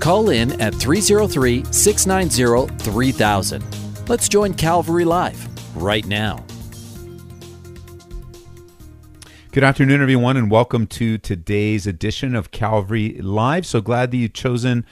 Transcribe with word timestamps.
Call 0.00 0.30
in 0.30 0.58
at 0.62 0.74
303 0.74 1.64
690 1.70 2.74
3000. 2.82 4.08
Let's 4.08 4.30
join 4.30 4.54
Calvary 4.54 5.04
Live 5.04 5.46
right 5.76 6.06
now. 6.06 6.42
Good 9.52 9.62
afternoon, 9.62 10.00
everyone, 10.00 10.38
and 10.38 10.50
welcome 10.50 10.86
to 10.86 11.18
today's 11.18 11.86
edition 11.86 12.34
of 12.34 12.50
Calvary 12.50 13.18
Live. 13.20 13.66
So 13.66 13.82
glad 13.82 14.10
that 14.10 14.16
you've 14.16 14.32
chosen 14.32 14.86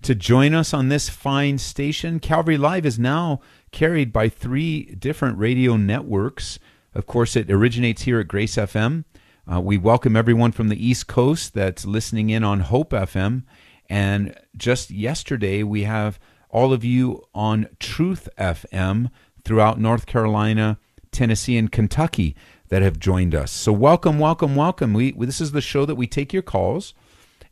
to 0.00 0.14
join 0.14 0.54
us 0.54 0.72
on 0.72 0.88
this 0.88 1.10
fine 1.10 1.58
station. 1.58 2.18
Calvary 2.18 2.56
Live 2.56 2.86
is 2.86 2.98
now 2.98 3.40
carried 3.70 4.14
by 4.14 4.30
three 4.30 4.84
different 4.84 5.36
radio 5.36 5.76
networks. 5.76 6.58
Of 6.94 7.06
course, 7.06 7.36
it 7.36 7.50
originates 7.50 8.02
here 8.02 8.18
at 8.18 8.28
Grace 8.28 8.56
FM. 8.56 9.04
Uh, 9.52 9.60
we 9.60 9.76
welcome 9.76 10.16
everyone 10.16 10.52
from 10.52 10.68
the 10.68 10.86
East 10.86 11.06
Coast 11.06 11.52
that's 11.52 11.84
listening 11.84 12.30
in 12.30 12.42
on 12.42 12.60
Hope 12.60 12.92
FM. 12.92 13.42
And 13.88 14.34
just 14.56 14.90
yesterday, 14.90 15.62
we 15.62 15.82
have 15.82 16.18
all 16.48 16.72
of 16.72 16.84
you 16.84 17.22
on 17.34 17.68
Truth 17.80 18.28
FM 18.38 19.10
throughout 19.44 19.80
North 19.80 20.06
Carolina, 20.06 20.78
Tennessee, 21.10 21.56
and 21.56 21.70
Kentucky 21.70 22.34
that 22.68 22.82
have 22.82 22.98
joined 22.98 23.34
us. 23.34 23.50
So 23.50 23.72
welcome, 23.72 24.18
welcome, 24.18 24.56
welcome. 24.56 24.94
We 24.94 25.12
this 25.12 25.40
is 25.40 25.52
the 25.52 25.60
show 25.60 25.84
that 25.84 25.96
we 25.96 26.06
take 26.06 26.32
your 26.32 26.42
calls 26.42 26.94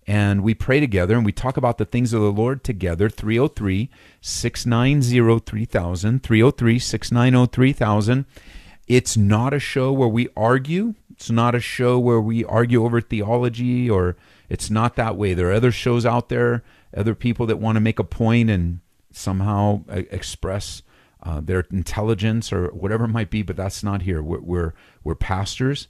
and 0.06 0.42
we 0.42 0.54
pray 0.54 0.80
together 0.80 1.14
and 1.16 1.24
we 1.24 1.32
talk 1.32 1.56
about 1.56 1.78
the 1.78 1.84
things 1.84 2.12
of 2.12 2.22
the 2.22 2.32
Lord 2.32 2.64
together. 2.64 3.08
303 3.08 3.90
690 4.20 5.38
3000. 5.40 6.22
303 6.22 6.78
690 6.78 7.52
3000. 7.52 8.24
It's 8.88 9.16
not 9.16 9.54
a 9.54 9.58
show 9.58 9.92
where 9.92 10.08
we 10.08 10.28
argue. 10.36 10.94
It's 11.10 11.30
not 11.30 11.54
a 11.54 11.60
show 11.60 11.98
where 11.98 12.20
we 12.20 12.44
argue 12.44 12.84
over 12.84 13.00
theology 13.00 13.88
or 13.88 14.16
it's 14.52 14.68
not 14.68 14.96
that 14.96 15.16
way. 15.16 15.32
There 15.32 15.48
are 15.48 15.54
other 15.54 15.72
shows 15.72 16.04
out 16.04 16.28
there, 16.28 16.62
other 16.94 17.14
people 17.14 17.46
that 17.46 17.56
want 17.56 17.76
to 17.76 17.80
make 17.80 17.98
a 17.98 18.04
point 18.04 18.50
and 18.50 18.80
somehow 19.10 19.82
uh, 19.88 20.02
express 20.10 20.82
uh, 21.22 21.40
their 21.40 21.60
intelligence 21.72 22.52
or 22.52 22.66
whatever 22.68 23.06
it 23.06 23.08
might 23.08 23.30
be, 23.30 23.40
but 23.40 23.56
that's 23.56 23.82
not 23.82 24.02
here. 24.02 24.22
We're, 24.22 24.40
we're, 24.40 24.74
we're 25.02 25.14
pastors 25.14 25.88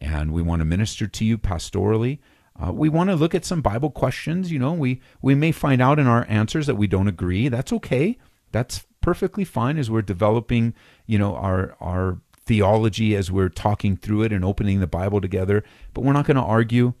and 0.00 0.32
we 0.32 0.42
want 0.42 0.60
to 0.60 0.64
minister 0.64 1.08
to 1.08 1.24
you 1.24 1.36
pastorally. 1.36 2.20
Uh, 2.54 2.70
we 2.70 2.88
want 2.88 3.10
to 3.10 3.16
look 3.16 3.34
at 3.34 3.44
some 3.44 3.60
Bible 3.60 3.90
questions. 3.90 4.52
You 4.52 4.60
know, 4.60 4.74
we, 4.74 5.00
we 5.20 5.34
may 5.34 5.50
find 5.50 5.82
out 5.82 5.98
in 5.98 6.06
our 6.06 6.24
answers 6.28 6.68
that 6.68 6.76
we 6.76 6.86
don't 6.86 7.08
agree. 7.08 7.48
That's 7.48 7.72
okay. 7.72 8.16
That's 8.52 8.86
perfectly 9.00 9.44
fine 9.44 9.76
as 9.76 9.90
we're 9.90 10.02
developing, 10.02 10.72
you 11.04 11.18
know, 11.18 11.34
our, 11.34 11.76
our 11.80 12.20
theology 12.46 13.16
as 13.16 13.32
we're 13.32 13.48
talking 13.48 13.96
through 13.96 14.22
it 14.22 14.32
and 14.32 14.44
opening 14.44 14.78
the 14.78 14.86
Bible 14.86 15.20
together. 15.20 15.64
But 15.92 16.04
we're 16.04 16.12
not 16.12 16.26
going 16.26 16.36
to 16.36 16.42
argue. 16.42 16.94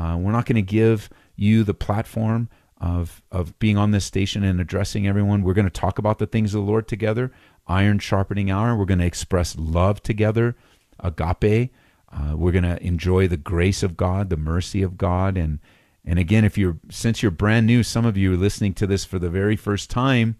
Uh, 0.00 0.16
we're 0.16 0.32
not 0.32 0.46
going 0.46 0.56
to 0.56 0.62
give 0.62 1.10
you 1.36 1.62
the 1.62 1.74
platform 1.74 2.48
of 2.80 3.20
of 3.30 3.58
being 3.58 3.76
on 3.76 3.90
this 3.90 4.06
station 4.06 4.42
and 4.42 4.58
addressing 4.58 5.06
everyone. 5.06 5.42
We're 5.42 5.54
going 5.54 5.66
to 5.66 5.70
talk 5.70 5.98
about 5.98 6.18
the 6.18 6.26
things 6.26 6.54
of 6.54 6.64
the 6.64 6.70
Lord 6.70 6.88
together, 6.88 7.30
iron 7.66 7.98
sharpening 7.98 8.50
iron. 8.50 8.78
We're 8.78 8.86
going 8.86 9.00
to 9.00 9.06
express 9.06 9.56
love 9.58 10.02
together, 10.02 10.56
agape. 10.98 11.70
Uh, 12.10 12.34
we're 12.34 12.52
going 12.52 12.64
to 12.64 12.82
enjoy 12.82 13.28
the 13.28 13.36
grace 13.36 13.82
of 13.82 13.96
God, 13.96 14.30
the 14.30 14.36
mercy 14.36 14.82
of 14.82 14.96
God, 14.96 15.36
and 15.36 15.58
and 16.04 16.18
again, 16.18 16.46
if 16.46 16.56
you're 16.56 16.78
since 16.88 17.22
you're 17.22 17.30
brand 17.30 17.66
new, 17.66 17.82
some 17.82 18.06
of 18.06 18.16
you 18.16 18.32
are 18.32 18.38
listening 18.38 18.72
to 18.74 18.86
this 18.86 19.04
for 19.04 19.18
the 19.18 19.30
very 19.30 19.56
first 19.56 19.90
time. 19.90 20.36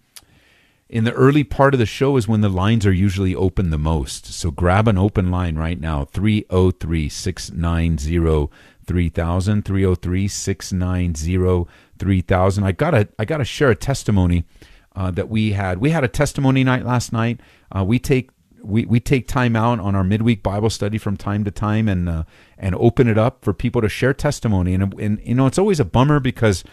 In 0.89 1.05
the 1.05 1.13
early 1.13 1.45
part 1.45 1.73
of 1.73 1.79
the 1.79 1.87
show 1.87 2.17
is 2.17 2.27
when 2.27 2.41
the 2.41 2.49
lines 2.49 2.85
are 2.85 2.93
usually 2.93 3.33
open 3.33 3.71
the 3.71 3.79
most. 3.79 4.27
So 4.27 4.51
grab 4.51 4.89
an 4.89 4.99
open 4.99 5.31
line 5.31 5.57
right 5.57 5.79
now 5.79 6.05
303 6.05 7.09
690 7.09 8.49
3000 8.91 9.65
303 9.65 10.27
690 10.27 11.71
3000 11.99 12.65
i 12.65 12.73
gotta 12.73 13.09
i 13.21 13.25
gotta 13.25 13.45
share 13.45 13.71
a 13.71 13.77
testimony 13.77 14.45
uh, 14.95 15.11
that 15.11 15.29
we 15.29 15.53
had. 15.53 15.79
We 15.79 15.91
had 15.91 16.05
a 16.05 16.09
testimony 16.09 16.65
night 16.65 16.85
last 16.85 17.13
night. 17.13 17.41
Uh, 17.75 17.85
we 17.85 17.99
take 17.99 18.31
we, 18.63 18.85
we 18.85 19.01
take 19.01 19.27
time 19.27 19.57
out 19.57 19.81
on 19.81 19.95
our 19.95 20.05
midweek 20.05 20.43
bible 20.43 20.69
study 20.69 20.99
from 20.99 21.17
time 21.17 21.45
to 21.45 21.51
time 21.51 21.89
and 21.89 22.09
uh, 22.09 22.25
and 22.59 22.75
open 22.75 23.09
it 23.09 23.17
up 23.17 23.45
for 23.45 23.55
people 23.55 23.81
to 23.81 23.89
share 23.89 24.13
testimony. 24.13 24.75
And, 24.75 24.93
and 25.01 25.21
you 25.25 25.35
know 25.35 25.47
it's 25.47 25.59
always 25.59 25.81
a 25.81 25.85
bummer 25.85 26.21
because 26.21 26.65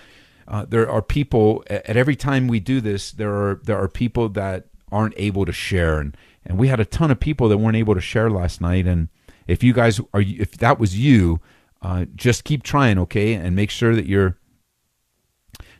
uh, 0.47 0.66
there 0.67 0.89
are 0.89 1.01
people 1.01 1.63
at 1.69 1.95
every 1.95 2.16
time 2.16 2.47
we 2.47 2.59
do 2.59 2.81
this 2.81 3.11
there 3.11 3.34
are 3.34 3.61
there 3.63 3.78
are 3.81 3.88
people 3.88 4.29
that 4.29 4.66
aren't 4.91 5.13
able 5.17 5.45
to 5.45 5.53
share. 5.53 5.99
And 5.99 6.17
and 6.45 6.57
we 6.57 6.67
had 6.67 6.79
a 6.79 6.85
ton 6.85 7.11
of 7.11 7.19
people 7.19 7.49
that 7.49 7.57
weren't 7.57 7.78
able 7.78 7.95
to 7.95 8.01
share 8.01 8.29
last 8.29 8.61
night. 8.61 8.88
And 8.88 9.09
if 9.47 9.63
you 9.63 9.73
guys 9.73 9.99
are 10.13 10.22
if 10.22 10.57
that 10.57 10.79
was 10.79 10.97
you 10.97 11.39
uh, 11.81 12.05
just 12.15 12.43
keep 12.43 12.63
trying, 12.63 12.97
okay, 12.99 13.33
and 13.33 13.55
make 13.55 13.69
sure 13.69 13.95
that 13.95 14.05
you're 14.05 14.38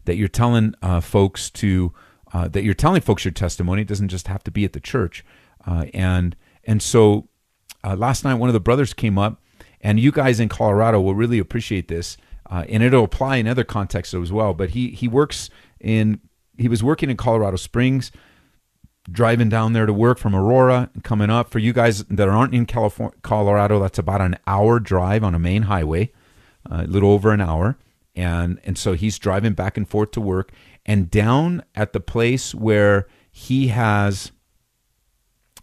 that 0.06 0.16
you're 0.16 0.28
telling 0.28 0.74
uh, 0.82 1.02
folks 1.02 1.50
to 1.52 1.94
uh, 2.34 2.48
that 2.48 2.64
you're 2.64 2.74
telling 2.74 3.02
folks 3.02 3.26
your 3.26 3.32
testimony. 3.32 3.82
It 3.82 3.88
doesn't 3.88 4.10
just 4.10 4.28
have 4.28 4.44
to 4.46 4.52
be 4.52 4.66
at 4.66 4.74
the 4.74 4.80
church. 4.80 5.26
Uh, 5.66 5.86
and 5.94 6.36
and 6.64 6.82
so 6.82 7.28
uh, 7.84 7.96
last 7.96 8.24
night, 8.24 8.36
one 8.36 8.50
of 8.50 8.54
the 8.54 8.60
brothers 8.60 8.94
came 8.94 9.18
up, 9.18 9.42
and 9.82 10.00
you 10.00 10.12
guys 10.12 10.40
in 10.40 10.50
Colorado 10.50 11.00
will 11.02 11.16
really 11.16 11.40
appreciate 11.40 11.88
this, 11.88 12.18
uh, 12.50 12.66
and 12.70 12.84
it'll 12.84 13.04
apply 13.04 13.38
in 13.38 13.48
other 13.48 13.64
contexts 13.64 14.14
as 14.14 14.32
well. 14.32 14.54
But 14.54 14.72
he 14.72 14.90
he 14.92 15.08
works 15.08 15.50
in 15.80 16.22
he 16.58 16.68
was 16.68 16.84
working 16.84 17.10
in 17.10 17.18
Colorado 17.18 17.58
Springs 17.58 18.12
driving 19.10 19.50
down 19.50 19.74
there 19.74 19.86
to 19.86 19.94
work 19.94 20.18
from 20.18 20.36
Aurora 20.36 20.90
and 20.94 21.04
coming 21.04 21.30
up. 21.30 21.50
For 21.50 21.60
you 21.60 21.74
guys 21.74 22.04
that 22.04 22.28
aren't 22.28 22.54
in 22.54 22.66
California, 22.66 23.18
Colorado, 23.22 23.80
that's 23.80 24.00
about 24.00 24.22
an 24.22 24.38
hour 24.46 24.80
drive 24.80 25.24
on 25.24 25.36
a 25.36 25.40
main 25.40 25.64
highway, 25.64 26.12
a 26.70 26.84
little 26.86 27.12
over 27.12 27.32
an 27.32 27.42
hour. 27.42 27.78
And 28.16 28.60
and 28.64 28.78
so 28.78 28.94
he's 28.94 29.20
driving 29.20 29.54
back 29.54 29.78
and 29.78 29.88
forth 29.88 30.12
to 30.12 30.22
work. 30.22 30.52
And 30.86 31.12
down 31.12 31.64
at 31.76 31.94
the 31.94 32.00
place 32.00 32.56
where 32.56 33.08
he 33.32 33.68
has, 33.68 34.32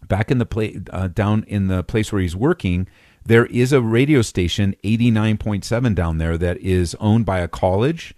back 0.07 0.31
in 0.31 0.37
the 0.37 0.45
place, 0.45 0.77
uh, 0.91 1.07
down 1.07 1.43
in 1.47 1.67
the 1.67 1.83
place 1.83 2.13
where 2.13 2.21
he's 2.21 2.35
working, 2.35 2.87
there 3.25 3.47
is 3.47 3.73
a 3.73 3.81
radio 3.81 4.21
station, 4.21 4.75
89.7 4.83 5.95
down 5.95 6.19
there, 6.19 6.37
that 6.37 6.57
is 6.59 6.95
owned 6.99 7.25
by 7.25 7.39
a 7.39 7.47
college 7.47 8.13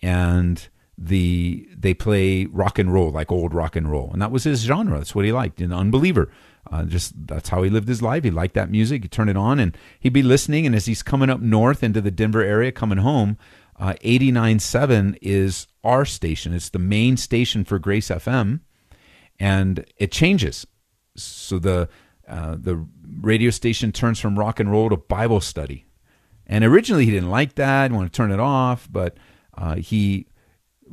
and 0.00 0.68
the 0.96 1.68
they 1.76 1.94
play 1.94 2.46
rock 2.46 2.78
and 2.78 2.92
roll 2.92 3.10
like 3.10 3.32
old 3.32 3.54
rock 3.54 3.76
and 3.76 3.90
roll. 3.90 4.10
And 4.12 4.22
that 4.22 4.30
was 4.30 4.44
his 4.44 4.60
genre. 4.60 4.98
That's 4.98 5.14
what 5.14 5.24
he 5.24 5.32
liked. 5.32 5.60
An 5.60 5.72
unbeliever. 5.72 6.30
Uh, 6.70 6.84
just 6.84 7.12
that's 7.26 7.50
how 7.50 7.62
he 7.62 7.70
lived 7.70 7.88
his 7.88 8.00
life. 8.00 8.24
He 8.24 8.30
liked 8.30 8.54
that 8.54 8.70
music. 8.70 9.02
He 9.02 9.08
turn 9.08 9.28
it 9.28 9.36
on 9.36 9.58
and 9.58 9.76
he'd 10.00 10.12
be 10.12 10.22
listening. 10.22 10.66
And 10.66 10.74
as 10.74 10.86
he's 10.86 11.02
coming 11.02 11.30
up 11.30 11.40
north 11.40 11.82
into 11.82 12.00
the 12.00 12.10
denver 12.10 12.42
area 12.42 12.72
coming 12.72 12.98
home 12.98 13.36
uh, 13.78 13.94
89.7 14.04 15.18
is 15.20 15.66
our 15.82 16.04
station. 16.04 16.52
It's 16.54 16.70
the 16.70 16.78
main 16.78 17.16
station 17.16 17.64
for 17.64 17.78
grace 17.78 18.08
fm 18.08 18.60
and 19.38 19.84
it 19.96 20.12
changes. 20.12 20.66
So 21.16 21.58
the 21.58 21.88
uh, 22.26 22.56
the 22.58 22.86
radio 23.20 23.50
station 23.50 23.92
turns 23.92 24.18
from 24.18 24.38
rock 24.38 24.58
and 24.58 24.70
roll 24.70 24.88
to 24.88 24.96
bible 24.96 25.40
study. 25.40 25.86
And 26.46 26.64
originally 26.64 27.04
he 27.04 27.10
didn't 27.10 27.30
like 27.30 27.56
that 27.56 27.90
wanted 27.90 28.12
to 28.12 28.16
turn 28.16 28.30
it 28.30 28.40
off 28.40 28.88
but 28.90 29.16
uh, 29.56 29.76
he 29.76 30.26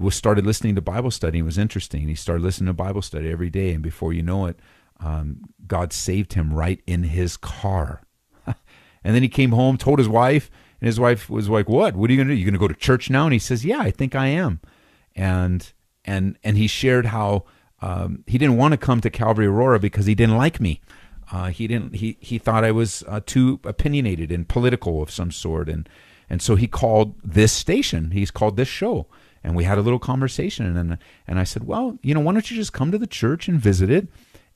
was 0.01 0.15
started 0.15 0.45
listening 0.45 0.75
to 0.75 0.81
Bible 0.81 1.11
study. 1.11 1.39
It 1.39 1.43
was 1.43 1.57
interesting. 1.57 2.07
He 2.07 2.15
started 2.15 2.43
listening 2.43 2.67
to 2.67 2.73
Bible 2.73 3.01
study 3.01 3.29
every 3.29 3.49
day, 3.49 3.73
and 3.73 3.83
before 3.83 4.13
you 4.13 4.23
know 4.23 4.45
it, 4.45 4.59
um, 4.99 5.41
God 5.67 5.93
saved 5.93 6.33
him 6.33 6.53
right 6.53 6.81
in 6.85 7.03
his 7.03 7.37
car. 7.37 8.01
and 8.45 9.15
then 9.15 9.21
he 9.21 9.29
came 9.29 9.51
home, 9.51 9.77
told 9.77 9.99
his 9.99 10.09
wife, 10.09 10.51
and 10.79 10.87
his 10.87 10.99
wife 10.99 11.29
was 11.29 11.49
like, 11.49 11.69
"What? 11.69 11.95
What 11.95 12.09
are 12.09 12.13
you 12.13 12.17
going 12.17 12.27
to 12.27 12.33
do? 12.33 12.39
You 12.39 12.45
going 12.45 12.53
to 12.53 12.59
go 12.59 12.67
to 12.67 12.73
church 12.73 13.09
now?" 13.09 13.25
And 13.25 13.33
he 13.33 13.39
says, 13.39 13.65
"Yeah, 13.65 13.79
I 13.79 13.91
think 13.91 14.15
I 14.15 14.27
am." 14.27 14.59
And 15.15 15.71
and 16.05 16.37
and 16.43 16.57
he 16.57 16.67
shared 16.67 17.07
how 17.07 17.45
um, 17.81 18.23
he 18.27 18.37
didn't 18.37 18.57
want 18.57 18.73
to 18.73 18.77
come 18.77 19.01
to 19.01 19.09
Calvary 19.09 19.47
Aurora 19.47 19.79
because 19.79 20.05
he 20.05 20.15
didn't 20.15 20.37
like 20.37 20.59
me. 20.59 20.81
Uh, 21.31 21.47
he 21.47 21.67
didn't. 21.67 21.95
He 21.95 22.17
he 22.19 22.37
thought 22.37 22.63
I 22.63 22.71
was 22.71 23.03
uh, 23.07 23.21
too 23.25 23.59
opinionated 23.63 24.31
and 24.31 24.47
political 24.47 25.01
of 25.01 25.09
some 25.09 25.31
sort, 25.31 25.69
and 25.69 25.87
and 26.29 26.41
so 26.41 26.55
he 26.55 26.67
called 26.67 27.15
this 27.23 27.51
station. 27.51 28.11
He's 28.11 28.31
called 28.31 28.57
this 28.57 28.67
show 28.67 29.07
and 29.43 29.55
we 29.55 29.63
had 29.63 29.77
a 29.77 29.81
little 29.81 29.99
conversation 29.99 30.77
and 30.77 30.97
and 31.27 31.39
I 31.39 31.43
said, 31.43 31.65
"Well, 31.65 31.97
you 32.01 32.13
know, 32.13 32.19
why 32.19 32.33
don't 32.33 32.49
you 32.49 32.57
just 32.57 32.73
come 32.73 32.91
to 32.91 32.97
the 32.97 33.07
church 33.07 33.47
and 33.47 33.59
visit 33.59 33.89
it? 33.89 34.07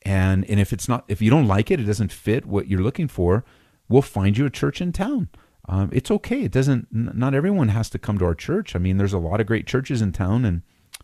And 0.04 0.48
and 0.50 0.60
if 0.60 0.72
it's 0.72 0.88
not 0.88 1.04
if 1.08 1.22
you 1.22 1.30
don't 1.30 1.48
like 1.48 1.72
it, 1.72 1.80
it 1.80 1.86
doesn't 1.86 2.12
fit 2.12 2.46
what 2.46 2.68
you're 2.68 2.82
looking 2.82 3.08
for, 3.08 3.44
we'll 3.90 4.02
find 4.02 4.38
you 4.38 4.46
a 4.46 4.50
church 4.52 4.82
in 4.82 4.92
town. 4.92 5.30
Um, 5.68 5.90
it's 5.92 6.12
okay. 6.12 6.44
It 6.44 6.52
doesn't. 6.52 6.88
Not 6.92 7.34
everyone 7.34 7.70
has 7.70 7.90
to 7.92 8.00
come 8.00 8.18
to 8.20 8.26
our 8.26 8.36
church. 8.36 8.76
I 8.76 8.80
mean, 8.80 8.98
there's 8.98 9.14
a 9.14 9.18
lot 9.18 9.42
of 9.42 9.48
great 9.48 9.66
churches 9.66 10.02
in 10.02 10.12
town, 10.12 10.46
and 10.46 10.62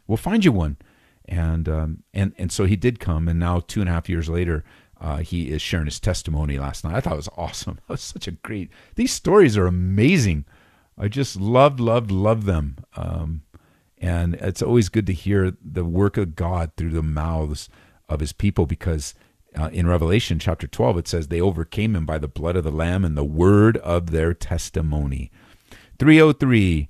we'll 0.07 0.18
find 0.18 0.45
you 0.45 0.51
one. 0.51 0.77
And 1.25 1.68
um, 1.68 2.04
and 2.13 2.34
and 2.38 2.51
so 2.51 2.66
he 2.66 2.75
did 2.75 3.00
come, 3.00 3.27
and 3.27 3.39
now 3.39 3.62
two 3.62 3.80
and 3.80 3.89
a 3.89 3.94
half 3.94 4.10
years 4.10 4.30
later, 4.30 4.63
uh, 5.00 5.18
he 5.18 5.50
is 5.50 5.62
sharing 5.62 5.86
his 5.86 6.00
testimony 6.00 6.60
last 6.60 6.84
night. 6.84 6.95
I 6.95 7.01
thought 7.01 7.13
it 7.13 7.18
was 7.18 7.30
awesome. 7.36 7.80
It 7.89 7.89
was 7.89 8.01
such 8.01 8.27
a 8.27 8.31
great. 8.31 8.69
These 8.95 9.13
stories 9.13 9.57
are 9.57 9.66
amazing. 9.66 10.45
I 10.98 11.07
just 11.07 11.39
loved, 11.39 11.80
loved, 11.80 12.12
loved 12.12 12.45
them. 12.45 12.77
Um, 12.95 13.42
and 14.01 14.33
it's 14.36 14.63
always 14.63 14.89
good 14.89 15.06
to 15.06 15.13
hear 15.13 15.53
the 15.63 15.86
work 15.86 16.18
of 16.18 16.36
God 16.36 16.71
through 16.75 16.89
the 16.89 17.03
mouths 17.03 17.69
of 18.09 18.19
His 18.19 18.33
people, 18.33 18.65
because 18.65 19.13
uh, 19.57 19.69
in 19.71 19.88
Revelation 19.88 20.39
chapter 20.39 20.68
twelve 20.68 20.98
it 20.98 21.07
says 21.07 21.27
they 21.27 21.39
overcame 21.39 21.95
him 21.95 22.06
by 22.06 22.18
the 22.18 22.27
blood 22.27 22.56
of 22.56 22.63
the 22.63 22.71
Lamb 22.71 23.06
and 23.06 23.15
the 23.15 23.24
word 23.24 23.77
of 23.77 24.09
their 24.09 24.33
testimony. 24.33 25.31
Three 26.00 26.15
zero 26.15 26.30
oh 26.30 26.33
three. 26.33 26.89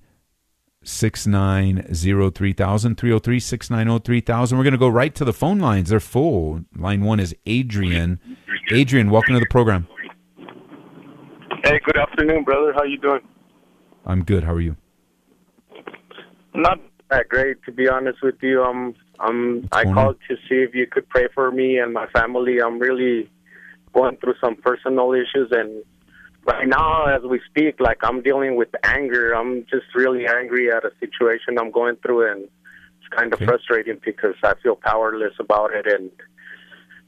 690 0.84 2.32
3000 2.32 2.98
303 2.98 3.40
690 3.40 4.04
3000 4.04 4.58
we're 4.58 4.64
going 4.64 4.72
to 4.72 4.80
go 4.80 4.88
right 4.88 5.14
to 5.14 5.24
the 5.24 5.32
phone 5.32 5.60
lines. 5.60 5.90
They're 5.90 6.00
full. 6.00 6.62
Line 6.76 7.04
one 7.04 7.20
is 7.20 7.36
adrian. 7.46 8.20
Adrian 8.72 9.12
welcome 9.12 9.36
to 9.36 9.40
the 9.40 9.46
program. 9.46 9.88
Hey 11.64 11.80
good 11.86 11.98
afternoon 11.98 12.44
brother. 12.44 12.74
How 12.74 12.84
you 12.84 12.98
doing? 12.98 13.22
I'm 14.08 14.24
good. 14.24 14.44
How 14.44 14.54
are 14.54 14.62
you? 14.62 14.76
Not 16.56 16.80
that 17.12 17.30
great 17.30 17.62
to 17.66 17.72
be 17.72 17.88
honest 17.88 18.24
with 18.24 18.42
you. 18.42 18.64
Um 18.64 18.96
um 19.20 19.68
i 19.72 19.84
called 19.84 20.18
to 20.28 20.36
see 20.48 20.56
if 20.68 20.74
you 20.74 20.88
could 20.88 21.08
pray 21.10 21.28
for 21.36 21.52
me 21.52 21.78
and 21.78 21.94
my 21.94 22.08
family. 22.08 22.60
I'm 22.60 22.80
really 22.80 23.30
going 23.94 24.18
through 24.18 24.36
some 24.42 24.56
personal 24.56 25.14
issues 25.14 25.50
and 25.52 25.84
right 26.46 26.68
now 26.68 27.06
as 27.06 27.22
we 27.24 27.40
speak 27.50 27.80
like 27.80 28.00
i'm 28.04 28.22
dealing 28.24 28.56
with 28.56 28.70
anger. 28.84 29.34
I'm 29.34 29.66
just 29.70 29.94
really 29.94 30.26
angry 30.26 30.72
at 30.72 30.84
a 30.86 30.92
situation 31.00 31.60
i'm 31.60 31.72
going 31.72 31.98
through 31.98 32.32
and 32.32 32.44
it's 32.44 33.10
kind 33.16 33.32
of 33.34 33.38
okay. 33.38 33.46
frustrating 33.46 34.00
because 34.04 34.36
i 34.44 34.54
feel 34.64 34.76
powerless 34.76 35.34
about 35.40 35.72
it 35.74 35.86
and 35.86 36.10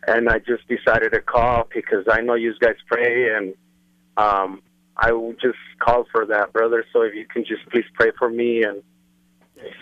and 0.08 0.30
i 0.30 0.38
just 0.38 0.68
decided 0.68 1.14
to 1.14 1.22
call 1.22 1.68
because 1.74 2.06
i 2.12 2.20
know 2.20 2.36
you 2.36 2.54
guys 2.60 2.76
pray 2.88 3.34
and 3.36 3.56
um 4.18 4.62
i 4.98 5.12
will 5.14 5.34
just 5.42 5.64
call 5.80 6.06
for 6.12 6.26
that 6.26 6.54
brother. 6.54 6.86
So 6.94 7.02
if 7.02 7.16
you 7.16 7.26
can 7.26 7.44
just 7.46 7.64
please 7.72 7.86
pray 7.96 8.12
for 8.20 8.30
me 8.30 8.64
and 8.64 8.84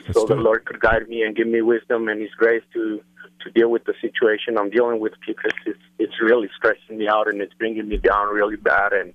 Let's 0.08 0.20
so 0.20 0.26
the 0.26 0.36
Lord 0.36 0.66
could 0.66 0.80
guide 0.80 1.08
me 1.08 1.24
and 1.24 1.36
give 1.36 1.48
me 1.48 1.62
wisdom 1.62 2.08
and 2.08 2.22
His 2.22 2.32
grace 2.38 2.64
to 2.74 3.02
to 3.44 3.52
deal 3.52 3.70
with 3.70 3.86
the 3.86 3.94
situation 4.02 4.58
I'm 4.58 4.70
dealing 4.70 5.00
with 5.00 5.14
because 5.26 5.54
it's 5.66 5.80
it's 6.00 6.22
really 6.22 6.50
stressing 6.56 6.98
me 6.98 7.08
out 7.08 7.28
and 7.28 7.42
it's 7.42 7.54
bringing 7.56 7.88
me 7.88 7.98
down 7.98 8.34
really 8.34 8.56
bad 8.56 8.94
and 8.94 9.14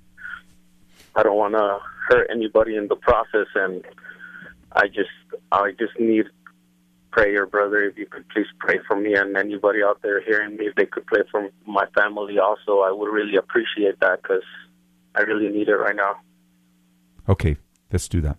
I 1.17 1.23
don't 1.23 1.37
want 1.37 1.55
to 1.55 1.79
hurt 2.09 2.29
anybody 2.31 2.77
in 2.77 2.89
the 2.89 2.97
process, 2.97 3.47
and 3.55 3.83
I 4.73 4.87
just 4.87 5.09
I 5.51 5.71
just 5.71 5.99
need 5.99 6.27
prayer, 7.11 7.47
brother. 7.47 7.85
If 7.85 7.97
you 7.97 8.07
could 8.07 8.29
please 8.29 8.47
pray 8.59 8.79
for 8.87 8.97
me 8.97 9.15
and 9.15 9.37
anybody 9.37 9.83
out 9.83 10.03
there 10.03 10.21
hearing 10.21 10.57
me, 10.57 10.67
if 10.67 10.75
they 10.75 10.85
could 10.85 11.07
pray 11.07 11.23
for 11.31 11.49
my 11.67 11.87
family 11.97 12.39
also, 12.39 12.81
I 12.81 12.93
would 12.93 13.11
really 13.11 13.37
appreciate 13.37 13.99
that 14.01 14.23
because 14.23 14.45
I 15.15 15.23
really 15.23 15.49
need 15.49 15.69
it 15.69 15.77
right 15.77 15.97
now. 15.97 16.17
Okay, 17.29 17.57
let's 17.91 18.09
do 18.09 18.21
that. 18.21 18.37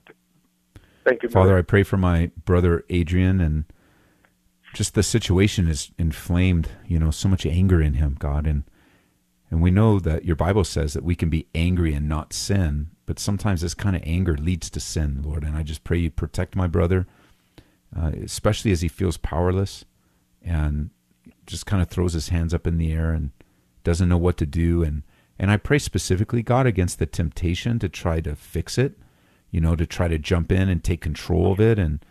Thank 1.07 1.23
you, 1.23 1.29
Father. 1.29 1.57
I 1.57 1.61
pray 1.61 1.83
for 1.83 1.95
my 1.95 2.31
brother 2.43 2.83
Adrian 2.89 3.39
and 3.39 3.63
just 4.73 4.93
the 4.93 5.03
situation 5.03 5.69
is 5.69 5.89
inflamed. 5.97 6.69
You 6.85 6.99
know, 6.99 7.11
so 7.11 7.29
much 7.29 7.45
anger 7.45 7.81
in 7.81 7.93
him, 7.93 8.17
God, 8.19 8.45
and 8.45 8.65
and 9.49 9.61
we 9.61 9.71
know 9.71 9.99
that 9.99 10.25
your 10.25 10.35
Bible 10.35 10.65
says 10.65 10.91
that 10.91 11.05
we 11.05 11.15
can 11.15 11.29
be 11.29 11.47
angry 11.55 11.93
and 11.93 12.09
not 12.09 12.33
sin, 12.33 12.89
but 13.05 13.19
sometimes 13.19 13.61
this 13.61 13.73
kind 13.73 13.95
of 13.95 14.01
anger 14.05 14.35
leads 14.35 14.69
to 14.71 14.81
sin, 14.81 15.21
Lord. 15.23 15.45
And 15.45 15.55
I 15.55 15.63
just 15.63 15.85
pray 15.85 15.97
you 15.97 16.11
protect 16.11 16.57
my 16.57 16.67
brother, 16.67 17.07
uh, 17.95 18.11
especially 18.21 18.73
as 18.73 18.81
he 18.81 18.89
feels 18.89 19.15
powerless 19.15 19.85
and 20.43 20.89
just 21.45 21.65
kind 21.65 21.81
of 21.81 21.87
throws 21.87 22.11
his 22.11 22.27
hands 22.29 22.53
up 22.53 22.67
in 22.67 22.77
the 22.77 22.91
air 22.91 23.13
and 23.13 23.31
doesn't 23.85 24.09
know 24.09 24.17
what 24.17 24.35
to 24.37 24.45
do. 24.45 24.83
And, 24.83 25.03
and 25.39 25.49
I 25.49 25.55
pray 25.55 25.79
specifically, 25.79 26.43
God, 26.43 26.65
against 26.67 26.99
the 26.99 27.05
temptation 27.05 27.79
to 27.79 27.87
try 27.87 28.19
to 28.19 28.35
fix 28.35 28.77
it, 28.77 28.99
you 29.51 29.61
know, 29.61 29.75
to 29.75 29.85
try 29.85 30.07
to 30.07 30.17
jump 30.17 30.51
in 30.51 30.69
and 30.69 30.83
take 30.83 31.01
control 31.01 31.51
of 31.51 31.59
it 31.59 31.79
and, 31.79 32.03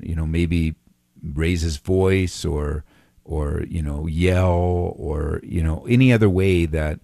you 0.00 0.14
know, 0.14 0.26
maybe 0.26 0.74
raise 1.22 1.62
his 1.62 1.78
voice 1.78 2.44
or 2.44 2.84
or 3.24 3.64
you 3.68 3.82
know 3.82 4.06
yell 4.06 4.92
or 4.96 5.40
you 5.42 5.62
know 5.62 5.86
any 5.88 6.12
other 6.12 6.28
way 6.28 6.66
that 6.66 7.00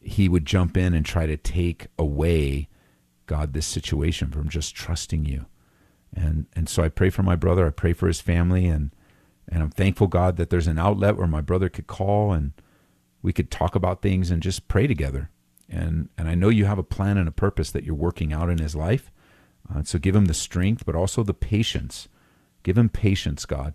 he 0.00 0.28
would 0.28 0.44
jump 0.46 0.76
in 0.76 0.94
and 0.94 1.04
try 1.04 1.26
to 1.26 1.36
take 1.36 1.86
away 1.98 2.68
God 3.26 3.52
this 3.52 3.66
situation 3.66 4.30
from 4.30 4.48
just 4.48 4.74
trusting 4.74 5.24
you. 5.24 5.46
And 6.14 6.46
and 6.54 6.68
so 6.68 6.82
I 6.82 6.88
pray 6.88 7.10
for 7.10 7.22
my 7.22 7.36
brother, 7.36 7.66
I 7.66 7.70
pray 7.70 7.92
for 7.92 8.06
his 8.06 8.20
family 8.20 8.66
and 8.66 8.92
and 9.48 9.62
I'm 9.62 9.70
thankful 9.70 10.06
God 10.06 10.36
that 10.36 10.50
there's 10.50 10.66
an 10.66 10.78
outlet 10.78 11.16
where 11.16 11.26
my 11.26 11.40
brother 11.40 11.68
could 11.68 11.86
call 11.86 12.32
and 12.32 12.52
we 13.22 13.32
could 13.32 13.50
talk 13.50 13.74
about 13.74 14.02
things 14.02 14.30
and 14.30 14.42
just 14.42 14.68
pray 14.68 14.86
together. 14.86 15.30
And 15.68 16.08
and 16.16 16.28
I 16.28 16.34
know 16.34 16.48
you 16.48 16.64
have 16.64 16.78
a 16.78 16.84
plan 16.84 17.16
and 17.16 17.28
a 17.28 17.32
purpose 17.32 17.70
that 17.72 17.84
you're 17.84 17.94
working 17.94 18.32
out 18.32 18.50
in 18.50 18.58
his 18.58 18.76
life. 18.76 19.10
Uh, 19.68 19.82
so 19.82 19.98
give 19.98 20.14
him 20.14 20.26
the 20.26 20.34
strength 20.34 20.86
but 20.86 20.94
also 20.94 21.22
the 21.22 21.34
patience. 21.34 22.08
Give 22.62 22.78
him 22.78 22.88
patience, 22.88 23.46
God 23.46 23.74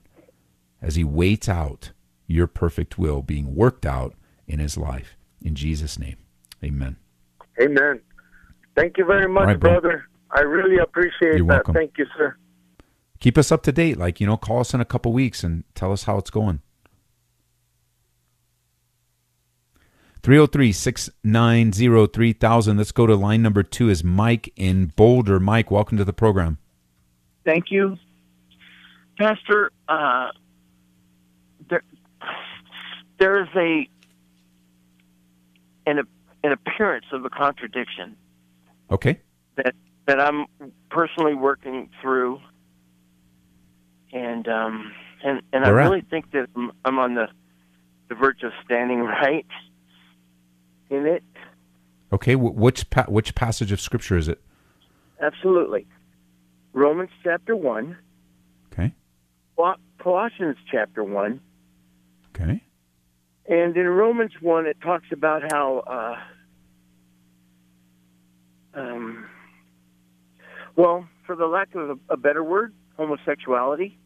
as 0.82 0.96
he 0.96 1.04
waits 1.04 1.48
out 1.48 1.92
your 2.28 2.48
perfect 2.48 2.98
will 2.98 3.22
being 3.22 3.56
worked 3.56 3.86
out 3.86 4.16
in 4.48 4.60
his 4.60 4.78
life. 4.78 5.16
In 5.42 5.56
Jesus' 5.56 6.00
name, 6.00 6.18
amen. 6.64 6.98
Amen. 7.62 8.02
Thank 8.76 8.98
you 8.98 9.06
very 9.06 9.28
much, 9.28 9.46
right, 9.46 9.60
brother. 9.60 10.06
I 10.32 10.42
really 10.42 10.78
appreciate 10.78 11.36
You're 11.36 11.48
that. 11.48 11.68
Welcome. 11.68 11.74
Thank 11.74 11.98
you, 11.98 12.06
sir. 12.18 12.36
Keep 13.20 13.38
us 13.38 13.52
up 13.52 13.64
to 13.64 13.72
date. 13.72 13.98
Like, 13.98 14.20
you 14.20 14.26
know, 14.26 14.38
call 14.38 14.62
us 14.62 14.74
in 14.74 14.82
a 14.82 14.86
couple 14.86 15.14
weeks 15.14 15.44
and 15.44 15.64
tell 15.76 15.92
us 15.92 16.04
how 16.04 16.18
it's 16.18 16.30
going. 16.30 16.62
303 20.24 20.72
690 20.72 22.08
3000. 22.08 22.78
Let's 22.78 22.92
go 22.92 23.08
to 23.08 23.16
line 23.16 23.42
number 23.42 23.64
two 23.64 23.90
is 23.90 24.04
Mike 24.04 24.54
in 24.56 24.88
Boulder. 24.96 25.40
Mike, 25.40 25.72
welcome 25.72 25.98
to 25.98 26.06
the 26.06 26.14
program. 26.14 26.58
Thank 27.44 27.72
you. 27.72 27.98
Pastor, 29.18 29.72
uh, 29.88 30.30
there 33.22 33.44
is 33.44 33.50
a 33.56 33.88
an 35.86 36.00
an 36.44 36.52
appearance 36.52 37.06
of 37.14 37.24
a 37.24 37.30
contradiction. 37.30 38.18
Okay. 38.90 39.20
That 39.56 39.76
that 40.08 40.20
I'm 40.20 40.48
personally 40.90 41.36
working 41.36 41.90
through, 42.02 42.42
and 44.12 44.48
um 44.48 44.92
and 45.24 45.42
and 45.54 45.64
I 45.64 45.70
really 45.70 46.02
think 46.02 46.32
that 46.32 46.48
I'm, 46.56 46.72
I'm 46.84 46.98
on 46.98 47.14
the 47.14 47.28
the 48.10 48.16
verge 48.16 48.42
of 48.44 48.52
standing 48.66 49.00
right 49.24 49.46
in 50.92 51.08
it. 51.08 51.24
Okay. 52.14 52.36
Which 52.36 52.90
pa- 52.90 53.06
which 53.08 53.34
passage 53.34 53.72
of 53.72 53.82
scripture 53.82 54.18
is 54.18 54.28
it? 54.28 54.42
Absolutely. 55.20 55.88
Romans 56.74 57.10
chapter 57.24 57.56
one. 57.56 57.98
Okay. 58.72 58.94
Colossians 60.02 60.58
chapter 60.72 61.04
one. 61.04 61.42
Okay. 62.36 62.64
And 63.48 63.76
in 63.76 63.88
Romans 63.88 64.32
1, 64.40 64.66
it 64.66 64.78
talks 64.82 65.08
about 65.12 65.42
how, 65.52 65.84
uh, 68.76 68.80
um, 68.80 69.26
well, 70.76 71.08
for 71.26 71.36
the 71.36 71.48
lack 71.48 71.74
of 71.76 71.90
a, 71.90 72.14
a 72.14 72.18
better 72.18 72.44
word, 72.44 72.74
homosexuality 72.98 73.98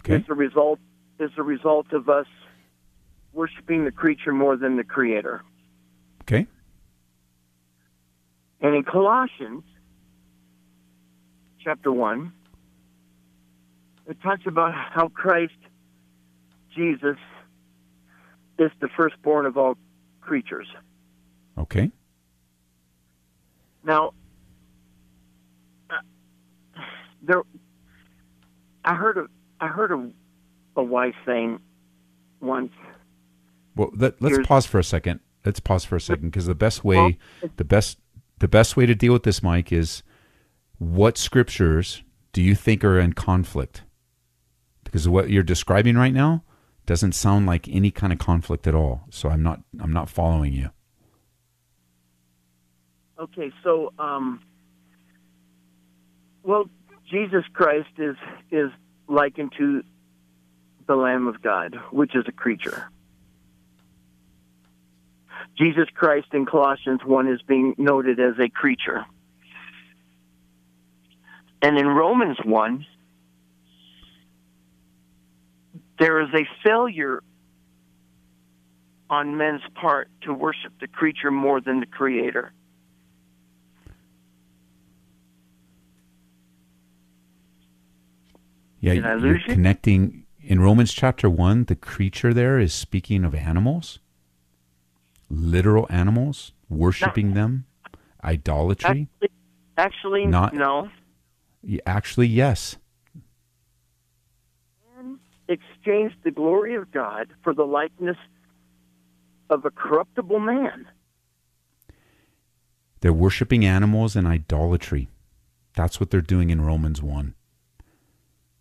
okay. 0.00 0.16
is 0.16 0.26
the 0.26 0.34
result 0.34 0.78
is 1.18 1.30
the 1.36 1.42
result 1.42 1.92
of 1.92 2.10
us 2.10 2.26
worshiping 3.32 3.86
the 3.86 3.90
creature 3.90 4.32
more 4.32 4.56
than 4.56 4.76
the 4.76 4.84
creator. 4.84 5.42
Okay. 6.28 6.46
And 8.60 8.74
in 8.74 8.82
Colossians 8.82 9.62
chapter 11.62 11.92
1, 11.92 12.32
it 14.08 14.20
talks 14.22 14.42
about 14.46 14.74
how 14.74 15.08
Christ 15.08 15.54
Jesus 16.74 17.16
is 18.58 18.70
the 18.80 18.88
firstborn 18.96 19.46
of 19.46 19.56
all 19.56 19.76
creatures. 20.20 20.66
Okay. 21.58 21.90
Now, 23.84 24.12
uh, 25.90 25.94
there, 27.22 27.42
I 28.84 28.94
heard 28.94 29.18
a, 29.18 29.26
I 29.60 29.68
heard 29.68 29.92
a, 29.92 30.10
a 30.76 30.82
wise 30.82 31.14
saying 31.24 31.60
once. 32.40 32.72
Well, 33.76 33.90
let, 33.94 34.20
us 34.20 34.46
pause 34.46 34.66
for 34.66 34.80
a 34.80 34.84
second. 34.84 35.20
Let's 35.46 35.60
pause 35.60 35.84
for 35.84 35.96
a 35.96 36.00
second 36.00 36.30
because 36.30 36.46
the 36.46 36.56
best 36.56 36.84
way, 36.84 37.18
the 37.56 37.64
best, 37.64 37.98
the 38.40 38.48
best 38.48 38.76
way 38.76 38.84
to 38.84 38.94
deal 38.94 39.12
with 39.12 39.22
this, 39.22 39.42
Mike, 39.42 39.72
is 39.72 40.02
what 40.78 41.16
scriptures 41.16 42.02
do 42.32 42.42
you 42.42 42.56
think 42.56 42.84
are 42.84 42.98
in 42.98 43.12
conflict? 43.12 43.82
Because 44.84 45.08
what 45.08 45.30
you're 45.30 45.44
describing 45.44 45.96
right 45.96 46.12
now 46.12 46.42
doesn't 46.84 47.12
sound 47.12 47.46
like 47.46 47.68
any 47.68 47.90
kind 47.90 48.12
of 48.12 48.18
conflict 48.18 48.66
at 48.66 48.74
all. 48.74 49.04
So 49.10 49.28
I'm 49.28 49.42
not 49.42 49.60
I'm 49.80 49.92
not 49.92 50.08
following 50.08 50.52
you. 50.52 50.70
Okay, 53.18 53.52
so 53.62 53.92
um, 53.98 54.40
well, 56.42 56.68
Jesus 57.10 57.44
Christ 57.52 57.88
is 57.98 58.16
is 58.50 58.70
likened 59.08 59.52
to 59.58 59.82
the 60.86 60.96
Lamb 60.96 61.26
of 61.26 61.40
God, 61.40 61.76
which 61.90 62.14
is 62.14 62.24
a 62.26 62.32
creature. 62.32 62.88
Jesus 65.56 65.86
Christ 65.94 66.28
in 66.32 66.44
Colossians 66.46 67.00
1 67.04 67.28
is 67.28 67.40
being 67.42 67.74
noted 67.78 68.20
as 68.20 68.34
a 68.38 68.48
creature. 68.48 69.06
And 71.62 71.78
in 71.78 71.86
Romans 71.86 72.36
1, 72.44 72.86
there 75.98 76.20
is 76.20 76.28
a 76.34 76.46
failure 76.62 77.22
on 79.08 79.36
men's 79.36 79.62
part 79.74 80.08
to 80.22 80.34
worship 80.34 80.72
the 80.80 80.88
creature 80.88 81.30
more 81.30 81.60
than 81.60 81.80
the 81.80 81.86
creator. 81.86 82.52
Yeah, 88.80 88.92
you're 88.92 89.38
you? 89.38 89.44
connecting 89.46 90.26
in 90.40 90.60
Romans 90.60 90.92
chapter 90.92 91.28
1, 91.28 91.64
the 91.64 91.74
creature 91.74 92.32
there 92.32 92.58
is 92.58 92.72
speaking 92.72 93.24
of 93.24 93.34
animals, 93.34 93.98
literal 95.28 95.86
animals, 95.90 96.52
worshiping 96.68 97.34
them, 97.34 97.66
idolatry. 98.22 99.08
Actually, 99.14 99.30
actually 99.76 100.26
Not- 100.26 100.54
no. 100.54 100.90
Actually, 101.84 102.28
yes. 102.28 102.76
Man 104.94 105.18
Exchanged 105.48 106.16
the 106.22 106.30
glory 106.30 106.74
of 106.74 106.90
God 106.92 107.32
for 107.42 107.52
the 107.54 107.64
likeness 107.64 108.16
of 109.50 109.64
a 109.64 109.70
corruptible 109.70 110.40
man. 110.40 110.86
They're 113.00 113.12
worshiping 113.12 113.64
animals 113.64 114.16
and 114.16 114.26
idolatry. 114.26 115.08
That's 115.74 116.00
what 116.00 116.10
they're 116.10 116.20
doing 116.20 116.50
in 116.50 116.62
Romans 116.62 117.02
1. 117.02 117.34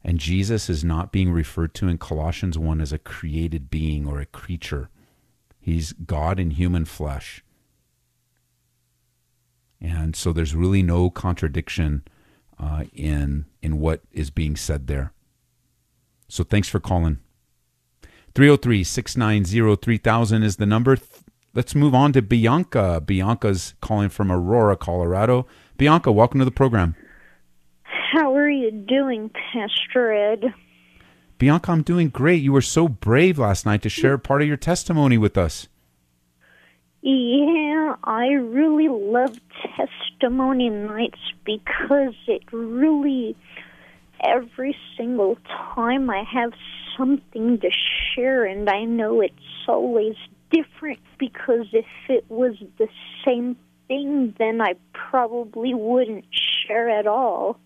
And 0.03 0.19
Jesus 0.19 0.69
is 0.69 0.84
not 0.84 1.12
being 1.12 1.31
referred 1.31 1.74
to 1.75 1.88
in 1.88 1.98
Colossians 1.98 2.57
1 2.57 2.79
as 2.81 2.93
a 2.93 3.00
created 3.00 3.72
being 3.72 4.05
or 4.05 4.19
a 4.19 4.25
creature. 4.25 4.89
He's 5.65 5.93
God 5.93 6.39
in 6.39 6.51
human 6.51 6.86
flesh. 6.86 7.43
And 9.81 10.15
so 10.15 10.31
there's 10.31 10.53
really 10.53 10.84
no 10.84 11.10
contradiction 11.10 12.03
uh, 12.60 12.84
in 12.93 13.45
in 13.63 13.79
what 13.79 14.01
is 14.12 14.29
being 14.29 14.55
said 14.55 14.86
there. 14.86 15.12
So 16.27 16.43
thanks 16.43 16.69
for 16.69 16.79
calling. 16.79 17.17
303 18.36 18.84
690 18.84 19.75
3000 19.81 20.43
is 20.43 20.57
the 20.57 20.67
number. 20.67 21.00
Let's 21.55 21.74
move 21.74 21.95
on 21.95 22.13
to 22.13 22.22
Bianca. 22.22 23.01
Bianca's 23.03 23.74
calling 23.81 24.10
from 24.10 24.31
Aurora, 24.31 24.77
Colorado. 24.77 25.48
Bianca, 25.77 26.12
welcome 26.12 26.38
to 26.38 26.45
the 26.45 26.51
program. 26.51 26.95
How 27.81 28.36
are 28.36 28.51
you 28.51 28.69
doing, 28.69 29.31
Pastor 29.51 30.13
Ed? 30.13 30.53
Bianca, 31.38 31.72
I'm 31.72 31.82
doing 31.82 32.10
great. 32.10 32.42
You 32.42 32.54
were 32.54 32.62
so 32.62 32.88
brave 32.88 33.38
last 33.38 33.65
night 33.65 33.82
to 33.82 33.89
share 33.89 34.18
part 34.18 34.42
of 34.42 34.48
your 34.48 34.58
testimony 34.58 35.18
with 35.18 35.38
us. 35.38 35.68
Yeah, 37.01 37.96
I 38.04 38.27
really 38.27 38.88
love 38.88 39.38
testimony 39.75 40.70
nights 40.70 41.20
because 41.46 42.15
it 42.27 42.42
really, 42.51 43.36
every 44.24 44.75
single 44.98 45.38
time 45.75 46.10
I 46.10 46.24
have 46.24 46.54
something 46.98 47.60
to 47.60 47.70
share, 48.15 48.46
and 48.46 48.70
I 48.70 48.86
know 48.86 49.22
it's 49.22 49.36
always 49.68 50.15
different 50.51 51.00
because 51.20 51.68
if 51.74 51.86
it 52.08 52.25
was 52.30 52.56
the 52.77 52.88
same 53.25 53.58
thing, 53.88 54.34
then 54.39 54.62
I 54.62 54.75
probably 54.94 55.74
wouldn't 55.74 56.25
share 56.32 56.89
at 56.89 57.08
all. 57.08 57.60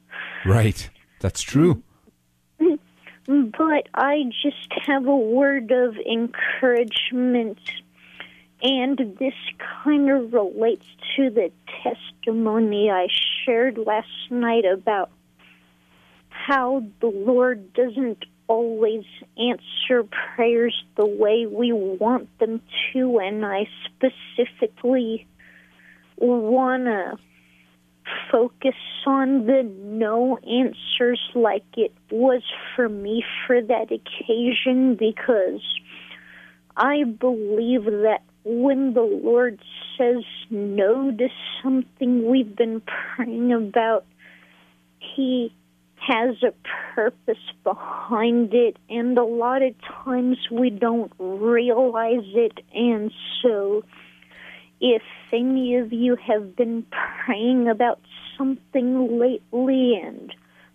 Right. 0.46 0.90
That's 1.20 1.42
true. 1.42 1.84
But 3.30 3.90
I 3.94 4.24
just 4.42 4.74
have 4.88 5.06
a 5.06 5.16
word 5.16 5.70
of 5.72 5.96
encouragement. 5.98 7.60
And 8.64 8.98
this 9.20 9.36
kind 9.84 10.10
of 10.10 10.34
relates 10.34 10.88
to 11.16 11.30
the 11.30 11.52
testimony 11.84 12.90
I 12.90 13.08
shared 13.46 13.78
last 13.78 14.08
night 14.32 14.66
about 14.66 15.12
how 16.30 16.84
the 17.02 17.08
Lord 17.08 17.72
doesn't 17.74 18.26
always 18.48 19.06
answer 19.38 20.04
prayers 20.36 20.84
the 20.96 21.06
way 21.06 21.46
we 21.46 21.72
want 21.72 22.28
them 22.40 22.62
to. 22.94 23.20
And 23.20 23.46
I 23.46 23.68
specifically 23.86 25.28
want 26.18 26.86
to 26.86 27.20
focus 28.32 28.76
on 29.06 29.46
the 29.46 29.64
no 29.64 30.38
answers 30.38 31.20
like 31.36 31.64
it 31.78 31.94
was 32.12 32.42
for 32.76 32.90
me 32.90 33.24
for 33.46 33.62
that 33.62 33.92
occasion 33.92 34.96
because 34.96 35.62
I 36.76 37.04
believe 37.04 37.86
that 37.86 38.22
when 38.44 38.94
the 38.94 39.02
Lord 39.02 39.60
says 39.98 40.24
no 40.50 41.12
to 41.12 41.28
something 41.62 42.30
we've 42.30 42.56
been 42.56 42.82
praying 43.16 43.54
about, 43.54 44.06
He 45.00 45.54
has 45.98 46.38
a 46.44 46.54
purpose 46.96 47.38
behind 47.64 48.54
it, 48.54 48.78
and 48.90 49.18
a 49.18 49.24
lot 49.24 49.62
of 49.62 49.74
times 49.82 50.38
we 50.50 50.70
don't 50.70 51.12
realize 51.20 52.26
it, 52.34 52.60
and 52.74 53.12
so 53.42 53.84
if 54.82 55.02
any 55.32 55.76
of 55.76 55.92
you 55.92 56.16
have 56.16 56.56
been 56.56 56.86
praying 57.26 57.68
about 57.68 58.00
something 58.38 59.20
lately 59.20 60.00
and 60.02 60.34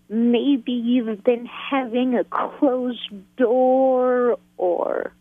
maybe 0.09 0.71
you've 0.71 1.23
been 1.23 1.45
having 1.45 2.15
a 2.15 2.23
closed 2.25 3.11
door 3.37 4.37
or 4.57 5.11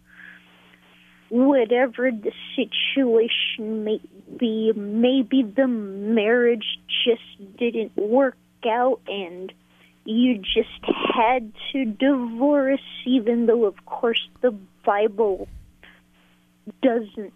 whatever 1.31 2.11
the 2.11 2.33
situation 2.55 3.85
may 3.85 4.01
be, 4.39 4.73
maybe 4.77 5.43
the 5.43 5.67
marriage 5.67 6.79
just 7.05 7.57
didn't 7.59 7.97
work 7.97 8.37
out 8.67 9.01
and 9.09 9.53
you 10.05 10.39
just 10.39 10.69
had 11.15 11.51
to 11.73 11.85
divorce, 11.87 12.81
even 13.07 13.47
though, 13.47 13.65
of 13.65 13.87
course, 13.87 14.21
the 14.43 14.55
Bible 14.85 15.49
doesn't 16.83 17.33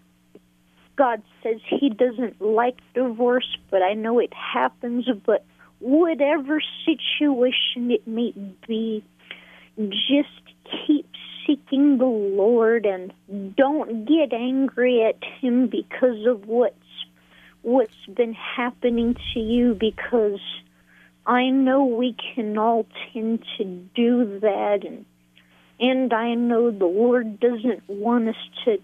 God 0.99 1.23
says 1.41 1.61
He 1.69 1.89
doesn't 1.89 2.41
like 2.41 2.77
divorce, 2.93 3.57
but 3.71 3.81
I 3.81 3.93
know 3.93 4.19
it 4.19 4.33
happens. 4.33 5.07
But 5.25 5.45
whatever 5.79 6.61
situation 6.85 7.89
it 7.89 8.05
may 8.05 8.33
be, 8.67 9.01
just 9.77 10.43
keep 10.85 11.07
seeking 11.47 11.99
the 11.99 12.05
Lord 12.05 12.85
and 12.85 13.13
don't 13.55 14.05
get 14.05 14.33
angry 14.33 15.05
at 15.05 15.23
Him 15.39 15.67
because 15.67 16.25
of 16.27 16.47
what's 16.47 16.75
what's 17.61 18.05
been 18.13 18.33
happening 18.33 19.15
to 19.33 19.39
you. 19.39 19.75
Because 19.75 20.41
I 21.25 21.49
know 21.49 21.85
we 21.85 22.13
can 22.35 22.57
all 22.57 22.85
tend 23.13 23.45
to 23.57 23.63
do 23.95 24.39
that, 24.41 24.79
and 24.85 25.05
and 25.79 26.11
I 26.11 26.33
know 26.33 26.71
the 26.71 26.85
Lord 26.85 27.39
doesn't 27.39 27.87
want 27.87 28.27
us 28.27 28.35
to 28.65 28.79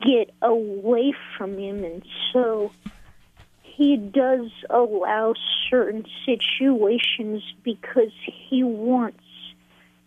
get 0.00 0.34
away 0.42 1.12
from 1.36 1.58
him 1.58 1.84
and 1.84 2.02
so 2.32 2.72
he 3.80 3.96
does 3.96 4.50
allow 4.68 5.32
certain 5.70 6.04
situations 6.26 7.42
because 7.62 8.12
he 8.48 8.62
wants 8.62 9.24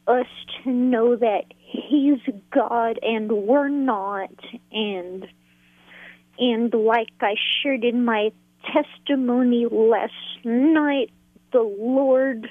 us 0.07 0.27
to 0.63 0.69
know 0.69 1.15
that 1.15 1.45
he's 1.57 2.19
God 2.51 3.00
and 3.01 3.31
we're 3.31 3.69
not. 3.69 4.29
And 4.71 5.27
and 6.38 6.73
like 6.73 7.09
I 7.19 7.35
shared 7.62 7.83
in 7.83 8.05
my 8.05 8.31
testimony 8.73 9.65
last 9.65 10.13
night 10.43 11.09
the 11.51 11.62
Lord 11.62 12.47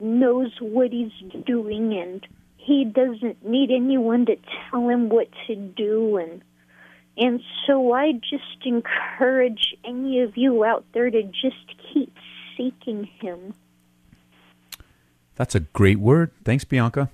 knows 0.00 0.50
what 0.60 0.92
he's 0.92 1.12
doing 1.46 1.94
and 1.98 2.26
he 2.56 2.84
doesn't 2.84 3.44
need 3.44 3.70
anyone 3.70 4.26
to 4.26 4.36
tell 4.70 4.88
him 4.88 5.08
what 5.08 5.28
to 5.46 5.56
do 5.56 6.18
and 6.18 6.42
and 7.18 7.40
so 7.66 7.92
I 7.92 8.12
just 8.12 8.64
encourage 8.64 9.74
any 9.84 10.20
of 10.20 10.36
you 10.36 10.64
out 10.64 10.84
there 10.94 11.10
to 11.10 11.22
just 11.22 11.74
keep 11.92 12.14
seeking 12.56 13.04
Him. 13.20 13.54
That's 15.34 15.54
a 15.54 15.60
great 15.60 15.98
word. 15.98 16.30
Thanks, 16.44 16.64
Bianca. 16.64 17.10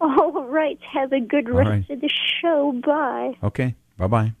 All 0.00 0.44
right. 0.44 0.78
Have 0.92 1.12
a 1.12 1.20
good 1.20 1.48
rest 1.48 1.68
right. 1.68 1.90
of 1.90 2.00
the 2.00 2.10
show. 2.40 2.72
Bye. 2.84 3.36
Okay. 3.42 3.74
Bye 3.96 4.06
bye. 4.06 4.32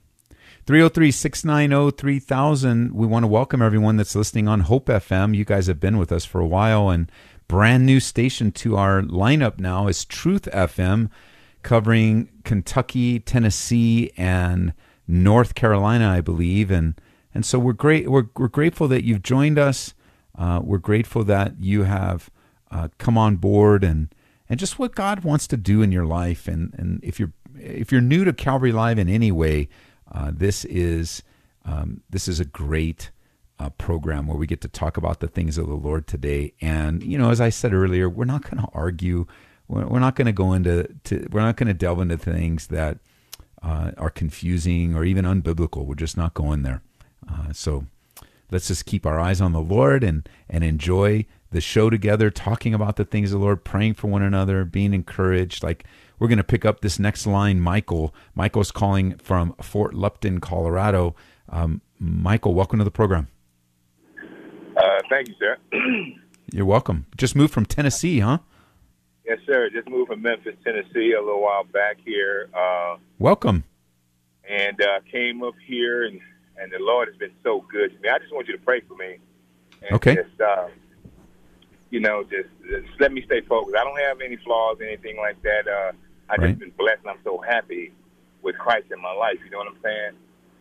303 0.66 1.10
690 1.10 1.96
3000. 1.96 2.94
We 2.94 3.06
want 3.06 3.22
to 3.22 3.28
welcome 3.28 3.62
everyone 3.62 3.96
that's 3.96 4.14
listening 4.14 4.48
on 4.48 4.60
Hope 4.60 4.86
FM. 4.86 5.34
You 5.34 5.44
guys 5.44 5.66
have 5.66 5.80
been 5.80 5.96
with 5.96 6.12
us 6.12 6.24
for 6.24 6.40
a 6.40 6.46
while, 6.46 6.90
and 6.90 7.10
brand 7.48 7.86
new 7.86 8.00
station 8.00 8.52
to 8.52 8.76
our 8.76 9.02
lineup 9.02 9.58
now 9.58 9.88
is 9.88 10.04
Truth 10.04 10.48
FM, 10.52 11.10
covering 11.62 12.28
Kentucky, 12.44 13.20
Tennessee, 13.20 14.10
and 14.16 14.72
North 15.06 15.54
Carolina, 15.54 16.10
I 16.10 16.20
believe. 16.20 16.70
And 16.70 17.00
and 17.34 17.44
so 17.44 17.58
we're 17.58 17.72
great. 17.72 18.10
We're, 18.10 18.26
we're 18.36 18.48
grateful 18.48 18.88
that 18.88 19.04
you've 19.04 19.22
joined 19.22 19.58
us. 19.58 19.94
Uh, 20.36 20.60
we're 20.62 20.78
grateful 20.78 21.24
that 21.24 21.60
you 21.60 21.84
have 21.84 22.30
uh, 22.70 22.88
come 22.98 23.18
on 23.18 23.36
board 23.36 23.84
and 23.84 24.08
and 24.48 24.58
just 24.58 24.78
what 24.78 24.94
God 24.94 25.24
wants 25.24 25.46
to 25.48 25.56
do 25.56 25.82
in 25.82 25.92
your 25.92 26.06
life. 26.06 26.48
And 26.48 26.74
and 26.78 27.00
if 27.02 27.18
you're 27.18 27.32
if 27.56 27.92
you're 27.92 28.00
new 28.00 28.24
to 28.24 28.32
Calvary 28.32 28.72
Live 28.72 28.98
in 28.98 29.08
any 29.08 29.32
way, 29.32 29.68
uh, 30.10 30.30
this 30.34 30.64
is 30.64 31.22
um, 31.64 32.02
this 32.08 32.28
is 32.28 32.40
a 32.40 32.44
great 32.44 33.10
uh, 33.58 33.70
program 33.70 34.26
where 34.26 34.36
we 34.36 34.46
get 34.46 34.60
to 34.62 34.68
talk 34.68 34.96
about 34.96 35.20
the 35.20 35.28
things 35.28 35.58
of 35.58 35.66
the 35.66 35.74
Lord 35.74 36.06
today. 36.06 36.54
And 36.60 37.02
you 37.02 37.18
know, 37.18 37.30
as 37.30 37.40
I 37.40 37.50
said 37.50 37.74
earlier, 37.74 38.08
we're 38.08 38.24
not 38.24 38.42
going 38.42 38.62
to 38.62 38.70
argue. 38.72 39.26
We're 39.68 39.98
not 39.98 40.16
going 40.16 40.26
to 40.26 40.32
go 40.32 40.54
into 40.54 40.88
to, 41.04 41.28
we're 41.30 41.42
not 41.42 41.56
going 41.56 41.66
to 41.66 41.74
delve 41.74 42.00
into 42.00 42.16
things 42.16 42.68
that 42.68 42.98
uh, 43.62 43.92
are 43.98 44.10
confusing 44.10 44.94
or 44.94 45.04
even 45.04 45.24
unbiblical. 45.24 45.84
We're 45.84 45.94
just 45.94 46.16
not 46.16 46.34
going 46.34 46.62
there. 46.62 46.82
Uh, 47.30 47.52
so 47.52 47.84
let's 48.50 48.68
just 48.68 48.86
keep 48.86 49.04
our 49.04 49.20
eyes 49.20 49.40
on 49.40 49.52
the 49.52 49.60
Lord 49.60 50.02
and 50.02 50.28
and 50.48 50.64
enjoy 50.64 51.26
the 51.50 51.60
show 51.60 51.90
together, 51.90 52.30
talking 52.30 52.74
about 52.74 52.96
the 52.96 53.04
things 53.04 53.32
of 53.32 53.40
the 53.40 53.44
Lord, 53.44 53.64
praying 53.64 53.94
for 53.94 54.08
one 54.08 54.22
another, 54.22 54.64
being 54.64 54.92
encouraged. 54.92 55.62
Like 55.62 55.84
we're 56.18 56.28
going 56.28 56.38
to 56.38 56.44
pick 56.44 56.64
up 56.64 56.80
this 56.80 56.98
next 56.98 57.26
line, 57.26 57.60
Michael. 57.60 58.14
Michael's 58.34 58.70
calling 58.70 59.16
from 59.18 59.54
Fort 59.60 59.94
Lupton, 59.94 60.40
Colorado. 60.40 61.14
Um, 61.48 61.80
Michael, 61.98 62.54
welcome 62.54 62.78
to 62.78 62.84
the 62.84 62.90
program. 62.90 63.28
Uh, 64.76 64.98
thank 65.10 65.28
you, 65.28 65.34
sir. 65.38 65.56
You're 66.52 66.66
welcome. 66.66 67.06
Just 67.16 67.36
moved 67.36 67.52
from 67.52 67.66
Tennessee, 67.66 68.20
huh? 68.20 68.38
Yes, 69.28 69.40
sir. 69.44 69.68
Just 69.68 69.86
moved 69.90 70.08
from 70.08 70.22
Memphis, 70.22 70.54
Tennessee, 70.64 71.12
a 71.12 71.20
little 71.20 71.42
while 71.42 71.64
back 71.64 71.98
here. 72.02 72.48
Uh, 72.54 72.96
welcome. 73.18 73.62
And 74.48 74.80
uh, 74.80 75.00
came 75.12 75.42
up 75.42 75.52
here, 75.66 76.04
and, 76.04 76.18
and 76.56 76.72
the 76.72 76.78
Lord 76.80 77.08
has 77.08 77.16
been 77.18 77.34
so 77.42 77.62
good 77.70 77.94
to 77.94 78.00
me. 78.00 78.08
I 78.08 78.18
just 78.20 78.32
want 78.32 78.46
you 78.48 78.56
to 78.56 78.64
pray 78.64 78.80
for 78.80 78.94
me. 78.96 79.18
okay. 79.92 80.14
Just, 80.14 80.40
uh, 80.40 80.68
you 81.90 82.00
know, 82.00 82.24
just, 82.24 82.48
just 82.70 82.88
let 83.00 83.12
me 83.12 83.22
stay 83.26 83.42
focused. 83.42 83.76
I 83.76 83.84
don't 83.84 84.00
have 84.00 84.22
any 84.22 84.36
flaws, 84.36 84.78
anything 84.82 85.18
like 85.18 85.42
that. 85.42 85.68
Uh, 85.68 85.92
I 86.30 86.36
right. 86.36 86.48
just 86.48 86.60
been 86.60 86.72
blessed, 86.78 87.00
and 87.00 87.10
I'm 87.10 87.22
so 87.22 87.38
happy 87.46 87.92
with 88.40 88.56
Christ 88.56 88.86
in 88.90 89.02
my 89.02 89.12
life. 89.12 89.36
You 89.44 89.50
know 89.50 89.58
what 89.58 89.68
I'm 89.68 89.78
saying? 89.84 90.12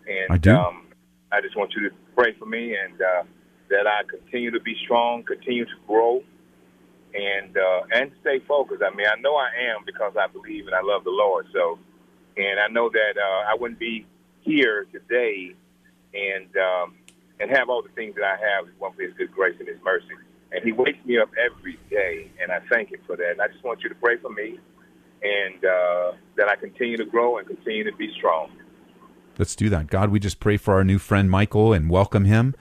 And 0.09 0.27
I 0.29 0.37
do. 0.37 0.53
Um, 0.53 0.87
I 1.31 1.39
just 1.39 1.55
want 1.55 1.71
you 1.73 1.87
to 1.89 1.95
pray 2.17 2.33
for 2.37 2.45
me, 2.45 2.75
and 2.75 3.01
uh, 3.01 3.23
that 3.69 3.87
I 3.87 4.01
continue 4.09 4.51
to 4.51 4.59
be 4.59 4.75
strong, 4.83 5.23
continue 5.23 5.63
to 5.63 5.75
grow, 5.87 6.21
and 7.17 7.57
uh, 7.57 7.81
and 7.91 8.11
stay 8.21 8.39
focused. 8.47 8.83
I 8.83 8.95
mean, 8.95 9.07
I 9.07 9.19
know 9.19 9.35
I 9.35 9.49
am 9.73 9.83
because 9.85 10.13
I 10.19 10.27
believe 10.27 10.67
and 10.67 10.75
I 10.75 10.81
love 10.81 11.03
the 11.03 11.09
Lord. 11.09 11.47
So, 11.51 11.79
and 12.37 12.59
I 12.59 12.67
know 12.67 12.89
that 12.89 13.17
uh, 13.17 13.51
I 13.51 13.55
wouldn't 13.59 13.79
be 13.79 14.05
here 14.41 14.85
today 14.91 15.55
and 16.13 16.55
um, 16.57 16.95
and 17.39 17.49
have 17.49 17.69
all 17.69 17.81
the 17.81 17.89
things 17.89 18.15
that 18.15 18.23
I 18.23 18.37
have 18.37 18.67
one 18.77 18.93
for 18.93 19.01
His 19.01 19.13
good 19.17 19.31
grace 19.31 19.55
and 19.59 19.67
His 19.67 19.79
mercy. 19.83 20.15
And 20.51 20.63
He 20.63 20.71
wakes 20.71 21.03
me 21.05 21.17
up 21.17 21.29
every 21.37 21.77
day, 21.89 22.31
and 22.41 22.51
I 22.51 22.59
thank 22.69 22.91
Him 22.91 22.99
for 23.05 23.17
that. 23.17 23.31
And 23.31 23.41
I 23.41 23.47
just 23.47 23.63
want 23.63 23.81
you 23.81 23.89
to 23.89 23.95
pray 23.95 24.17
for 24.17 24.29
me, 24.29 24.59
and 25.23 25.65
uh, 25.65 26.11
that 26.37 26.47
I 26.47 26.55
continue 26.55 26.97
to 26.97 27.05
grow 27.05 27.37
and 27.37 27.47
continue 27.47 27.83
to 27.89 27.95
be 27.97 28.13
strong. 28.15 28.51
Let's 29.37 29.55
do 29.55 29.69
that. 29.69 29.87
God, 29.87 30.09
we 30.09 30.19
just 30.19 30.39
pray 30.39 30.57
for 30.57 30.75
our 30.75 30.83
new 30.83 30.97
friend 30.97 31.29
Michael 31.29 31.73
and 31.73 31.89
welcome 31.89 32.25
him 32.25 32.55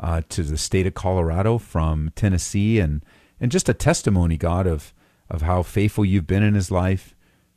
uh, 0.00 0.22
to 0.30 0.42
the 0.42 0.56
state 0.56 0.86
of 0.86 0.94
Colorado 0.94 1.58
from 1.58 2.10
Tennessee, 2.16 2.80
and 2.80 3.02
and 3.40 3.50
just 3.50 3.68
a 3.68 3.74
testimony, 3.74 4.36
God, 4.36 4.66
of 4.66 4.92
of 5.28 5.42
how 5.42 5.62
faithful 5.62 6.04
you've 6.04 6.26
been 6.26 6.42
in 6.42 6.54
his 6.54 6.70
life, 6.70 7.14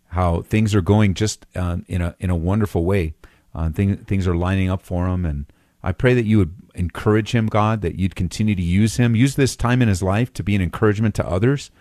how 0.07 0.41
things 0.41 0.73
are 0.73 0.81
going 0.81 1.13
just 1.13 1.45
uh, 1.55 1.77
in 1.87 2.01
a 2.01 2.15
in 2.19 2.29
a 2.29 2.35
wonderful 2.35 2.85
way. 2.85 3.13
Uh, 3.53 3.69
thing, 3.69 3.97
things 3.97 4.27
are 4.27 4.35
lining 4.35 4.69
up 4.69 4.81
for 4.81 5.07
him, 5.07 5.25
and 5.25 5.45
I 5.81 5.91
pray 5.91 6.13
that 6.13 6.25
you 6.25 6.37
would 6.37 6.53
encourage 6.75 7.31
him, 7.31 7.47
God, 7.47 7.81
that 7.81 7.95
you'd 7.95 8.15
continue 8.15 8.53
to 8.53 8.61
use 8.61 8.97
him, 8.97 9.15
use 9.15 9.35
this 9.35 9.55
time 9.55 9.81
in 9.81 9.87
his 9.87 10.03
life 10.03 10.31
to 10.33 10.43
be 10.43 10.55
an 10.55 10.61
encouragement 10.61 11.15
to 11.15 11.27
others, 11.27 11.71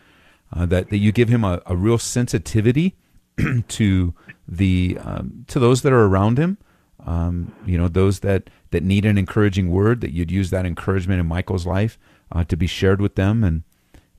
uh, 0.52 0.64
that 0.66 0.88
that 0.90 0.98
you 0.98 1.12
give 1.12 1.28
him 1.28 1.44
a, 1.44 1.60
a 1.66 1.76
real 1.76 1.98
sensitivity 1.98 2.96
to 3.68 4.14
the 4.46 4.98
um, 5.02 5.44
to 5.48 5.58
those 5.58 5.82
that 5.82 5.92
are 5.92 6.06
around 6.06 6.38
him. 6.38 6.58
Um, 7.06 7.54
you 7.64 7.78
know, 7.78 7.88
those 7.88 8.20
that, 8.20 8.50
that 8.70 8.82
need 8.82 9.06
an 9.06 9.16
encouraging 9.16 9.70
word, 9.70 10.00
that 10.00 10.12
you'd 10.12 10.30
use 10.30 10.50
that 10.50 10.66
encouragement 10.66 11.20
in 11.20 11.26
Michael's 11.26 11.64
life 11.64 11.98
uh, 12.32 12.44
to 12.44 12.56
be 12.56 12.66
shared 12.66 13.00
with 13.00 13.14
them 13.14 13.44
and, 13.44 13.62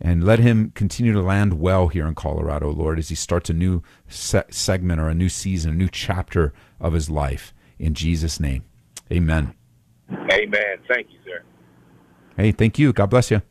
and 0.01 0.23
let 0.23 0.39
him 0.39 0.71
continue 0.75 1.11
to 1.13 1.21
land 1.21 1.59
well 1.59 1.87
here 1.87 2.07
in 2.07 2.15
Colorado, 2.15 2.71
Lord, 2.71 2.99
as 2.99 3.09
he 3.09 3.15
starts 3.15 3.49
a 3.49 3.53
new 3.53 3.83
se- 4.07 4.43
segment 4.49 5.01
or 5.01 5.09
a 5.09 5.13
new 5.13 5.29
season, 5.29 5.71
a 5.71 5.75
new 5.75 5.89
chapter 5.89 6.53
of 6.79 6.93
his 6.93 7.09
life. 7.09 7.53
In 7.77 7.93
Jesus' 7.93 8.39
name, 8.39 8.63
amen. 9.11 9.53
Amen. 10.11 10.77
Thank 10.87 11.07
you, 11.11 11.19
sir. 11.25 11.43
Hey, 12.37 12.51
thank 12.51 12.79
you. 12.79 12.93
God 12.93 13.09
bless 13.09 13.29
you. 13.29 13.41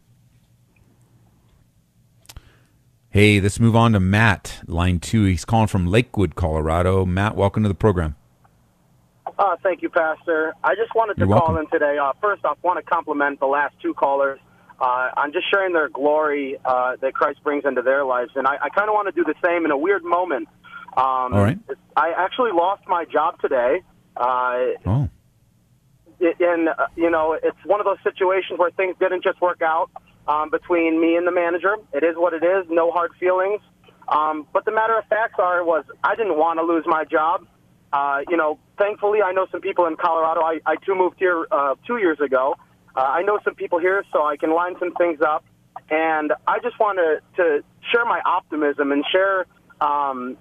Hey, 3.11 3.41
let's 3.41 3.59
move 3.59 3.75
on 3.75 3.93
to 3.93 4.01
Matt, 4.01 4.61
line 4.67 5.01
two. 5.01 5.25
He's 5.25 5.45
calling 5.45 5.67
from 5.67 5.87
Lakewood, 5.87 6.35
Colorado. 6.35 7.05
Matt, 7.07 7.37
welcome 7.37 7.63
to 7.63 7.69
the 7.69 7.75
program. 7.75 8.17
Uh, 9.39 9.57
thank 9.63 9.83
you, 9.83 9.89
Pastor. 9.89 10.53
I 10.65 10.75
just 10.75 10.95
wanted 10.95 11.15
to 11.15 11.21
You're 11.21 11.29
call 11.29 11.55
welcome. 11.55 11.59
in 11.59 11.71
today. 11.71 11.97
Uh, 11.97 12.13
first 12.21 12.45
off, 12.45 12.59
want 12.63 12.79
to 12.79 12.83
compliment 12.83 13.41
the 13.41 13.47
last 13.47 13.75
two 13.81 13.95
callers 13.95 14.41
uh, 14.81 15.11
on 15.17 15.33
just 15.33 15.51
sharing 15.51 15.73
their 15.73 15.89
glory 15.89 16.57
uh, 16.65 16.97
that 17.01 17.15
Christ 17.15 17.43
brings 17.43 17.65
into 17.65 17.83
their 17.83 18.05
lives, 18.05 18.31
and 18.37 18.47
I, 18.47 18.57
I 18.63 18.69
kind 18.69 18.89
of 18.89 18.95
want 18.95 19.07
to 19.09 19.13
do 19.13 19.25
the 19.25 19.35
same 19.45 19.65
in 19.65 19.71
a 19.71 19.79
weird 19.79 20.05
moment. 20.05 20.49
Um, 20.97 21.35
All 21.35 21.43
right. 21.43 21.59
I 21.97 22.13
actually 22.17 22.53
lost 22.53 22.83
my 22.87 23.05
job 23.05 23.41
today. 23.41 23.83
Uh, 24.17 24.59
Oh, 24.87 25.09
and 26.21 26.69
uh, 26.69 26.87
you 26.97 27.11
know 27.11 27.39
it's 27.41 27.59
one 27.65 27.81
of 27.81 27.87
those 27.87 27.99
situations 28.03 28.59
where 28.59 28.71
things 28.73 28.97
didn't 28.99 29.23
just 29.23 29.41
work 29.41 29.63
out 29.63 29.91
um, 30.27 30.51
between 30.51 31.01
me 31.01 31.17
and 31.17 31.27
the 31.27 31.31
manager. 31.33 31.77
It 31.93 32.03
is 32.03 32.17
what 32.17 32.35
it 32.35 32.43
is. 32.43 32.67
No 32.69 32.91
hard 32.91 33.13
feelings. 33.21 33.61
Um, 34.09 34.47
but 34.53 34.65
the 34.65 34.73
matter 34.73 34.97
of 34.99 35.05
facts 35.07 35.35
are 35.39 35.63
was 35.63 35.85
I 36.03 36.17
didn't 36.17 36.37
want 36.37 36.59
to 36.59 36.65
lose 36.65 36.85
my 36.87 37.05
job. 37.05 37.47
Uh, 37.93 38.21
you 38.29 38.37
know, 38.37 38.59
thankfully 38.79 39.23
I 39.23 39.33
know 39.33 39.47
some 39.53 39.61
people 39.61 39.87
in 39.87 39.97
Colorado. 39.97 40.41
I, 40.41 40.61
I 40.67 40.77
too 40.77 40.95
moved 40.95 41.17
here 41.19 41.47
uh, 41.51 41.75
two 41.87 41.99
years 41.99 42.19
ago. 42.21 42.57
Uh, 42.99 43.03
I 43.03 43.23
know 43.23 43.39
some 43.45 43.55
people 43.55 43.79
here, 43.79 44.05
so 44.13 44.25
I 44.25 44.37
can 44.37 44.53
line 44.53 44.75
some 44.81 44.93
things 44.95 45.21
up. 45.21 45.45
And 45.89 46.33
I 46.49 46.59
just 46.59 46.79
want 46.81 46.99
to 46.99 47.21
to 47.37 47.65
share 47.93 48.05
my 48.05 48.21
optimism 48.25 48.91
and 48.91 49.05
share. 49.13 49.47
Um, 49.81 50.37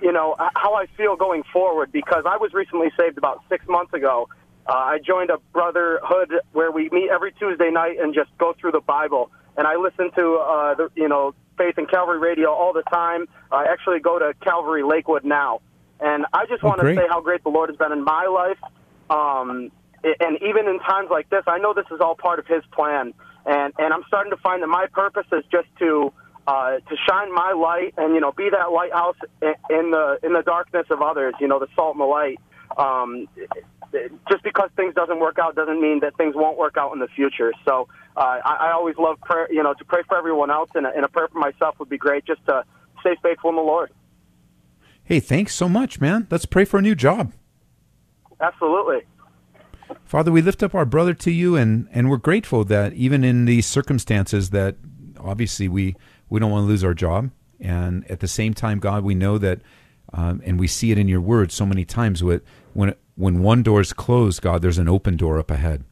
you 0.00 0.12
know 0.12 0.36
how 0.38 0.74
I 0.74 0.86
feel 0.96 1.16
going 1.16 1.42
forward 1.52 1.92
because 1.92 2.24
I 2.26 2.36
was 2.38 2.52
recently 2.54 2.88
saved 2.98 3.18
about 3.18 3.42
six 3.50 3.66
months 3.68 3.92
ago. 3.92 4.28
Uh, 4.66 4.72
I 4.72 4.98
joined 4.98 5.30
a 5.30 5.38
brotherhood 5.52 6.32
where 6.52 6.70
we 6.72 6.88
meet 6.90 7.10
every 7.10 7.32
Tuesday 7.32 7.70
night 7.70 7.98
and 8.00 8.14
just 8.14 8.30
go 8.38 8.54
through 8.58 8.72
the 8.72 8.80
Bible. 8.80 9.30
And 9.56 9.66
I 9.66 9.76
listen 9.76 10.10
to 10.16 10.24
uh, 10.36 10.74
the 10.74 10.88
you 10.94 11.08
know 11.08 11.34
Faith 11.58 11.74
and 11.76 11.88
Calvary 11.90 12.18
Radio 12.18 12.50
all 12.50 12.72
the 12.72 12.82
time. 12.84 13.26
I 13.52 13.66
actually 13.70 14.00
go 14.00 14.18
to 14.18 14.32
Calvary 14.42 14.82
Lakewood 14.82 15.24
now, 15.24 15.60
and 16.00 16.24
I 16.32 16.46
just 16.46 16.64
Oh, 16.64 16.68
want 16.68 16.80
to 16.80 16.94
say 16.94 17.06
how 17.08 17.20
great 17.20 17.42
the 17.44 17.50
Lord 17.50 17.68
has 17.68 17.76
been 17.76 17.92
in 17.92 18.02
my 18.02 18.24
life. 18.26 18.58
Um, 19.08 19.70
and 20.04 20.38
even 20.42 20.68
in 20.68 20.78
times 20.80 21.08
like 21.10 21.28
this, 21.30 21.42
I 21.46 21.58
know 21.58 21.74
this 21.74 21.86
is 21.90 22.00
all 22.00 22.14
part 22.14 22.38
of 22.38 22.46
His 22.46 22.62
plan. 22.72 23.14
And 23.44 23.72
and 23.78 23.92
I'm 23.92 24.02
starting 24.08 24.30
to 24.30 24.36
find 24.38 24.62
that 24.62 24.68
my 24.68 24.86
purpose 24.92 25.26
is 25.32 25.44
just 25.50 25.68
to 25.78 26.12
uh, 26.46 26.78
to 26.78 26.96
shine 27.08 27.32
my 27.32 27.52
light 27.52 27.94
and 27.96 28.14
you 28.14 28.20
know 28.20 28.32
be 28.32 28.48
that 28.50 28.72
lighthouse 28.72 29.16
in 29.42 29.90
the 29.90 30.18
in 30.22 30.32
the 30.32 30.42
darkness 30.42 30.86
of 30.90 31.02
others. 31.02 31.34
You 31.40 31.48
know, 31.48 31.58
the 31.58 31.68
salt 31.74 31.94
and 31.94 32.00
the 32.00 32.06
light. 32.06 32.38
Um, 32.76 33.28
just 34.30 34.42
because 34.42 34.68
things 34.76 34.94
doesn't 34.94 35.20
work 35.20 35.38
out 35.38 35.54
doesn't 35.54 35.80
mean 35.80 36.00
that 36.00 36.16
things 36.16 36.34
won't 36.34 36.58
work 36.58 36.76
out 36.76 36.92
in 36.92 36.98
the 36.98 37.08
future. 37.08 37.52
So 37.64 37.88
uh, 38.16 38.40
I, 38.44 38.68
I 38.68 38.72
always 38.72 38.96
love 38.98 39.18
prayer. 39.20 39.48
You 39.50 39.62
know, 39.62 39.74
to 39.74 39.84
pray 39.84 40.02
for 40.08 40.18
everyone 40.18 40.50
else 40.50 40.70
and 40.74 40.86
a, 40.86 40.90
and 40.94 41.04
a 41.04 41.08
prayer 41.08 41.28
for 41.28 41.38
myself 41.38 41.78
would 41.78 41.88
be 41.88 41.98
great. 41.98 42.26
Just 42.26 42.44
to 42.46 42.64
stay 43.00 43.16
faithful 43.22 43.50
in 43.50 43.56
the 43.56 43.62
Lord. 43.62 43.92
hey, 45.04 45.20
thanks 45.20 45.54
so 45.54 45.68
much, 45.68 46.00
man. 46.00 46.26
Let's 46.30 46.46
pray 46.46 46.64
for 46.64 46.78
a 46.78 46.82
new 46.82 46.94
job. 46.94 47.32
Absolutely. 48.40 49.02
Father, 50.04 50.30
we 50.32 50.42
lift 50.42 50.62
up 50.62 50.74
our 50.74 50.84
brother 50.84 51.14
to 51.14 51.30
you, 51.30 51.56
and, 51.56 51.88
and 51.92 52.08
we're 52.08 52.16
grateful 52.16 52.64
that 52.64 52.92
even 52.92 53.24
in 53.24 53.44
these 53.44 53.66
circumstances, 53.66 54.50
that 54.50 54.76
obviously 55.18 55.68
we, 55.68 55.96
we 56.28 56.40
don't 56.40 56.50
want 56.50 56.64
to 56.64 56.68
lose 56.68 56.84
our 56.84 56.94
job, 56.94 57.30
and 57.60 58.08
at 58.10 58.20
the 58.20 58.28
same 58.28 58.54
time, 58.54 58.78
God, 58.78 59.04
we 59.04 59.14
know 59.14 59.38
that, 59.38 59.60
um, 60.12 60.40
and 60.44 60.58
we 60.58 60.66
see 60.66 60.90
it 60.92 60.98
in 60.98 61.08
your 61.08 61.20
word 61.20 61.50
so 61.52 61.66
many 61.66 61.84
times. 61.84 62.22
With 62.22 62.42
when 62.72 62.94
when 63.16 63.42
one 63.42 63.62
door 63.62 63.80
is 63.80 63.92
closed, 63.92 64.42
God, 64.42 64.62
there's 64.62 64.78
an 64.78 64.88
open 64.88 65.16
door 65.16 65.38
up 65.38 65.50
ahead, 65.50 65.84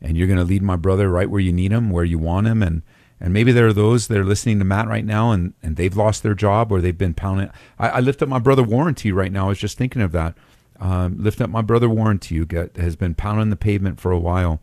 and 0.00 0.16
you're 0.16 0.26
going 0.26 0.38
to 0.38 0.44
lead 0.44 0.62
my 0.62 0.76
brother 0.76 1.10
right 1.10 1.28
where 1.28 1.40
you 1.40 1.52
need 1.52 1.72
him, 1.72 1.90
where 1.90 2.04
you 2.04 2.18
want 2.18 2.46
him, 2.46 2.62
and 2.62 2.82
and 3.20 3.34
maybe 3.34 3.52
there 3.52 3.66
are 3.66 3.72
those 3.72 4.08
that 4.08 4.16
are 4.16 4.24
listening 4.24 4.58
to 4.60 4.64
Matt 4.64 4.88
right 4.88 5.04
now, 5.04 5.32
and 5.32 5.52
and 5.62 5.76
they've 5.76 5.96
lost 5.96 6.22
their 6.22 6.34
job 6.34 6.72
or 6.72 6.80
they've 6.80 6.96
been 6.96 7.14
pounding. 7.14 7.50
I, 7.78 7.88
I 7.88 8.00
lift 8.00 8.22
up 8.22 8.28
my 8.28 8.38
brother 8.38 8.62
Warranty 8.62 9.12
right 9.12 9.32
now. 9.32 9.46
I 9.46 9.48
was 9.48 9.58
just 9.58 9.76
thinking 9.76 10.02
of 10.02 10.12
that. 10.12 10.36
Um, 10.80 11.22
lift 11.22 11.40
up 11.40 11.50
my 11.50 11.62
brother 11.62 11.88
Warren 11.88 12.18
to 12.20 12.34
you. 12.34 12.46
Get, 12.46 12.76
has 12.76 12.96
been 12.96 13.14
pounding 13.14 13.50
the 13.50 13.56
pavement 13.56 14.00
for 14.00 14.10
a 14.10 14.18
while, 14.18 14.60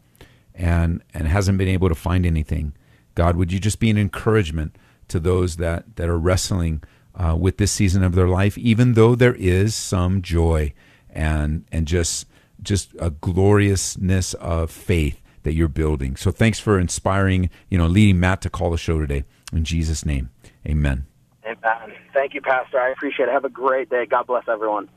and 0.55 1.03
and 1.13 1.27
hasn't 1.27 1.57
been 1.57 1.67
able 1.67 1.89
to 1.89 1.95
find 1.95 2.25
anything. 2.25 2.73
God, 3.15 3.35
would 3.35 3.51
you 3.51 3.59
just 3.59 3.79
be 3.79 3.89
an 3.89 3.97
encouragement 3.97 4.75
to 5.07 5.19
those 5.19 5.57
that 5.57 5.95
that 5.95 6.09
are 6.09 6.17
wrestling 6.17 6.83
uh, 7.15 7.35
with 7.39 7.57
this 7.57 7.71
season 7.71 8.03
of 8.03 8.15
their 8.15 8.27
life, 8.27 8.57
even 8.57 8.93
though 8.93 9.15
there 9.15 9.35
is 9.35 9.75
some 9.75 10.21
joy 10.21 10.73
and 11.09 11.65
and 11.71 11.87
just 11.87 12.27
just 12.61 12.95
a 12.99 13.11
gloriousness 13.11 14.33
of 14.35 14.71
faith 14.71 15.21
that 15.43 15.53
you're 15.53 15.67
building. 15.67 16.15
So 16.15 16.31
thanks 16.31 16.59
for 16.59 16.79
inspiring, 16.79 17.49
you 17.69 17.77
know, 17.77 17.87
leading 17.87 18.19
Matt 18.19 18.41
to 18.41 18.49
call 18.49 18.71
the 18.71 18.77
show 18.77 18.99
today. 18.99 19.23
In 19.53 19.63
Jesus' 19.63 20.05
name, 20.05 20.29
amen. 20.67 21.05
Amen. 21.45 21.93
Thank 22.13 22.33
you, 22.33 22.41
Pastor. 22.41 22.79
I 22.79 22.89
appreciate 22.89 23.29
it. 23.29 23.31
Have 23.31 23.45
a 23.45 23.49
great 23.49 23.89
day. 23.89 24.05
God 24.05 24.27
bless 24.27 24.43
everyone. 24.49 24.89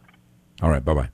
All 0.62 0.70
right, 0.70 0.84
bye 0.84 0.94
bye. 0.94 1.10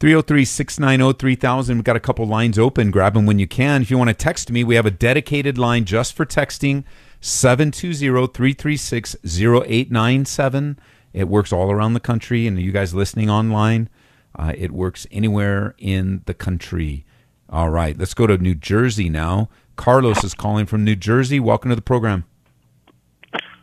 303 0.00 0.44
690 0.44 1.18
3000. 1.18 1.76
We've 1.76 1.84
got 1.84 1.96
a 1.96 2.00
couple 2.00 2.26
lines 2.26 2.58
open. 2.58 2.90
Grab 2.90 3.14
them 3.14 3.26
when 3.26 3.38
you 3.38 3.46
can. 3.46 3.82
If 3.82 3.90
you 3.90 3.96
want 3.96 4.08
to 4.08 4.14
text 4.14 4.50
me, 4.50 4.64
we 4.64 4.74
have 4.74 4.86
a 4.86 4.90
dedicated 4.90 5.56
line 5.56 5.84
just 5.84 6.14
for 6.14 6.26
texting 6.26 6.84
720 7.20 8.26
336 8.26 9.16
0897. 9.24 10.78
It 11.12 11.28
works 11.28 11.52
all 11.52 11.70
around 11.70 11.94
the 11.94 12.00
country, 12.00 12.46
and 12.46 12.60
you 12.60 12.72
guys 12.72 12.92
listening 12.92 13.30
online, 13.30 13.88
uh, 14.36 14.52
it 14.56 14.72
works 14.72 15.06
anywhere 15.12 15.74
in 15.78 16.22
the 16.26 16.34
country. 16.34 17.06
All 17.48 17.70
right, 17.70 17.96
let's 17.96 18.14
go 18.14 18.26
to 18.26 18.36
New 18.36 18.56
Jersey 18.56 19.08
now. 19.08 19.48
Carlos 19.76 20.24
is 20.24 20.34
calling 20.34 20.66
from 20.66 20.84
New 20.84 20.96
Jersey. 20.96 21.38
Welcome 21.38 21.70
to 21.70 21.76
the 21.76 21.82
program. 21.82 22.24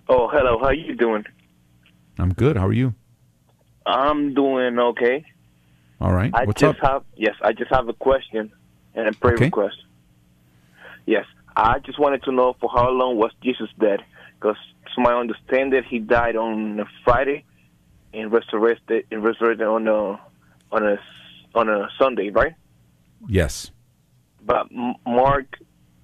Oh, 0.07 0.27
hello. 0.29 0.57
How 0.59 0.67
are 0.67 0.73
you 0.73 0.95
doing? 0.95 1.25
I'm 2.17 2.33
good. 2.33 2.57
How 2.57 2.67
are 2.67 2.73
you? 2.73 2.95
I'm 3.85 4.33
doing 4.33 4.77
okay. 4.79 5.25
All 5.99 6.11
right. 6.11 6.31
I 6.33 6.45
What's 6.45 6.61
just 6.61 6.79
up? 6.79 6.89
have 6.89 7.03
yes, 7.15 7.35
I 7.41 7.53
just 7.53 7.71
have 7.71 7.87
a 7.89 7.93
question 7.93 8.51
and 8.95 9.07
a 9.07 9.13
prayer 9.13 9.35
Okay. 9.35 9.45
request. 9.45 9.77
Yes, 11.05 11.25
I 11.55 11.79
just 11.79 11.99
wanted 11.99 12.23
to 12.23 12.31
know 12.31 12.55
for 12.59 12.69
how 12.69 12.89
long 12.89 13.17
was 13.17 13.31
Jesus 13.43 13.69
dead? 13.79 13.99
Because 14.39 14.57
to 14.95 15.01
my 15.01 15.13
understanding, 15.13 15.83
he 15.89 15.99
died 15.99 16.35
on 16.35 16.79
a 16.79 16.85
Friday 17.03 17.43
and 18.13 18.31
resurrected 18.31 19.05
and 19.11 19.23
resurrected 19.23 19.67
on 19.67 19.87
a 19.87 20.19
on 20.71 20.83
a 20.87 20.97
on 21.55 21.69
a 21.69 21.89
Sunday, 21.99 22.29
right? 22.29 22.53
Yes. 23.27 23.71
But 24.43 24.67
Mark 25.05 25.45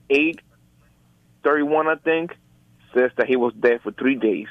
eight 0.09 0.39
thirty 1.43 1.63
one, 1.63 1.87
I 1.87 1.95
think, 1.95 2.31
says 2.95 3.11
that 3.17 3.27
he 3.27 3.35
was 3.35 3.53
dead 3.59 3.81
for 3.83 3.91
three 3.91 4.15
days. 4.15 4.47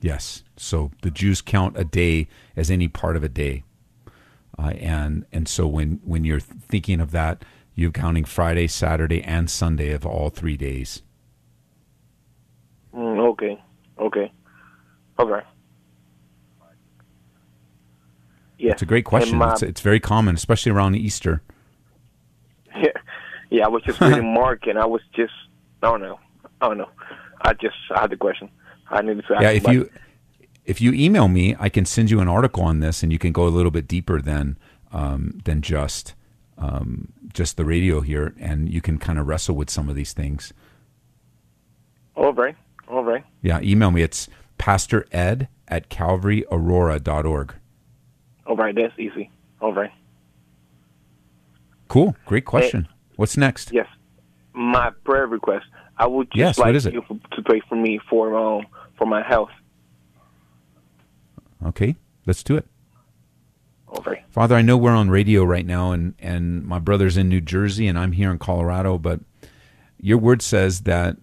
Yes. 0.00 0.42
So 0.56 0.90
the 1.02 1.10
Jews 1.10 1.40
count 1.42 1.76
a 1.78 1.84
day 1.84 2.28
as 2.56 2.70
any 2.70 2.88
part 2.88 3.16
of 3.16 3.24
a 3.24 3.28
day. 3.28 3.64
Uh, 4.58 4.70
and 4.78 5.24
and 5.32 5.48
so 5.48 5.66
when, 5.66 6.00
when 6.04 6.24
you're 6.24 6.40
thinking 6.40 7.00
of 7.00 7.10
that, 7.12 7.44
you're 7.74 7.90
counting 7.90 8.24
Friday, 8.24 8.66
Saturday, 8.66 9.22
and 9.22 9.48
Sunday 9.50 9.90
of 9.92 10.04
all 10.04 10.28
three 10.28 10.56
days. 10.56 11.02
Mm, 12.94 13.18
okay, 13.32 13.62
okay, 13.98 14.32
okay. 15.18 15.40
Yes, 18.58 18.74
It's 18.74 18.82
a 18.82 18.86
great 18.86 19.06
question. 19.06 19.38
My- 19.38 19.52
It's, 19.52 19.62
it's 19.62 19.80
very 19.80 20.00
common, 20.00 20.34
especially 20.34 20.72
around 20.72 20.94
Easter. 20.96 21.40
Yeah, 22.76 22.88
yeah. 23.50 23.64
I 23.64 23.68
was 23.68 23.82
just 23.84 24.00
reading 24.00 24.34
Mark, 24.34 24.66
and 24.66 24.78
I 24.78 24.84
was 24.84 25.00
just, 25.14 25.32
I 25.82 25.86
don't 25.90 26.02
know, 26.02 26.18
I 26.60 26.68
don't 26.68 26.76
know. 26.76 26.90
I 27.42 27.54
just 27.54 27.76
I 27.94 28.02
had 28.02 28.10
the 28.10 28.16
question. 28.18 28.50
I 28.90 29.02
needed 29.02 29.24
to. 29.28 29.36
Yeah, 29.40 29.50
if 29.50 29.62
about 29.62 29.74
you 29.74 29.90
if 30.64 30.80
you 30.80 30.92
email 30.92 31.28
me, 31.28 31.56
I 31.58 31.68
can 31.68 31.84
send 31.84 32.10
you 32.10 32.20
an 32.20 32.28
article 32.28 32.62
on 32.62 32.80
this, 32.80 33.02
and 33.02 33.10
you 33.12 33.18
can 33.18 33.32
go 33.32 33.46
a 33.46 33.48
little 33.48 33.70
bit 33.70 33.88
deeper 33.88 34.20
than 34.20 34.58
um, 34.92 35.40
than 35.44 35.62
just 35.62 36.14
um, 36.58 37.12
just 37.32 37.56
the 37.56 37.64
radio 37.64 38.00
here, 38.00 38.34
and 38.38 38.68
you 38.72 38.80
can 38.80 38.98
kind 38.98 39.18
of 39.18 39.26
wrestle 39.26 39.54
with 39.56 39.70
some 39.70 39.88
of 39.88 39.94
these 39.94 40.12
things. 40.12 40.52
all 42.16 42.32
right, 42.34 42.56
all 42.88 43.02
right, 43.04 43.24
Yeah, 43.42 43.60
email 43.62 43.90
me. 43.90 44.02
It's 44.02 44.28
Pastor 44.58 45.06
Ed 45.12 45.48
at 45.68 45.88
CalvaryAurora.org. 45.88 47.54
all 48.46 48.56
right. 48.56 48.74
That's 48.74 48.98
easy. 48.98 49.30
All 49.60 49.72
right. 49.72 49.90
Cool. 51.88 52.14
Great 52.26 52.44
question. 52.44 52.88
What's 53.16 53.36
next? 53.36 53.72
Yes, 53.72 53.86
my 54.52 54.90
prayer 55.04 55.26
request. 55.26 55.66
I 55.98 56.06
would 56.06 56.28
just 56.28 56.36
Yes, 56.38 56.58
like 56.58 56.74
is 56.74 56.86
it? 56.86 56.94
you 56.94 57.02
to 57.32 57.42
pray 57.42 57.60
for 57.68 57.74
me 57.76 57.98
for 58.08 58.36
um 58.36 58.66
for 59.00 59.06
my 59.06 59.22
health. 59.22 59.50
Okay, 61.64 61.96
let's 62.26 62.42
do 62.42 62.56
it. 62.58 62.66
Right. 64.04 64.22
Father, 64.28 64.54
I 64.54 64.62
know 64.62 64.76
we're 64.76 64.90
on 64.90 65.08
radio 65.08 65.42
right 65.42 65.64
now, 65.64 65.92
and, 65.92 66.14
and 66.18 66.64
my 66.64 66.78
brother's 66.78 67.16
in 67.16 67.28
New 67.28 67.40
Jersey, 67.40 67.88
and 67.88 67.98
I'm 67.98 68.12
here 68.12 68.30
in 68.30 68.38
Colorado, 68.38 68.98
but 68.98 69.20
your 69.98 70.18
word 70.18 70.42
says 70.42 70.82
that 70.82 71.16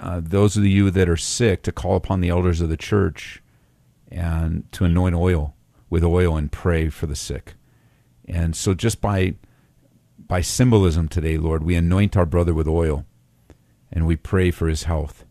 uh, 0.00 0.20
those 0.22 0.56
of 0.56 0.66
you 0.66 0.90
that 0.90 1.08
are 1.08 1.16
sick 1.16 1.62
to 1.62 1.72
call 1.72 1.94
upon 1.94 2.20
the 2.20 2.30
elders 2.30 2.60
of 2.60 2.68
the 2.68 2.76
church 2.76 3.42
and 4.10 4.70
to 4.72 4.84
anoint 4.84 5.14
oil 5.14 5.54
with 5.88 6.02
oil 6.02 6.36
and 6.36 6.50
pray 6.50 6.88
for 6.88 7.06
the 7.06 7.16
sick. 7.16 7.54
And 8.26 8.56
so, 8.56 8.74
just 8.74 9.00
by 9.00 9.34
by 10.18 10.40
symbolism 10.40 11.08
today, 11.08 11.38
Lord, 11.38 11.62
we 11.62 11.74
anoint 11.74 12.16
our 12.16 12.26
brother 12.26 12.54
with 12.54 12.68
oil, 12.68 13.04
and 13.92 14.06
we 14.06 14.16
pray 14.16 14.50
for 14.50 14.68
his 14.68 14.84
health. 14.84 15.24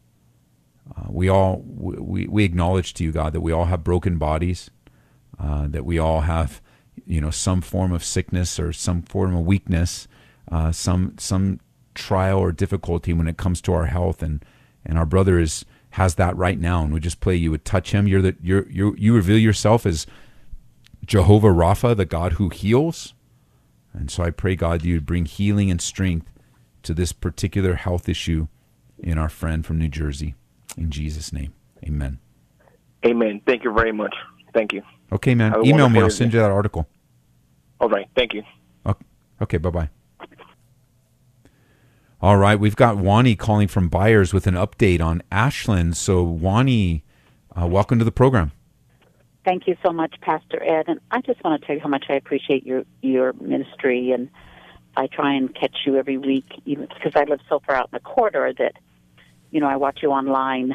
Uh, 0.95 1.06
we 1.10 1.30
all 1.30 1.63
we, 1.65 2.28
we 2.28 2.43
acknowledge 2.43 2.93
to 2.95 3.04
you, 3.04 3.12
God, 3.12 3.34
that 3.34 3.41
we 3.41 3.52
all 3.52 3.65
have 3.65 3.84
broken 3.84 4.17
bodies, 4.17 4.69
uh, 5.39 5.67
that 5.67 5.86
we 5.86 5.99
all 5.99 6.21
have, 6.21 6.62
you 7.06 7.21
know, 7.21 7.32
some 7.32 7.62
form 7.62 7.91
of 7.91 8.04
sickness 8.04 8.60
or 8.60 8.73
some 8.73 9.02
form 9.04 9.36
of 9.36 9.45
weakness, 9.45 10.08
uh, 10.52 10.71
some 10.71 11.15
some 11.17 11.60
trial 11.95 12.39
or 12.39 12.52
difficulty 12.52 13.13
when 13.13 13.28
it 13.28 13.38
comes 13.38 13.62
to 13.62 13.73
our 13.73 13.86
health, 13.86 14.23
and 14.23 14.43
and 14.86 14.97
our 14.97 15.06
brother 15.06 15.39
is 15.39 15.65
has 15.91 16.15
that 16.15 16.36
right 16.36 16.60
now, 16.60 16.84
and 16.84 16.93
we 16.93 16.99
just 16.99 17.19
pray 17.19 17.36
you 17.36 17.52
would 17.52 17.65
touch 17.65 17.91
him. 17.91 18.08
You're 18.08 18.21
the 18.21 18.36
you're 18.41 18.69
you 18.69 18.95
you 18.97 19.13
reveal 19.13 19.38
yourself 19.38 19.86
as 19.86 20.08
Jehovah 21.06 21.47
Rapha, 21.47 21.95
the 21.95 22.06
God 22.06 22.34
who 22.34 22.49
heals, 22.49 23.13
and 23.93 24.10
so 24.10 24.23
I 24.23 24.32
pray 24.32 24.56
God 24.56 24.84
you 24.84 25.02
bring 25.02 25.25
healing 25.25 25.71
and 25.71 25.82
strength 25.82 26.32
to 26.84 26.93
this 26.93 27.12
particular 27.12 27.75
health 27.75 28.08
issue 28.08 28.47
in 28.97 29.17
our 29.17 29.30
friend 29.30 29.65
from 29.65 29.78
New 29.78 29.89
Jersey. 29.89 30.36
In 30.77 30.91
Jesus' 30.91 31.34
name, 31.34 31.53
Amen. 31.84 32.19
Amen. 33.05 33.41
Thank 33.45 33.63
you 33.63 33.73
very 33.73 33.91
much. 33.91 34.13
Thank 34.53 34.73
you. 34.73 34.82
Okay, 35.12 35.36
man. 35.36 35.53
Email 35.65 35.89
me. 35.89 36.01
I'll 36.01 36.10
send 36.10 36.34
you 36.34 36.39
that 36.39 36.51
article. 36.51 36.88
All 37.79 37.89
right. 37.89 38.08
Thank 38.15 38.34
you. 38.34 38.43
Okay, 38.86 39.05
okay 39.41 39.58
bye 39.58 39.69
bye. 39.69 39.89
All 42.21 42.36
right, 42.36 42.60
we've 42.60 42.75
got 42.75 42.97
Wani 42.97 43.38
calling 43.38 43.69
from 43.69 43.88
Byers 43.88 44.34
with 44.34 44.45
an 44.45 44.55
update 44.55 44.99
on 44.99 45.23
Ashlyn. 45.32 45.95
So, 45.95 46.21
Wani, 46.21 47.05
uh, 47.55 47.65
welcome 47.65 47.97
to 47.97 48.03
the 48.03 48.12
program. 48.12 48.51
Thank 49.45 49.67
you 49.67 49.77
so 49.86 49.93
much, 49.93 50.13
Pastor 50.19 50.62
Ed. 50.62 50.89
And 50.89 50.99
I 51.12 51.21
just 51.21 51.41
want 51.45 51.62
to 51.62 51.65
tell 51.65 51.77
you 51.77 51.82
how 51.82 51.88
much 51.88 52.05
I 52.10 52.15
appreciate 52.15 52.65
your 52.65 52.84
your 53.01 53.32
ministry. 53.34 54.12
And 54.12 54.29
I 54.97 55.08
try 55.08 55.34
and 55.34 55.55
catch 55.55 55.77
you 55.86 55.95
every 55.95 56.17
week, 56.17 56.45
even 56.65 56.88
because 56.93 57.13
I 57.15 57.23
live 57.23 57.39
so 57.47 57.62
far 57.65 57.77
out 57.77 57.89
in 57.93 57.97
the 57.97 58.01
corridor 58.01 58.53
that 58.58 58.73
you 59.51 59.59
know 59.59 59.67
I 59.67 59.77
watch 59.77 59.99
you 60.01 60.09
online 60.09 60.73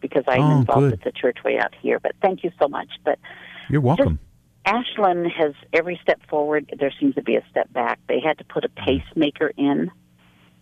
because 0.00 0.24
I'm 0.26 0.42
Oh, 0.42 0.58
involved 0.58 0.82
good. 0.82 0.90
with 0.92 1.02
the 1.02 1.12
church 1.12 1.38
way 1.44 1.58
out 1.58 1.74
here. 1.80 2.00
But 2.00 2.12
thank 2.20 2.44
you 2.44 2.50
so 2.60 2.68
much. 2.68 2.88
But 3.04 3.18
You're 3.68 3.80
welcome. 3.80 4.18
Ashlyn 4.66 5.30
has 5.30 5.54
every 5.72 5.98
step 6.02 6.20
forward. 6.28 6.72
There 6.78 6.92
seems 7.00 7.14
to 7.16 7.22
be 7.22 7.36
a 7.36 7.44
step 7.50 7.72
back. 7.72 7.98
They 8.08 8.20
had 8.20 8.38
to 8.38 8.44
put 8.44 8.64
a 8.64 8.68
mm. 8.68 8.84
pacemaker 8.84 9.52
in. 9.56 9.90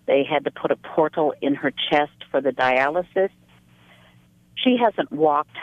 They 0.06 0.24
had 0.24 0.44
to 0.44 0.50
put 0.50 0.70
a 0.70 0.76
portal 0.76 1.34
in 1.40 1.54
her 1.54 1.70
chest 1.90 2.24
for 2.30 2.40
the 2.40 2.50
dialysis. 2.50 3.30
She 4.56 4.76
hasn't 4.76 5.12
walked. 5.12 5.56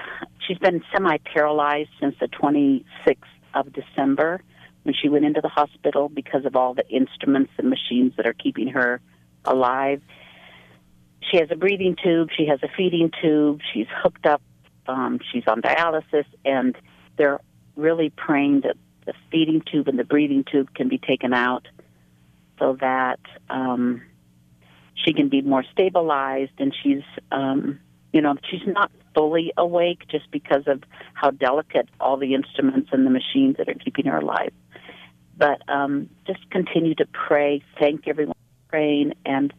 She's 0.48 0.58
been 0.58 0.82
semi 0.94 1.18
paralyzed 1.18 1.90
since 2.00 2.16
the 2.20 2.28
26th 2.28 3.16
of 3.54 3.74
December 3.74 4.42
when 4.84 4.96
she 5.00 5.10
went 5.10 5.26
into 5.26 5.42
the 5.42 5.50
hospital 5.50 6.08
because 6.10 6.46
of 6.46 6.56
all 6.56 6.74
the 6.74 6.88
instruments 6.90 7.52
and 7.58 7.70
machines 7.70 8.14
that 8.18 8.26
are 8.26 8.34
keeping 8.34 8.70
her 8.70 9.02
alive. 9.46 10.02
She 11.22 11.38
has 11.38 11.50
a 11.52 11.56
breathing 11.56 11.96
tube. 12.02 12.30
She 12.36 12.46
has 12.48 12.60
a 12.64 12.68
feeding 12.76 13.12
tube. 13.22 13.62
She's 13.74 13.88
hooked 13.90 14.26
up. 14.26 14.42
Um, 14.88 15.20
she's 15.32 15.44
on 15.48 15.62
dialysis, 15.62 16.26
and 16.46 16.76
they're 17.18 17.40
really 17.76 18.10
praying 18.10 18.62
that 18.62 18.78
the 19.06 19.14
feeding 19.32 19.62
tube 19.70 19.88
and 19.88 20.00
the 20.00 20.04
breathing 20.04 20.46
tube 20.50 20.74
can 20.74 20.88
be 20.88 20.98
taken 20.98 21.34
out 21.34 21.68
so 22.60 22.78
that 22.80 23.20
um, 23.50 24.02
she 24.94 25.14
can 25.14 25.30
be 25.30 25.42
more 25.42 25.64
stabilized. 25.72 26.54
And 26.58 26.74
she's, 26.82 27.04
um, 27.32 27.80
you 28.14 28.22
know, 28.22 28.36
she's 28.50 28.66
not 28.66 28.92
fully 29.14 29.52
awake 29.58 30.08
just 30.10 30.30
because 30.32 30.64
of 30.68 30.84
how 31.14 31.32
delicate 31.32 31.90
all 32.00 32.18
the 32.18 32.34
instruments 32.34 32.90
and 32.92 33.06
the 33.06 33.10
machines 33.10 33.58
that 33.58 33.68
are 33.68 33.74
keeping 33.74 34.06
her 34.06 34.18
alive. 34.18 34.54
But 35.38 35.62
um, 35.70 36.10
just 36.26 36.50
continue 36.50 36.96
to 36.96 37.06
pray. 37.06 37.64
Thank 37.80 38.08
everyone 38.08 38.36
for 38.36 38.70
praying. 38.70 39.14
And, 39.26 39.54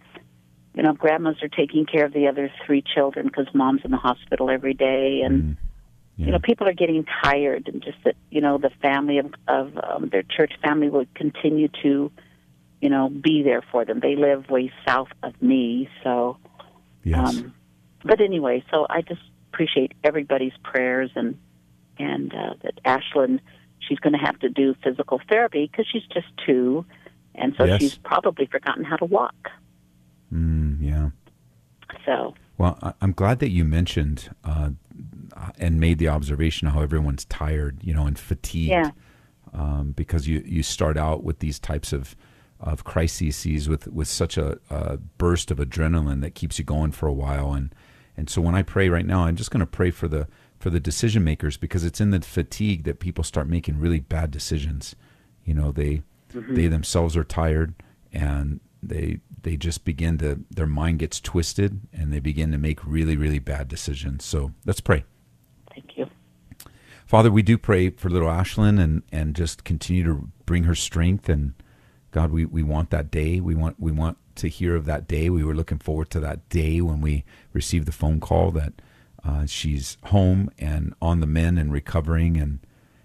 you 0.75 0.83
know, 0.83 0.93
grandmas 0.93 1.37
are 1.43 1.49
taking 1.49 1.87
care 1.87 2.05
of 2.05 2.13
the 2.13 2.29
other 2.29 2.51
three 2.65 2.83
children 2.83 3.27
because 3.27 3.47
mom's 3.55 3.81
in 3.85 3.91
the 3.91 3.97
hospital 3.97 4.51
every 4.51 4.75
day. 4.75 5.23
And, 5.25 5.57
you 6.17 6.33
know, 6.33 6.39
people 6.39 6.69
are 6.69 6.73
getting 6.73 7.05
tired, 7.23 7.69
and 7.69 7.83
just 7.83 7.99
that 8.05 8.17
you 8.31 8.41
know 8.41 8.59
the 8.59 8.71
family 8.83 9.19
of 9.19 9.33
of 9.47 9.79
um, 9.79 10.09
their 10.11 10.25
church 10.25 10.53
family 10.63 10.89
would 10.89 11.13
continue 11.15 11.69
to, 11.83 12.11
you 12.81 12.89
know, 12.89 13.09
be 13.09 13.43
there 13.43 13.63
for 13.71 13.85
them. 13.85 14.01
They 14.01 14.17
live 14.17 14.51
way 14.51 14.73
south 14.87 15.09
of 15.23 15.41
me, 15.41 15.89
so. 16.03 16.37
Yes. 17.05 17.19
Um, 17.19 17.55
but 18.05 18.21
anyway, 18.21 18.65
so 18.71 18.87
I 18.91 19.03
just 19.03 19.21
appreciate 19.53 19.93
everybody's 20.05 20.53
prayers 20.63 21.11
and 21.15 21.39
and 21.99 22.33
uh, 22.33 22.55
that 22.63 22.83
Ashlyn, 22.85 23.41
she's 23.81 23.99
going 23.99 24.13
to 24.13 24.19
have 24.19 24.39
to 24.41 24.49
do 24.49 24.75
physical 24.85 25.21
therapy 25.29 25.69
because 25.71 25.87
she's 25.91 26.07
just 26.13 26.27
two, 26.47 26.85
and 27.35 27.55
so 27.57 27.65
Yes. 27.65 27.81
she's 27.81 27.95
probably 27.97 28.47
forgotten 28.47 28.85
how 28.85 28.97
to 28.97 29.05
walk. 29.05 29.51
Mm, 30.33 30.79
yeah. 30.81 31.11
So 32.05 32.35
Well, 32.59 32.95
I'm 33.01 33.13
glad 33.13 33.39
that 33.41 33.51
you 33.51 33.65
mentioned 33.65 34.31
uh, 34.45 34.71
and 35.59 35.81
made 35.81 35.99
the 35.99 36.09
observation 36.09 36.69
how 36.69 36.83
everyone's 36.83 37.25
tired, 37.27 37.79
you 37.83 37.95
know, 37.95 38.07
and 38.07 38.19
fatigued. 38.19 38.71
Yeah. 38.71 38.91
Um, 39.55 39.93
because 39.97 40.29
you, 40.29 40.43
you 40.45 40.63
start 40.63 40.97
out 40.99 41.25
with 41.25 41.39
these 41.39 41.59
types 41.59 41.93
of 41.93 42.15
of 42.61 42.83
crises 42.83 43.69
with 43.69 43.87
with 43.87 44.09
such 44.09 44.37
a, 44.37 44.59
a 44.69 44.97
burst 44.97 45.51
of 45.53 45.59
adrenaline 45.59 46.21
that 46.23 46.35
keeps 46.35 46.59
you 46.59 46.65
going 46.65 46.91
for 46.93 47.07
a 47.07 47.13
while, 47.13 47.53
and 47.55 47.73
and 48.17 48.29
so 48.29 48.43
when 48.43 48.55
I 48.55 48.63
pray 48.63 48.89
right 48.91 49.07
now, 49.07 49.21
I'm 49.25 49.37
just 49.37 49.51
going 49.51 49.61
to 49.61 49.67
pray 49.67 49.91
for 49.91 50.07
the 50.09 50.27
for 50.59 50.69
the 50.71 50.81
decision 50.81 51.25
makers 51.25 51.57
because 51.57 51.85
it's 51.85 52.01
in 52.01 52.11
the 52.11 52.21
fatigue 52.21 52.83
that 52.85 52.99
people 52.99 53.23
start 53.25 53.49
making 53.49 53.79
really 53.79 54.01
bad 54.01 54.31
decisions. 54.31 54.95
You 55.45 55.55
know, 55.55 55.73
they 55.73 56.03
Mhm. 56.35 56.55
they 56.57 56.67
themselves 56.67 57.17
are 57.17 57.25
tired 57.25 57.75
and 58.13 58.61
they 58.83 59.21
they 59.43 59.57
just 59.57 59.85
begin 59.85 60.19
to 60.19 60.45
their 60.51 60.67
mind 60.67 60.99
gets 60.99 61.21
twisted 61.21 61.81
and 61.93 62.13
they 62.13 62.21
begin 62.21 62.53
to 62.53 62.59
make 62.59 62.85
really 62.85 63.17
really 63.17 63.39
bad 63.39 63.69
decisions. 63.69 64.25
So 64.25 64.53
let's 64.65 64.81
pray. 64.81 65.05
Thank 65.73 65.97
you. 65.97 66.07
Father, 67.07 67.31
we 67.31 67.43
do 67.43 67.57
pray 67.57 67.91
for 67.91 68.09
little 68.09 68.29
Ashlyn 68.29 68.81
and 68.81 69.03
and 69.11 69.35
just 69.35 69.65
continue 69.65 70.05
to 70.05 70.29
bring 70.47 70.65
her 70.65 70.75
strength 70.75 71.29
and 71.29 71.55
God, 72.11 72.33
we, 72.33 72.45
we 72.47 72.63
want 72.63 72.91
that 72.91 73.11
day. 73.11 73.41
We 73.41 73.55
want 73.55 73.79
we 73.79 73.93
want 73.93 74.19
to 74.37 74.49
hear 74.49 74.75
of 74.77 74.87
that 74.87 75.07
day. 75.07 75.29
We 75.29 75.45
were 75.45 75.55
looking 75.55 75.79
forward 75.79 76.11
to 76.11 76.21
that 76.21 76.49
day 76.49 76.81
when 76.81 77.01
we 77.01 77.25
received 77.53 77.87
the 77.87 77.93
phone 77.93 78.21
call 78.21 78.51
that 78.53 78.73
uh, 79.25 79.47
she's 79.47 79.99
home 80.05 80.51
and 80.59 80.95
on 81.03 81.21
the 81.21 81.27
mend 81.27 81.59
and 81.59 81.73
recovering 81.73 82.37
and 82.37 82.61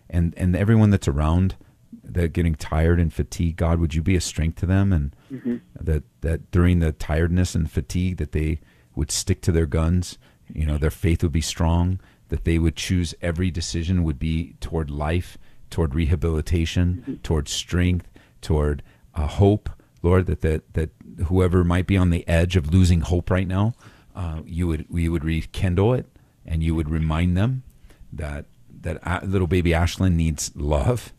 and 0.09 0.33
and 0.37 0.55
everyone 0.55 0.89
that's 0.89 1.07
around 1.07 1.55
that 2.03 2.33
getting 2.33 2.55
tired 2.55 2.99
and 2.99 3.13
fatigued. 3.13 3.57
God, 3.57 3.79
would 3.79 3.93
you 3.95 4.01
be 4.01 4.15
a 4.15 4.21
strength 4.21 4.57
to 4.59 4.65
them 4.65 4.91
and 4.91 5.15
Mhm. 5.31 5.61
that 5.79 6.03
that 6.21 6.51
during 6.51 6.79
the 6.79 6.91
tiredness 6.91 7.55
and 7.55 7.69
fatigue 7.71 8.17
that 8.17 8.31
they 8.33 8.59
would 8.95 9.09
stick 9.11 9.41
to 9.41 9.51
their 9.51 9.65
guns. 9.65 10.17
You 10.53 10.65
know, 10.65 10.77
their 10.77 10.91
faith 10.91 11.23
would 11.23 11.31
be 11.31 11.41
strong. 11.41 11.99
That 12.29 12.43
they 12.43 12.59
would 12.59 12.75
choose 12.75 13.15
every 13.21 13.49
decision 13.51 14.03
would 14.03 14.19
be 14.19 14.55
toward 14.59 14.89
life, 14.89 15.37
toward 15.69 15.95
rehabilitation, 15.95 17.19
toward 17.23 17.47
strength, 17.47 18.09
toward 18.41 18.83
uh, 19.15 19.27
hope. 19.27 19.69
Lord, 20.01 20.25
that, 20.25 20.41
that 20.41 20.73
that 20.73 20.89
whoever 21.27 21.63
might 21.63 21.87
be 21.87 21.95
on 21.97 22.09
the 22.09 22.27
edge 22.27 22.55
of 22.55 22.73
losing 22.73 23.01
hope 23.01 23.29
right 23.29 23.47
now, 23.47 23.73
uh, 24.15 24.41
you 24.45 24.67
would 24.67 24.85
we 24.89 25.07
would 25.07 25.23
rekindle 25.23 25.93
it, 25.93 26.05
and 26.45 26.61
you 26.61 26.75
would 26.75 26.89
remind 26.89 27.37
them 27.37 27.63
that 28.11 28.45
that 28.81 29.25
little 29.29 29.47
baby 29.47 29.71
Ashlyn 29.71 30.15
needs 30.15 30.51
love, 30.55 31.13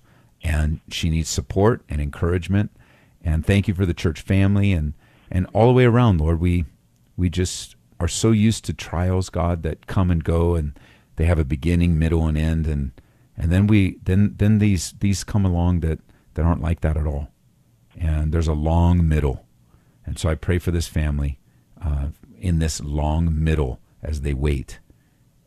and 0.45 0.81
she 0.91 1.09
needs 1.09 1.29
support 1.29 1.83
and 1.89 2.01
encouragement. 2.01 2.71
And 3.25 3.45
thank 3.45 3.67
you 3.67 3.75
for 3.75 3.87
the 3.87 3.95
church 3.95 4.21
family 4.21 4.73
and 4.73 4.93
and 5.31 5.47
all 5.55 5.67
the 5.67 5.73
way 5.73 5.85
around, 5.85 6.21
Lord. 6.21 6.39
We 6.39 6.67
we 7.17 7.31
just 7.31 7.75
are 7.99 8.09
so 8.09 8.31
used 8.31 8.65
to 8.67 8.75
trials, 8.75 9.31
God, 9.31 9.63
that 9.63 9.87
come 9.87 10.11
and 10.11 10.23
go, 10.23 10.55
and 10.55 10.79
they 11.17 11.25
have 11.25 11.39
a 11.39 11.45
beginning, 11.45 11.99
middle, 11.99 12.27
and 12.27 12.37
end, 12.37 12.67
and 12.67 12.93
and 13.37 13.51
then 13.51 13.67
we 13.67 13.99
then 14.05 14.35
then 14.37 14.59
these 14.59 14.93
these 15.01 15.25
come 15.25 15.47
along 15.47 15.81
that 15.81 15.99
that 16.35 16.45
aren't 16.45 16.63
like 16.63 16.83
that 16.83 16.99
at 16.99 17.07
all, 17.07 17.29
and 17.99 18.33
there's 18.33 18.49
a 18.49 18.53
long 18.53 19.09
middle, 19.09 19.47
and 20.05 20.19
so 20.19 20.29
I 20.29 20.35
pray 20.35 20.59
for 20.59 20.71
this 20.71 20.87
family 20.87 21.39
uh, 21.83 22.09
in 22.39 22.59
this 22.59 22.83
long 22.83 23.43
middle 23.43 23.81
as 24.03 24.21
they 24.21 24.35
wait, 24.35 24.81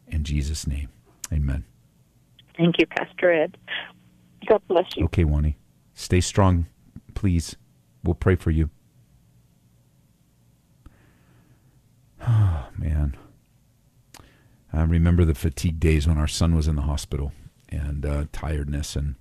in 0.07 0.23
Jesus' 0.23 0.65
name, 0.65 0.89
Amen. 1.31 1.65
Thank 2.57 2.79
you, 2.79 2.87
Pastor 2.87 3.31
Ed. 3.31 3.57
God 4.45 4.61
bless 4.67 4.95
you. 4.95 5.05
Okay, 5.05 5.23
Wani, 5.23 5.57
stay 5.93 6.21
strong, 6.21 6.67
please. 7.13 7.55
We'll 8.03 8.15
pray 8.15 8.35
for 8.35 8.51
you. 8.51 8.69
Oh 12.25 12.67
man, 12.77 13.15
I 14.71 14.83
remember 14.83 15.25
the 15.25 15.35
fatigue 15.35 15.79
days 15.79 16.07
when 16.07 16.17
our 16.17 16.27
son 16.27 16.55
was 16.55 16.67
in 16.67 16.75
the 16.75 16.83
hospital 16.83 17.31
and 17.69 18.05
uh, 18.05 18.25
tiredness 18.31 18.95
and 18.95 19.15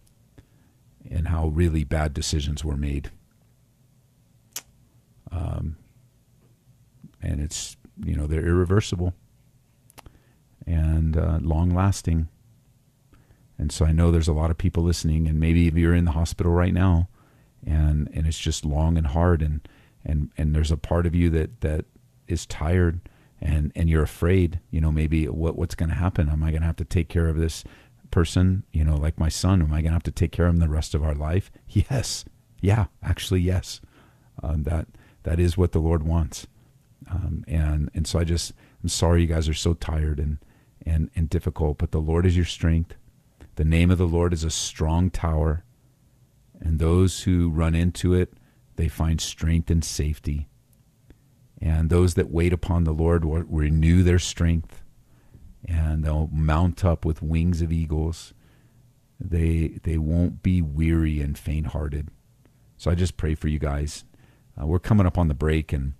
and 1.10 1.28
how 1.28 1.48
really 1.48 1.84
bad 1.84 2.12
decisions 2.12 2.64
were 2.64 2.76
made. 2.76 3.10
Um, 5.30 5.76
and 7.22 7.40
it's 7.40 7.76
you 8.04 8.14
know 8.14 8.26
they're 8.26 8.46
irreversible 8.46 9.14
and 10.66 11.16
uh, 11.16 11.38
long 11.40 11.70
lasting. 11.70 12.28
And 13.58 13.72
so 13.72 13.84
I 13.84 13.92
know 13.92 14.10
there's 14.10 14.28
a 14.28 14.32
lot 14.32 14.50
of 14.50 14.58
people 14.58 14.82
listening, 14.82 15.26
and 15.26 15.40
maybe 15.40 15.60
you're 15.60 15.94
in 15.94 16.04
the 16.04 16.12
hospital 16.12 16.52
right 16.52 16.74
now, 16.74 17.08
and 17.64 18.08
and 18.12 18.26
it's 18.26 18.38
just 18.38 18.64
long 18.64 18.98
and 18.98 19.06
hard, 19.06 19.42
and 19.42 19.66
and 20.04 20.30
and 20.36 20.54
there's 20.54 20.70
a 20.70 20.76
part 20.76 21.06
of 21.06 21.14
you 21.14 21.30
that 21.30 21.60
that 21.62 21.86
is 22.28 22.46
tired, 22.46 23.00
and 23.40 23.72
and 23.74 23.88
you're 23.88 24.02
afraid. 24.02 24.60
You 24.70 24.80
know, 24.80 24.92
maybe 24.92 25.26
what 25.26 25.56
what's 25.56 25.74
going 25.74 25.88
to 25.88 25.94
happen? 25.94 26.28
Am 26.28 26.42
I 26.42 26.50
going 26.50 26.60
to 26.60 26.66
have 26.66 26.76
to 26.76 26.84
take 26.84 27.08
care 27.08 27.28
of 27.28 27.38
this 27.38 27.64
person? 28.10 28.64
You 28.72 28.84
know, 28.84 28.96
like 28.96 29.18
my 29.18 29.30
son. 29.30 29.62
Am 29.62 29.72
I 29.72 29.80
going 29.80 29.90
to 29.90 29.96
have 29.96 30.02
to 30.04 30.10
take 30.10 30.32
care 30.32 30.46
of 30.46 30.54
him 30.54 30.60
the 30.60 30.68
rest 30.68 30.94
of 30.94 31.02
our 31.02 31.14
life? 31.14 31.50
Yes, 31.68 32.24
yeah, 32.60 32.86
actually, 33.02 33.40
yes. 33.40 33.80
Um, 34.42 34.64
that 34.64 34.86
that 35.22 35.40
is 35.40 35.56
what 35.56 35.72
the 35.72 35.78
Lord 35.78 36.02
wants, 36.02 36.46
um, 37.10 37.42
and 37.48 37.90
and 37.94 38.06
so 38.06 38.18
I 38.18 38.24
just 38.24 38.52
I'm 38.82 38.90
sorry 38.90 39.22
you 39.22 39.26
guys 39.26 39.48
are 39.48 39.54
so 39.54 39.72
tired 39.72 40.20
and 40.20 40.38
and 40.84 41.10
and 41.16 41.30
difficult, 41.30 41.78
but 41.78 41.90
the 41.90 42.00
Lord 42.00 42.26
is 42.26 42.36
your 42.36 42.44
strength. 42.44 42.94
The 43.56 43.64
name 43.64 43.90
of 43.90 43.98
the 43.98 44.06
Lord 44.06 44.32
is 44.32 44.44
a 44.44 44.50
strong 44.50 45.10
tower, 45.10 45.64
and 46.60 46.78
those 46.78 47.22
who 47.22 47.50
run 47.50 47.74
into 47.74 48.14
it, 48.14 48.34
they 48.76 48.88
find 48.88 49.20
strength 49.20 49.70
and 49.70 49.82
safety. 49.82 50.48
And 51.60 51.88
those 51.88 52.14
that 52.14 52.30
wait 52.30 52.52
upon 52.52 52.84
the 52.84 52.92
Lord 52.92 53.24
will 53.24 53.42
renew 53.48 54.02
their 54.02 54.18
strength, 54.18 54.82
and 55.66 56.04
they'll 56.04 56.28
mount 56.30 56.84
up 56.84 57.06
with 57.06 57.22
wings 57.22 57.62
of 57.62 57.72
eagles. 57.72 58.34
They 59.18 59.78
they 59.82 59.96
won't 59.96 60.42
be 60.42 60.60
weary 60.60 61.22
and 61.22 61.38
faint-hearted. 61.38 62.10
So 62.76 62.90
I 62.90 62.94
just 62.94 63.16
pray 63.16 63.34
for 63.34 63.48
you 63.48 63.58
guys. 63.58 64.04
Uh, 64.60 64.66
we're 64.66 64.78
coming 64.78 65.06
up 65.06 65.16
on 65.16 65.28
the 65.28 65.34
break 65.34 65.72
and 65.72 65.94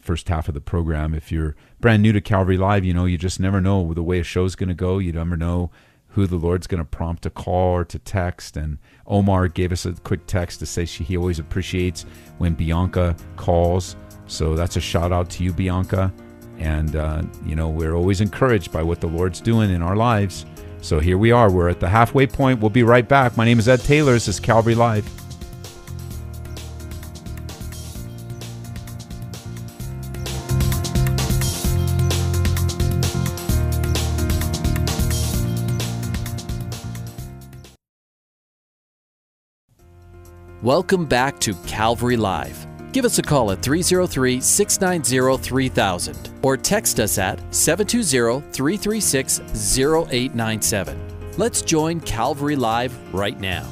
first 0.00 0.30
half 0.30 0.48
of 0.48 0.54
the 0.54 0.62
program. 0.62 1.14
If 1.14 1.30
you're 1.30 1.56
brand 1.78 2.02
new 2.02 2.12
to 2.12 2.22
Calvary 2.22 2.56
Live, 2.56 2.86
you 2.86 2.94
know 2.94 3.04
you 3.04 3.18
just 3.18 3.38
never 3.38 3.60
know 3.60 3.92
the 3.92 4.02
way 4.02 4.20
a 4.20 4.24
show's 4.24 4.54
going 4.54 4.70
to 4.70 4.74
go. 4.74 4.96
You 4.98 5.12
never 5.12 5.36
know 5.36 5.70
who 6.16 6.26
the 6.26 6.36
Lord's 6.36 6.66
going 6.66 6.82
to 6.82 6.84
prompt 6.84 7.22
to 7.24 7.30
call 7.30 7.76
or 7.76 7.84
to 7.84 7.98
text. 7.98 8.56
And 8.56 8.78
Omar 9.06 9.48
gave 9.48 9.70
us 9.70 9.84
a 9.84 9.92
quick 9.92 10.26
text 10.26 10.60
to 10.60 10.66
say 10.66 10.86
she, 10.86 11.04
he 11.04 11.14
always 11.14 11.38
appreciates 11.38 12.06
when 12.38 12.54
Bianca 12.54 13.14
calls. 13.36 13.96
So 14.26 14.56
that's 14.56 14.76
a 14.76 14.80
shout 14.80 15.12
out 15.12 15.28
to 15.30 15.44
you, 15.44 15.52
Bianca. 15.52 16.10
And, 16.58 16.96
uh, 16.96 17.22
you 17.44 17.54
know, 17.54 17.68
we're 17.68 17.94
always 17.94 18.22
encouraged 18.22 18.72
by 18.72 18.82
what 18.82 19.02
the 19.02 19.08
Lord's 19.08 19.42
doing 19.42 19.68
in 19.70 19.82
our 19.82 19.94
lives. 19.94 20.46
So 20.80 21.00
here 21.00 21.18
we 21.18 21.32
are. 21.32 21.50
We're 21.52 21.68
at 21.68 21.80
the 21.80 21.88
halfway 21.88 22.26
point. 22.26 22.60
We'll 22.60 22.70
be 22.70 22.82
right 22.82 23.06
back. 23.06 23.36
My 23.36 23.44
name 23.44 23.58
is 23.58 23.68
Ed 23.68 23.80
Taylor. 23.80 24.14
This 24.14 24.26
is 24.26 24.40
Calvary 24.40 24.74
Live. 24.74 25.25
Welcome 40.66 41.06
back 41.06 41.38
to 41.42 41.54
Calvary 41.68 42.16
Live. 42.16 42.66
Give 42.90 43.04
us 43.04 43.20
a 43.20 43.22
call 43.22 43.52
at 43.52 43.62
303 43.62 44.40
690 44.40 45.40
3000 45.40 46.30
or 46.42 46.56
text 46.56 46.98
us 46.98 47.18
at 47.18 47.38
720 47.54 48.40
336 48.50 49.38
0897. 49.78 51.32
Let's 51.36 51.62
join 51.62 52.00
Calvary 52.00 52.56
Live 52.56 52.98
right 53.14 53.38
now. 53.38 53.64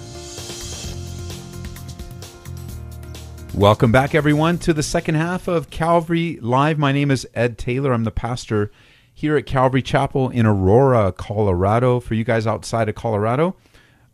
Welcome 3.55 3.91
back, 3.91 4.15
everyone, 4.15 4.59
to 4.59 4.73
the 4.73 4.85
second 4.85 5.17
half 5.17 5.49
of 5.49 5.71
Calvary 5.71 6.39
Live. 6.41 6.79
My 6.79 6.93
name 6.93 7.11
is 7.11 7.27
Ed 7.35 7.59
Taylor. 7.59 7.93
I'm 7.93 8.05
the 8.05 8.13
pastor 8.13 8.71
here 9.13 9.37
at 9.37 9.47
Calvary 9.47 9.83
Chapel 9.83 10.31
in 10.31 10.47
Aurora, 10.47 11.11
Colorado. 11.11 11.99
For 11.99 12.15
you 12.15 12.23
guys 12.23 12.47
outside 12.47 12.89
of 12.89 12.95
Colorado, 12.95 13.57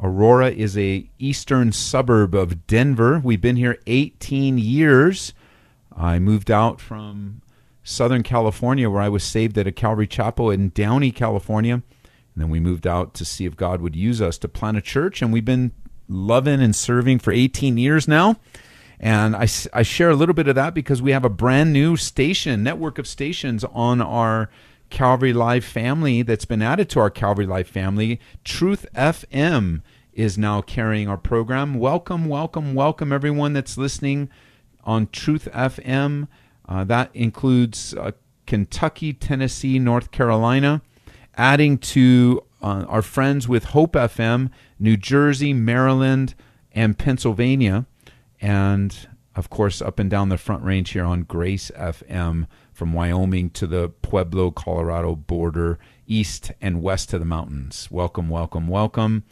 Aurora 0.02 0.50
is 0.50 0.78
a 0.78 1.08
eastern 1.18 1.72
suburb 1.72 2.34
of 2.34 2.66
Denver. 2.66 3.20
We've 3.22 3.40
been 3.40 3.56
here 3.56 3.78
18 3.86 4.56
years. 4.56 5.34
I 5.94 6.18
moved 6.18 6.50
out 6.50 6.80
from 6.80 7.42
Southern 7.82 8.22
California, 8.22 8.88
where 8.88 9.02
I 9.02 9.10
was 9.10 9.22
saved 9.22 9.58
at 9.58 9.66
a 9.66 9.72
Calvary 9.72 10.06
Chapel 10.06 10.50
in 10.50 10.70
Downey, 10.70 11.10
California. 11.10 11.74
And 11.74 11.82
then 12.36 12.48
we 12.48 12.60
moved 12.60 12.86
out 12.86 13.12
to 13.14 13.24
see 13.24 13.44
if 13.44 13.56
God 13.56 13.82
would 13.82 13.96
use 13.96 14.22
us 14.22 14.38
to 14.38 14.48
plant 14.48 14.78
a 14.78 14.80
church. 14.80 15.20
And 15.20 15.32
we've 15.32 15.44
been 15.44 15.72
loving 16.08 16.62
and 16.62 16.74
serving 16.74 17.18
for 17.18 17.32
18 17.32 17.76
years 17.76 18.08
now. 18.08 18.36
And 18.98 19.34
I, 19.34 19.48
I 19.72 19.82
share 19.82 20.10
a 20.10 20.16
little 20.16 20.34
bit 20.34 20.48
of 20.48 20.54
that 20.54 20.74
because 20.74 21.02
we 21.02 21.12
have 21.12 21.24
a 21.24 21.30
brand 21.30 21.72
new 21.72 21.96
station, 21.96 22.62
network 22.62 22.98
of 22.98 23.06
stations 23.06 23.64
on 23.64 24.00
our 24.00 24.50
Calvary 24.90 25.32
Live 25.32 25.64
family 25.64 26.22
that's 26.22 26.44
been 26.44 26.62
added 26.62 26.88
to 26.90 27.00
our 27.00 27.10
Calvary 27.10 27.46
Live 27.46 27.68
family. 27.68 28.20
Truth 28.44 28.86
FM 28.94 29.82
is 30.12 30.36
now 30.36 30.60
carrying 30.60 31.08
our 31.08 31.16
program. 31.16 31.78
Welcome, 31.78 32.28
welcome, 32.28 32.74
welcome, 32.74 33.12
everyone 33.12 33.52
that's 33.52 33.78
listening 33.78 34.28
on 34.84 35.06
Truth 35.06 35.48
FM. 35.52 36.28
Uh, 36.68 36.84
that 36.84 37.10
includes 37.14 37.94
uh, 37.94 38.12
Kentucky, 38.46 39.12
Tennessee, 39.12 39.78
North 39.78 40.10
Carolina, 40.10 40.82
adding 41.36 41.78
to 41.78 42.42
uh, 42.60 42.84
our 42.88 43.02
friends 43.02 43.48
with 43.48 43.64
Hope 43.66 43.92
FM, 43.92 44.50
New 44.78 44.96
Jersey, 44.96 45.52
Maryland, 45.52 46.34
and 46.72 46.98
Pennsylvania, 46.98 47.86
and 48.40 49.08
of 49.36 49.48
course, 49.48 49.80
up 49.80 49.98
and 49.98 50.10
down 50.10 50.28
the 50.28 50.36
Front 50.36 50.64
Range 50.64 50.90
here 50.90 51.04
on 51.04 51.22
Grace 51.22 51.70
FM 51.76 52.46
from 52.80 52.94
Wyoming 52.94 53.50
to 53.50 53.66
the 53.66 53.90
Pueblo, 54.00 54.50
Colorado 54.50 55.14
border, 55.14 55.78
east 56.06 56.50
and 56.62 56.80
west 56.80 57.10
to 57.10 57.18
the 57.18 57.26
mountains. 57.26 57.88
Welcome, 57.90 58.30
welcome, 58.30 58.68
welcome. 58.68 59.24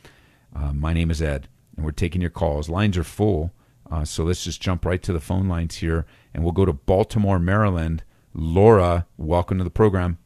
Uh, 0.54 0.74
my 0.74 0.92
name 0.92 1.10
is 1.10 1.22
Ed, 1.22 1.48
and 1.74 1.82
we're 1.82 1.92
taking 1.92 2.20
your 2.20 2.28
calls. 2.28 2.68
Lines 2.68 2.98
are 2.98 3.04
full, 3.04 3.50
uh, 3.90 4.04
so 4.04 4.24
let's 4.24 4.44
just 4.44 4.60
jump 4.60 4.84
right 4.84 5.02
to 5.02 5.14
the 5.14 5.18
phone 5.18 5.48
lines 5.48 5.76
here, 5.76 6.04
and 6.34 6.42
we'll 6.42 6.52
go 6.52 6.66
to 6.66 6.74
Baltimore, 6.74 7.38
Maryland. 7.38 8.02
Laura, 8.34 9.06
welcome 9.16 9.56
to 9.56 9.64
the 9.64 9.70
program. 9.70 10.18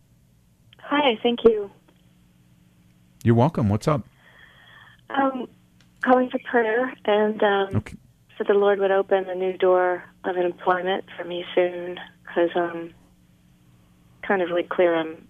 Hi, 0.80 1.16
thank 1.22 1.44
you. 1.44 1.70
You're 3.22 3.36
welcome. 3.36 3.68
What's 3.68 3.86
up? 3.86 4.02
Um, 5.10 5.46
calling 6.04 6.28
for 6.28 6.40
prayer, 6.50 6.92
and 7.04 7.40
um, 7.40 7.76
Okay. 7.76 7.94
so 8.36 8.42
the 8.48 8.54
Lord 8.54 8.80
would 8.80 8.90
open 8.90 9.28
a 9.28 9.34
new 9.36 9.56
door 9.56 10.02
of 10.24 10.36
employment 10.36 11.04
for 11.16 11.22
me 11.22 11.44
soon, 11.54 12.00
because 12.26 12.50
um, 12.56 12.92
kind 14.26 14.42
of 14.42 14.48
really 14.50 14.62
clear 14.62 14.94
I'm 14.94 15.26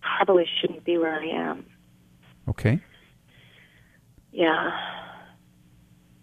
probably 0.00 0.46
shouldn't 0.60 0.84
be 0.84 0.98
where 0.98 1.18
I 1.20 1.26
am. 1.26 1.64
Okay. 2.48 2.78
Yeah. 4.32 4.70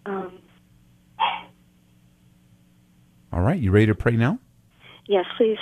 Um, 0.06 0.38
All 3.32 3.40
right. 3.40 3.58
You 3.58 3.70
ready 3.70 3.86
to 3.86 3.94
pray 3.94 4.12
now? 4.16 4.38
yes, 5.08 5.24
please. 5.36 5.58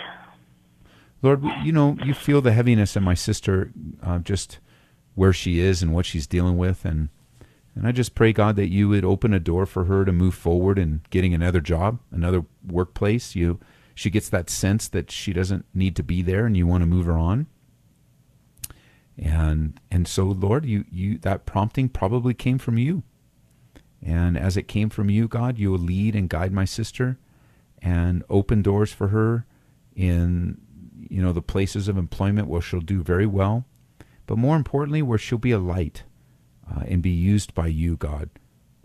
Lord, 1.22 1.42
you 1.64 1.72
know, 1.72 1.96
you 2.04 2.14
feel 2.14 2.40
the 2.40 2.52
heaviness 2.52 2.96
of 2.96 3.02
my 3.02 3.14
sister, 3.14 3.70
uh, 4.02 4.18
just 4.18 4.58
where 5.14 5.32
she 5.32 5.60
is 5.60 5.82
and 5.82 5.92
what 5.92 6.06
she's 6.06 6.26
dealing 6.26 6.56
with, 6.56 6.84
and 6.84 7.10
and 7.74 7.86
I 7.86 7.92
just 7.92 8.14
pray, 8.14 8.32
God, 8.32 8.56
that 8.56 8.68
you 8.68 8.88
would 8.88 9.04
open 9.04 9.32
a 9.32 9.38
door 9.40 9.64
for 9.66 9.84
her 9.84 10.04
to 10.04 10.12
move 10.12 10.34
forward 10.34 10.78
in 10.78 11.02
getting 11.10 11.34
another 11.34 11.60
job, 11.60 12.00
another 12.10 12.44
workplace. 12.66 13.36
You, 13.36 13.60
she 14.00 14.08
gets 14.08 14.30
that 14.30 14.48
sense 14.48 14.88
that 14.88 15.10
she 15.10 15.34
doesn't 15.34 15.66
need 15.74 15.94
to 15.94 16.02
be 16.02 16.22
there, 16.22 16.46
and 16.46 16.56
you 16.56 16.66
want 16.66 16.80
to 16.80 16.86
move 16.86 17.04
her 17.04 17.18
on. 17.18 17.46
And 19.18 19.78
and 19.90 20.08
so, 20.08 20.24
Lord, 20.24 20.64
you 20.64 20.86
you 20.90 21.18
that 21.18 21.44
prompting 21.44 21.90
probably 21.90 22.32
came 22.32 22.56
from 22.56 22.78
you, 22.78 23.02
and 24.02 24.38
as 24.38 24.56
it 24.56 24.68
came 24.68 24.88
from 24.88 25.10
you, 25.10 25.28
God, 25.28 25.58
you 25.58 25.70
will 25.70 25.78
lead 25.78 26.16
and 26.16 26.30
guide 26.30 26.50
my 26.50 26.64
sister, 26.64 27.18
and 27.82 28.24
open 28.30 28.62
doors 28.62 28.90
for 28.90 29.08
her 29.08 29.44
in 29.94 30.56
you 30.96 31.20
know 31.20 31.34
the 31.34 31.42
places 31.42 31.86
of 31.86 31.98
employment 31.98 32.48
where 32.48 32.62
she'll 32.62 32.80
do 32.80 33.02
very 33.02 33.26
well, 33.26 33.66
but 34.26 34.38
more 34.38 34.56
importantly, 34.56 35.02
where 35.02 35.18
she'll 35.18 35.36
be 35.36 35.50
a 35.50 35.58
light 35.58 36.04
uh, 36.74 36.84
and 36.88 37.02
be 37.02 37.10
used 37.10 37.52
by 37.54 37.66
you, 37.66 37.98
God, 37.98 38.30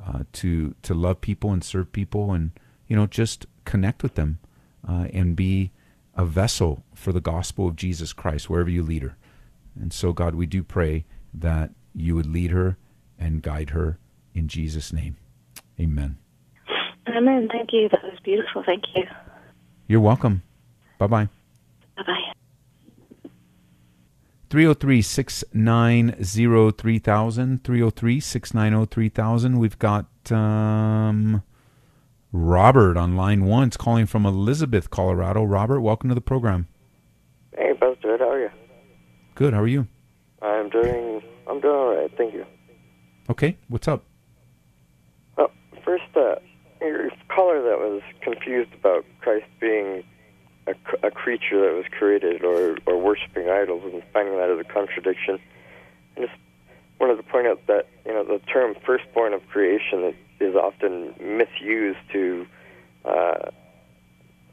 uh, 0.05 0.23
to 0.33 0.75
to 0.81 0.93
love 0.93 1.21
people 1.21 1.53
and 1.53 1.63
serve 1.63 1.93
people, 1.93 2.33
and 2.33 2.51
you 2.85 2.97
know 2.97 3.07
just 3.07 3.45
connect 3.63 4.03
with 4.03 4.15
them 4.15 4.39
uh, 4.87 5.07
and 5.13 5.35
be 5.35 5.71
a 6.15 6.25
vessel 6.25 6.83
for 6.93 7.11
the 7.11 7.21
gospel 7.21 7.67
of 7.67 7.75
Jesus 7.75 8.13
Christ 8.13 8.49
wherever 8.49 8.69
you 8.69 8.83
lead 8.83 9.03
her. 9.03 9.17
And 9.79 9.91
so, 9.91 10.13
God, 10.13 10.35
we 10.35 10.45
do 10.45 10.63
pray 10.63 11.05
that 11.33 11.71
you 11.93 12.15
would 12.15 12.25
lead 12.25 12.51
her 12.51 12.77
and 13.19 13.41
guide 13.41 13.71
her 13.71 13.97
in 14.33 14.47
Jesus' 14.47 14.93
name. 14.93 15.17
Amen. 15.79 16.17
Amen. 17.07 17.47
Thank 17.51 17.71
you. 17.73 17.89
That 17.89 18.03
was 18.03 18.19
beautiful. 18.23 18.63
Thank 18.65 18.83
you. 18.95 19.03
You're 19.87 20.01
welcome. 20.01 20.43
Bye 20.97 21.07
bye. 21.07 21.29
Bye 21.97 22.03
bye. 22.03 22.31
303 24.49 25.01
690 25.01 26.71
3000. 26.71 27.63
303 27.63 28.19
690 28.19 28.85
3000. 28.93 29.59
We've 29.59 29.79
got 29.79 30.05
um, 30.31 31.43
Robert 32.35 32.97
on 32.97 33.15
line 33.15 33.45
one. 33.45 33.67
It's 33.67 33.77
calling 33.77 34.05
from 34.05 34.25
Elizabeth, 34.25 34.89
Colorado. 34.89 35.43
Robert, 35.43 35.79
welcome 35.79 36.09
to 36.09 36.15
the 36.15 36.21
program. 36.21 36.67
Hey, 37.57 37.73
Pastor 37.79 38.17
how 38.17 38.29
are 38.29 38.39
you? 38.39 38.49
Good. 39.35 39.53
How 39.53 39.61
are 39.61 39.67
you? 39.67 39.87
I'm 40.41 40.69
doing. 40.69 41.21
I'm 41.47 41.61
doing 41.61 41.75
all 41.75 41.95
right, 41.95 42.11
thank 42.17 42.33
you. 42.33 42.45
Okay. 43.29 43.57
What's 43.69 43.87
up? 43.87 44.03
Well, 45.37 45.49
first, 45.85 46.03
uh, 46.15 46.35
your 46.81 47.09
caller 47.29 47.61
that 47.63 47.79
was 47.79 48.01
confused 48.21 48.73
about 48.73 49.05
Christ 49.21 49.45
being 49.61 50.03
a, 50.67 50.73
a 51.07 51.11
creature 51.11 51.61
that 51.61 51.73
was 51.73 51.85
created 51.97 52.43
or 52.43 52.77
or 52.85 52.99
worshiping 52.99 53.49
idols 53.49 53.83
and 53.93 54.03
finding 54.11 54.35
that 54.37 54.49
as 54.49 54.59
a 54.59 54.65
contradiction. 54.65 55.39
I 56.17 56.21
just 56.21 56.33
wanted 56.99 57.14
to 57.14 57.14
point 57.29 57.47
out 57.47 57.65
that 57.67 57.87
you 58.05 58.13
know 58.13 58.23
the 58.23 58.39
term 58.51 58.75
"firstborn 58.85 59.33
of 59.33 59.45
creation" 59.47 60.13
is 60.39 60.55
often 60.55 61.13
misused 61.19 61.99
to. 62.13 62.45
Uh, 63.03 63.51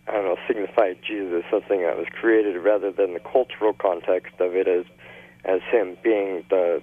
I 0.08 0.14
don't 0.14 0.24
know, 0.24 0.36
signify 0.48 0.94
Jesus 1.06 1.44
as 1.44 1.50
something 1.50 1.82
that 1.82 1.96
was 1.96 2.08
created 2.20 2.56
rather 2.56 2.90
than 2.90 3.14
the 3.14 3.20
cultural 3.20 3.72
context 3.72 4.34
of 4.40 4.56
it 4.56 4.66
as 4.66 4.84
as 5.44 5.60
him 5.70 5.96
being 6.02 6.44
the 6.50 6.82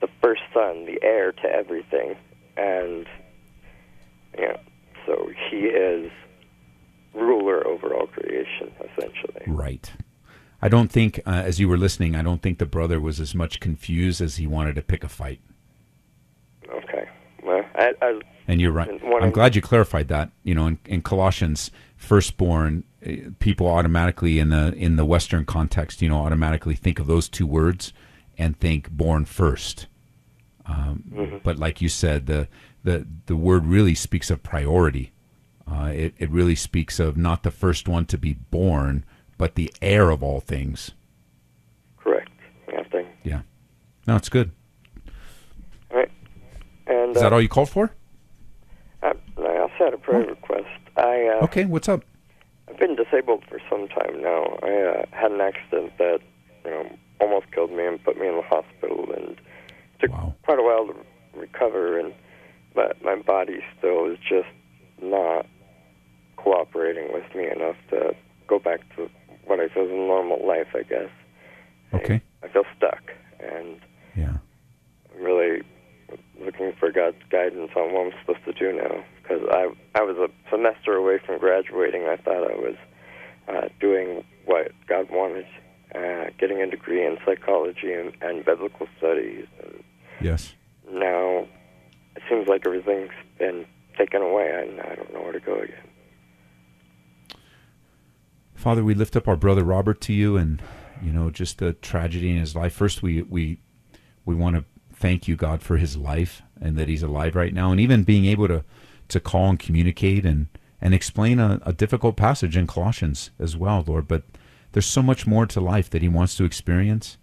the 0.00 0.08
first 0.22 0.42
son, 0.54 0.86
the 0.86 0.98
heir 1.02 1.32
to 1.32 1.48
everything, 1.48 2.14
and 2.56 3.06
know, 4.46 4.60
so 5.06 5.30
he 5.50 5.66
is 5.66 6.10
ruler 7.14 7.66
over 7.66 7.94
all 7.94 8.06
creation, 8.06 8.70
essentially. 8.80 9.42
Right. 9.46 9.90
I 10.62 10.68
don't 10.68 10.90
think, 10.90 11.20
uh, 11.26 11.30
as 11.30 11.60
you 11.60 11.68
were 11.68 11.76
listening, 11.76 12.14
I 12.14 12.22
don't 12.22 12.42
think 12.42 12.58
the 12.58 12.66
brother 12.66 13.00
was 13.00 13.20
as 13.20 13.34
much 13.34 13.60
confused 13.60 14.20
as 14.20 14.36
he 14.36 14.46
wanted 14.46 14.74
to 14.76 14.82
pick 14.82 15.04
a 15.04 15.08
fight. 15.08 15.40
Okay. 16.68 17.08
Well, 17.42 17.64
I, 17.74 17.92
I 18.02 18.20
And 18.48 18.60
you're 18.60 18.72
right. 18.72 18.88
I'm 19.20 19.30
glad 19.30 19.54
you 19.54 19.62
clarified 19.62 20.08
that. 20.08 20.30
You 20.42 20.54
know, 20.54 20.66
in, 20.66 20.78
in 20.86 21.02
Colossians, 21.02 21.70
firstborn, 21.96 22.84
eh, 23.02 23.28
people 23.38 23.66
automatically 23.68 24.38
in 24.38 24.48
the 24.48 24.72
in 24.74 24.96
the 24.96 25.04
Western 25.04 25.44
context, 25.44 26.02
you 26.02 26.08
know, 26.08 26.24
automatically 26.24 26.74
think 26.74 26.98
of 26.98 27.06
those 27.06 27.28
two 27.28 27.46
words 27.46 27.92
and 28.38 28.58
think 28.58 28.90
born 28.90 29.24
first. 29.24 29.86
Um, 30.66 31.04
Mhm. 31.12 31.42
But 31.44 31.58
like 31.58 31.80
you 31.80 31.88
said, 31.88 32.26
the 32.26 32.48
the 32.82 33.06
the 33.26 33.36
word 33.36 33.66
really 33.66 33.94
speaks 33.94 34.30
of 34.30 34.42
priority. 34.42 35.12
Uh, 35.70 35.92
it 35.94 36.14
it 36.18 36.30
really 36.30 36.54
speaks 36.56 36.98
of 36.98 37.16
not 37.16 37.42
the 37.42 37.50
first 37.50 37.86
one 37.88 38.06
to 38.06 38.18
be 38.18 38.34
born, 38.50 39.04
but 39.38 39.54
the 39.54 39.72
heir 39.82 40.10
of 40.10 40.22
all 40.22 40.40
things. 40.40 40.92
correct. 41.96 42.30
Yeah, 42.68 42.82
thing. 42.84 43.06
Yeah. 43.22 43.42
No, 44.06 44.16
it's 44.16 44.28
good. 44.28 44.52
All 45.90 45.98
right. 45.98 46.10
And 46.86 47.16
Is 47.16 47.22
that 47.22 47.32
uh, 47.32 47.36
all 47.36 47.42
you 47.42 47.48
called 47.48 47.68
for? 47.68 47.92
I, 49.02 49.12
I 49.38 49.58
also 49.58 49.74
had 49.78 49.94
a 49.94 49.98
prayer 49.98 50.26
request. 50.26 50.68
I 50.96 51.38
uh, 51.40 51.44
Okay. 51.44 51.64
What's 51.64 51.88
up? 51.88 52.02
I've 52.68 52.78
been 52.78 52.96
disabled 52.96 53.44
for 53.48 53.60
some 53.70 53.88
time 53.88 54.22
now. 54.22 54.58
I 54.62 54.72
uh, 54.82 55.04
had 55.12 55.32
an 55.32 55.40
accident 55.40 55.92
that 55.98 56.20
you 56.64 56.70
know 56.70 56.88
almost 57.20 57.50
killed 57.52 57.70
me 57.70 57.86
and 57.86 58.02
put 58.02 58.18
me 58.18 58.26
in 58.28 58.36
the 58.36 58.42
hospital, 58.42 59.06
and 59.16 59.36
took 60.00 60.10
quite 60.42 60.58
a 60.58 60.62
while 60.62 60.86
to 60.86 60.94
recover. 61.38 61.98
And 61.98 62.12
but 62.74 63.02
my 63.02 63.16
body 63.16 63.60
still 63.78 64.06
is 64.10 64.18
just 64.18 64.48
not 65.00 65.46
cooperating 66.36 67.12
with 67.12 67.24
me 67.34 67.48
enough 67.48 67.76
to 67.90 68.14
go 68.46 68.58
back 68.58 68.80
to 68.96 69.08
what 69.46 69.60
I 69.60 69.68
feel 69.68 69.84
is 69.84 69.90
a 69.90 69.94
normal 69.94 70.46
life. 70.46 70.68
I 70.74 70.82
guess 70.82 71.10
Okay. 71.94 72.20
I 72.42 72.48
feel 72.48 72.64
stuck, 72.76 73.12
and 73.40 73.80
Yeah. 74.16 74.36
I'm 75.14 75.22
really 75.24 75.62
looking 76.40 76.72
for 76.78 76.90
God's 76.92 77.16
guidance 77.30 77.70
on 77.76 77.92
what 77.92 78.06
I'm 78.06 78.12
supposed 78.20 78.44
to 78.44 78.52
do 78.52 78.72
now. 78.76 79.04
Because 79.22 79.42
I 79.50 79.68
I 79.94 80.02
was 80.02 80.16
a 80.18 80.28
semester 80.50 80.94
away 80.94 81.18
from 81.24 81.38
graduating. 81.38 82.04
I 82.06 82.16
thought 82.16 82.50
I 82.50 82.54
was 82.56 82.76
uh, 83.48 83.68
doing 83.80 84.24
what 84.44 84.72
God 84.86 85.08
wanted, 85.10 85.46
uh, 85.94 86.26
getting 86.38 86.60
a 86.60 86.66
degree 86.70 87.04
in 87.04 87.18
psychology 87.24 87.92
and, 87.92 88.12
and 88.20 88.44
biblical 88.44 88.88
studies. 88.98 89.46
And 89.62 89.82
Yes. 90.20 90.54
now 90.90 91.46
it 92.16 92.22
seems 92.28 92.48
like 92.48 92.66
everything's 92.66 93.12
been 93.38 93.66
taken 93.98 94.22
away, 94.22 94.50
and 94.68 94.80
I 94.80 94.94
don't 94.94 95.12
know 95.12 95.22
where 95.22 95.32
to 95.32 95.40
go 95.40 95.56
again. 95.58 95.88
Father, 98.56 98.82
we 98.82 98.94
lift 98.94 99.16
up 99.16 99.28
our 99.28 99.36
brother 99.36 99.64
Robert 99.64 100.00
to 100.02 100.12
you, 100.12 100.36
and 100.36 100.62
you 101.02 101.12
know 101.12 101.30
just 101.30 101.58
the 101.58 101.74
tragedy 101.74 102.30
in 102.30 102.38
his 102.38 102.56
life. 102.56 102.72
First, 102.72 103.02
we 103.02 103.22
we 103.22 103.60
we 104.24 104.34
want 104.34 104.56
to 104.56 104.64
thank 104.92 105.28
you, 105.28 105.36
God, 105.36 105.62
for 105.62 105.76
his 105.76 105.96
life 105.96 106.42
and 106.60 106.76
that 106.76 106.88
he's 106.88 107.02
alive 107.02 107.36
right 107.36 107.52
now, 107.54 107.70
and 107.70 107.80
even 107.80 108.02
being 108.02 108.24
able 108.24 108.48
to 108.48 108.64
to 109.08 109.20
call 109.20 109.50
and 109.50 109.58
communicate 109.58 110.26
and 110.26 110.48
and 110.80 110.94
explain 110.94 111.38
a, 111.38 111.60
a 111.64 111.72
difficult 111.72 112.16
passage 112.16 112.56
in 112.56 112.66
Colossians 112.66 113.30
as 113.38 113.56
well, 113.56 113.84
Lord. 113.86 114.08
But 114.08 114.24
there's 114.72 114.86
so 114.86 115.02
much 115.02 115.26
more 115.26 115.46
to 115.46 115.60
life 115.60 115.88
that 115.90 116.02
he 116.02 116.08
wants 116.08 116.36
to 116.36 116.44
experience, 116.44 117.18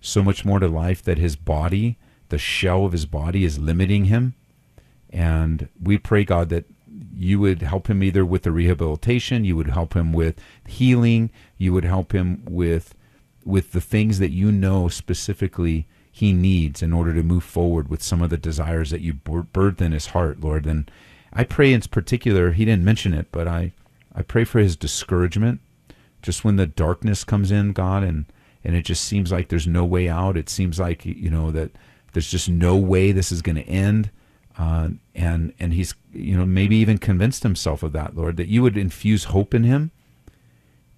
so 0.00 0.22
much 0.22 0.44
more 0.44 0.58
to 0.58 0.68
life 0.68 1.02
that 1.02 1.18
his 1.18 1.36
body 1.36 1.98
the 2.32 2.38
shell 2.38 2.86
of 2.86 2.92
his 2.92 3.04
body 3.04 3.44
is 3.44 3.58
limiting 3.58 4.06
him. 4.06 4.34
And 5.10 5.68
we 5.80 5.98
pray, 5.98 6.24
God, 6.24 6.48
that 6.48 6.64
you 7.22 7.38
would 7.38 7.62
help 7.62 7.88
him 7.88 8.02
either 8.02 8.24
with 8.24 8.42
the 8.42 8.50
rehabilitation, 8.50 9.44
you 9.44 9.56
would 9.56 9.70
help 9.70 9.94
him 9.94 10.12
with 10.12 10.40
healing, 10.66 11.30
you 11.56 11.72
would 11.72 11.84
help 11.84 12.12
him 12.12 12.42
with 12.48 12.94
with 13.44 13.72
the 13.72 13.80
things 13.80 14.18
that 14.18 14.30
you 14.30 14.52
know 14.52 14.88
specifically 14.88 15.86
he 16.10 16.32
needs 16.32 16.82
in 16.82 16.92
order 16.92 17.14
to 17.14 17.22
move 17.22 17.42
forward 17.42 17.88
with 17.88 18.02
some 18.02 18.22
of 18.22 18.30
the 18.30 18.36
desires 18.36 18.90
that 18.90 19.00
you 19.00 19.14
in 19.80 19.92
his 19.92 20.06
heart, 20.08 20.40
Lord. 20.40 20.66
And 20.66 20.90
I 21.32 21.44
pray 21.44 21.72
in 21.72 21.80
particular, 21.80 22.52
he 22.52 22.64
didn't 22.64 22.84
mention 22.84 23.14
it, 23.14 23.28
but 23.32 23.48
I, 23.48 23.72
I 24.14 24.22
pray 24.22 24.44
for 24.44 24.60
his 24.60 24.76
discouragement. 24.76 25.60
Just 26.20 26.44
when 26.44 26.56
the 26.56 26.66
darkness 26.66 27.24
comes 27.24 27.50
in, 27.50 27.72
God, 27.72 28.04
and, 28.04 28.26
and 28.62 28.76
it 28.76 28.84
just 28.84 29.04
seems 29.04 29.32
like 29.32 29.48
there's 29.48 29.66
no 29.66 29.84
way 29.84 30.08
out. 30.08 30.36
It 30.36 30.48
seems 30.48 30.78
like, 30.78 31.04
you 31.04 31.30
know, 31.30 31.50
that 31.50 31.72
there's 32.12 32.30
just 32.30 32.48
no 32.48 32.76
way 32.76 33.10
this 33.10 33.32
is 33.32 33.42
going 33.42 33.56
to 33.56 33.66
end. 33.68 34.10
Uh, 34.58 34.90
and 35.14 35.52
and 35.58 35.72
he's 35.72 35.94
you 36.12 36.36
know 36.36 36.44
maybe 36.44 36.76
even 36.76 36.98
convinced 36.98 37.42
himself 37.42 37.82
of 37.82 37.92
that, 37.92 38.16
Lord, 38.16 38.36
that 38.36 38.48
you 38.48 38.62
would 38.62 38.76
infuse 38.76 39.24
hope 39.24 39.54
in 39.54 39.64
him, 39.64 39.90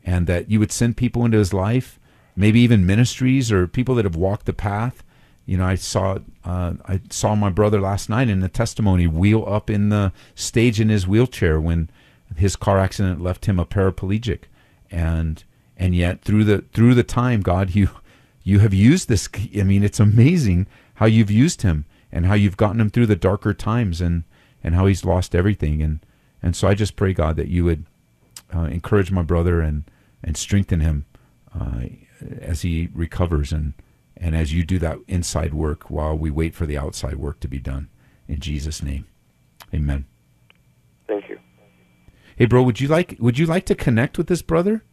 and 0.05 0.27
that 0.27 0.51
you 0.51 0.59
would 0.59 0.73
send 0.73 0.97
people 0.97 1.25
into 1.25 1.39
his 1.39 1.53
life, 1.53 1.99
maybe 2.35 2.61
even 2.61 2.87
ministries 2.87 3.53
or 3.53 3.67
people 3.67 3.95
that 3.95 4.05
have 4.05 4.17
walked 4.17 4.47
the 4.47 4.53
path. 4.53 5.05
You 5.47 5.59
know, 5.59 5.67
I 5.67 5.77
saw 5.77 6.19
uh, 6.45 6.75
I 6.87 7.01
saw 7.11 7.35
my 7.35 7.51
brother 7.51 7.81
last 7.81 8.09
night 8.09 8.29
in 8.29 8.41
the 8.41 8.49
testimony 8.49 9.07
wheel 9.07 9.45
up 9.47 9.71
in 9.71 9.89
the 9.89 10.13
stage 10.35 10.81
in 10.81 10.89
his 10.89 11.07
wheelchair 11.07 11.61
when 11.61 11.91
his 12.37 12.57
car 12.57 12.79
accident 12.79 13.21
left 13.21 13.47
him 13.47 13.61
a 13.61 13.67
paraplegic, 13.67 14.45
and 14.91 15.45
and 15.77 15.95
yet 15.95 16.23
through 16.23 16.45
the 16.45 16.65
through 16.73 16.95
the 16.95 17.05
time, 17.05 17.41
God, 17.41 17.75
you 17.75 17.91
you 18.43 18.59
have 18.61 18.75
used 18.75 19.09
this. 19.09 19.29
I 19.57 19.63
mean, 19.63 19.85
it's 19.85 20.01
amazing 20.01 20.67
how 20.95 21.07
you've 21.07 21.31
used 21.31 21.63
him 21.63 21.85
and 22.15 22.27
how 22.27 22.35
you've 22.35 22.57
gotten 22.57 22.81
him 22.81 22.89
through 22.89 23.07
the 23.07 23.17
darker 23.17 23.53
times 23.53 24.01
and 24.01 24.23
and 24.63 24.75
how 24.75 24.87
he's 24.87 25.05
lost 25.05 25.35
everything. 25.35 25.83
And 25.83 25.99
and 26.41 26.55
so 26.57 26.69
I 26.69 26.75
just 26.75 26.97
pray 26.97 27.13
God 27.13 27.37
that 27.37 27.49
you 27.49 27.65
would 27.65 27.85
uh, 28.55 28.63
encourage 28.63 29.11
my 29.11 29.23
brother 29.23 29.61
and 29.61 29.83
and 30.23 30.37
strengthen 30.37 30.81
him 30.81 31.05
uh, 31.53 31.83
as 32.41 32.63
he 32.63 32.89
recovers 32.95 33.53
and 33.53 33.75
and 34.17 34.37
as 34.37 34.55
you 34.55 34.65
do 34.65 34.79
that 34.79 34.99
inside 35.09 35.53
work 35.53 35.91
while 35.91 36.17
we 36.17 36.31
wait 36.31 36.55
for 36.55 36.67
the 36.67 36.79
outside 36.79 37.17
work 37.17 37.41
to 37.41 37.49
be 37.49 37.59
done. 37.59 37.89
In 38.29 38.39
Jesus 38.39 38.83
name 38.83 39.07
amen. 39.75 40.07
Thank 41.09 41.29
you. 41.29 41.39
Hey 42.37 42.47
bro 42.47 42.63
would 42.63 42.81
you 42.81 42.87
like 42.87 43.17
would 43.19 43.39
you 43.39 43.47
like 43.47 43.67
to 43.67 43.75
connect 43.75 44.17
with 44.17 44.29
this 44.29 44.41
brother? 44.41 44.85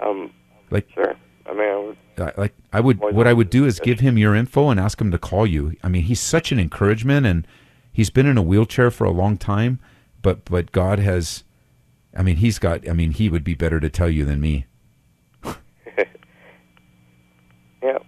Um 0.00 0.32
like 0.70 0.88
sure. 0.94 1.16
I 1.46 1.52
mean, 1.52 1.68
I 1.68 1.76
would, 1.76 1.98
like 2.36 2.54
I 2.72 2.80
would, 2.80 3.00
what 3.00 3.26
I 3.26 3.32
would 3.32 3.50
do 3.50 3.64
is 3.64 3.80
give 3.80 4.00
him 4.00 4.18
your 4.18 4.34
info 4.34 4.68
and 4.68 4.78
ask 4.78 5.00
him 5.00 5.10
to 5.10 5.18
call 5.18 5.46
you. 5.46 5.74
I 5.82 5.88
mean, 5.88 6.02
he's 6.02 6.20
such 6.20 6.52
an 6.52 6.58
encouragement, 6.58 7.26
and 7.26 7.46
he's 7.92 8.10
been 8.10 8.26
in 8.26 8.38
a 8.38 8.42
wheelchair 8.42 8.90
for 8.90 9.04
a 9.04 9.10
long 9.10 9.36
time, 9.36 9.78
but 10.22 10.44
but 10.44 10.72
God 10.72 10.98
has, 10.98 11.44
I 12.16 12.22
mean, 12.22 12.36
he's 12.36 12.58
got. 12.58 12.88
I 12.88 12.92
mean, 12.92 13.12
he 13.12 13.28
would 13.28 13.44
be 13.44 13.54
better 13.54 13.80
to 13.80 13.90
tell 13.90 14.10
you 14.10 14.24
than 14.24 14.40
me. 14.40 14.66
yeah, 17.82 17.98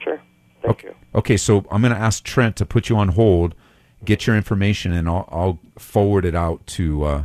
sure. 0.00 0.20
Thank 0.62 0.70
okay. 0.70 0.88
you. 0.88 0.94
Okay, 1.14 1.36
so 1.36 1.64
I'm 1.70 1.82
going 1.82 1.94
to 1.94 2.00
ask 2.00 2.24
Trent 2.24 2.56
to 2.56 2.66
put 2.66 2.88
you 2.88 2.96
on 2.96 3.08
hold, 3.08 3.54
get 4.04 4.26
your 4.26 4.36
information, 4.36 4.92
and 4.92 5.08
I'll, 5.08 5.28
I'll 5.30 5.58
forward 5.78 6.24
it 6.24 6.34
out 6.34 6.66
to. 6.68 7.04
Uh, 7.04 7.24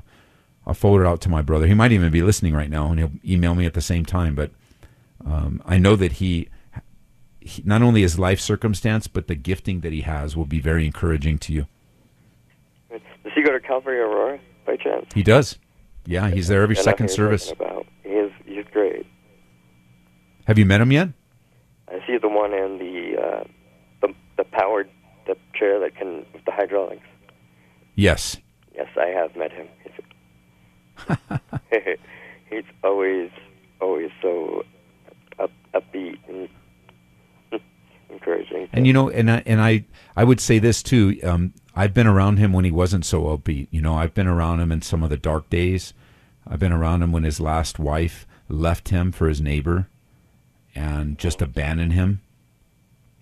I'll 0.66 0.74
forward 0.74 1.04
it 1.04 1.08
out 1.08 1.22
to 1.22 1.30
my 1.30 1.42
brother. 1.42 1.66
He 1.66 1.74
might 1.74 1.94
even 1.94 2.12
be 2.12 2.22
listening 2.22 2.54
right 2.54 2.70
now, 2.70 2.92
and 2.92 3.00
he'll 3.00 3.12
email 3.26 3.56
me 3.56 3.66
at 3.66 3.74
the 3.74 3.80
same 3.80 4.04
time. 4.04 4.36
But 4.36 4.52
um, 5.26 5.62
I 5.66 5.78
know 5.78 5.96
that 5.96 6.14
he, 6.14 6.50
he, 7.40 7.62
not 7.66 7.82
only 7.82 8.02
his 8.02 8.18
life 8.20 8.40
circumstance, 8.40 9.08
but 9.08 9.28
the 9.28 9.36
gifting 9.36 9.82
that 9.82 9.94
he 9.94 10.02
has 10.02 10.36
will 10.36 10.46
be 10.46 10.60
very 10.60 10.86
encouraging 10.86 11.38
to 11.40 11.54
you. 11.54 11.68
Does 12.90 13.34
he 13.36 13.44
go 13.44 13.52
to 13.52 13.60
Calvary 13.60 14.00
Aurora 14.00 14.40
by 14.66 14.78
chance? 14.78 15.08
He 15.14 15.24
does. 15.24 15.58
Yeah, 16.06 16.30
he's 16.30 16.48
there 16.48 16.62
every 16.62 16.76
know 16.76 16.82
second 16.82 17.10
service. 17.10 17.52
About. 17.52 17.86
He 18.04 18.10
is, 18.10 18.32
he's 18.46 18.66
great. 18.72 19.06
Have 20.46 20.58
you 20.58 20.66
met 20.66 20.80
him 20.80 20.92
yet? 20.92 21.10
I 21.90 22.00
see 22.08 22.18
the 22.18 22.30
one 22.30 22.54
in 22.54 22.78
the 22.80 23.22
uh, 23.22 23.44
the 24.02 24.14
the 24.38 24.44
powered 24.46 24.90
the 25.26 25.36
chair 25.54 25.80
that 25.80 25.96
can 25.96 26.26
with 26.34 26.46
the 26.46 26.52
hydraulics. 26.52 27.06
Yes. 27.96 28.38
Yes, 28.74 28.88
I 28.96 29.08
have 29.08 29.36
met 29.36 29.52
him. 29.52 29.68
He's, 32.50 32.64
always 32.84 33.30
always 33.82 34.10
so 34.22 34.64
upbeat 35.74 36.18
and 36.28 36.50
encouraging. 38.10 38.70
And 38.74 38.88
you 38.88 38.94
know, 38.94 39.10
and 39.10 39.30
I, 39.30 39.44
and 39.46 39.62
I 39.62 39.86
I 40.16 40.24
would 40.24 40.40
say 40.40 40.60
this 40.60 40.84
too. 40.84 41.20
Um, 41.24 41.54
I've 41.76 41.94
been 41.94 42.08
around 42.08 42.38
him 42.38 42.54
when 42.54 42.66
he 42.66 42.72
wasn't 42.72 43.06
so 43.06 43.24
upbeat. 43.24 43.68
You 43.72 43.82
know, 43.82 43.96
I've 43.96 44.14
been 44.14 44.28
around 44.28 44.60
him 44.60 44.72
in 44.72 44.82
some 44.82 45.04
of 45.04 45.10
the 45.10 45.18
dark 45.18 45.50
days. 45.50 45.94
I've 46.48 46.60
been 46.60 46.72
around 46.72 47.04
him 47.04 47.12
when 47.12 47.24
his 47.24 47.40
last 47.40 47.78
wife 47.78 48.26
left 48.50 48.90
him 48.90 49.12
for 49.12 49.28
his 49.28 49.42
neighbor, 49.42 49.88
and 50.74 51.18
just 51.18 51.42
abandoned 51.42 51.94
him. 51.94 52.22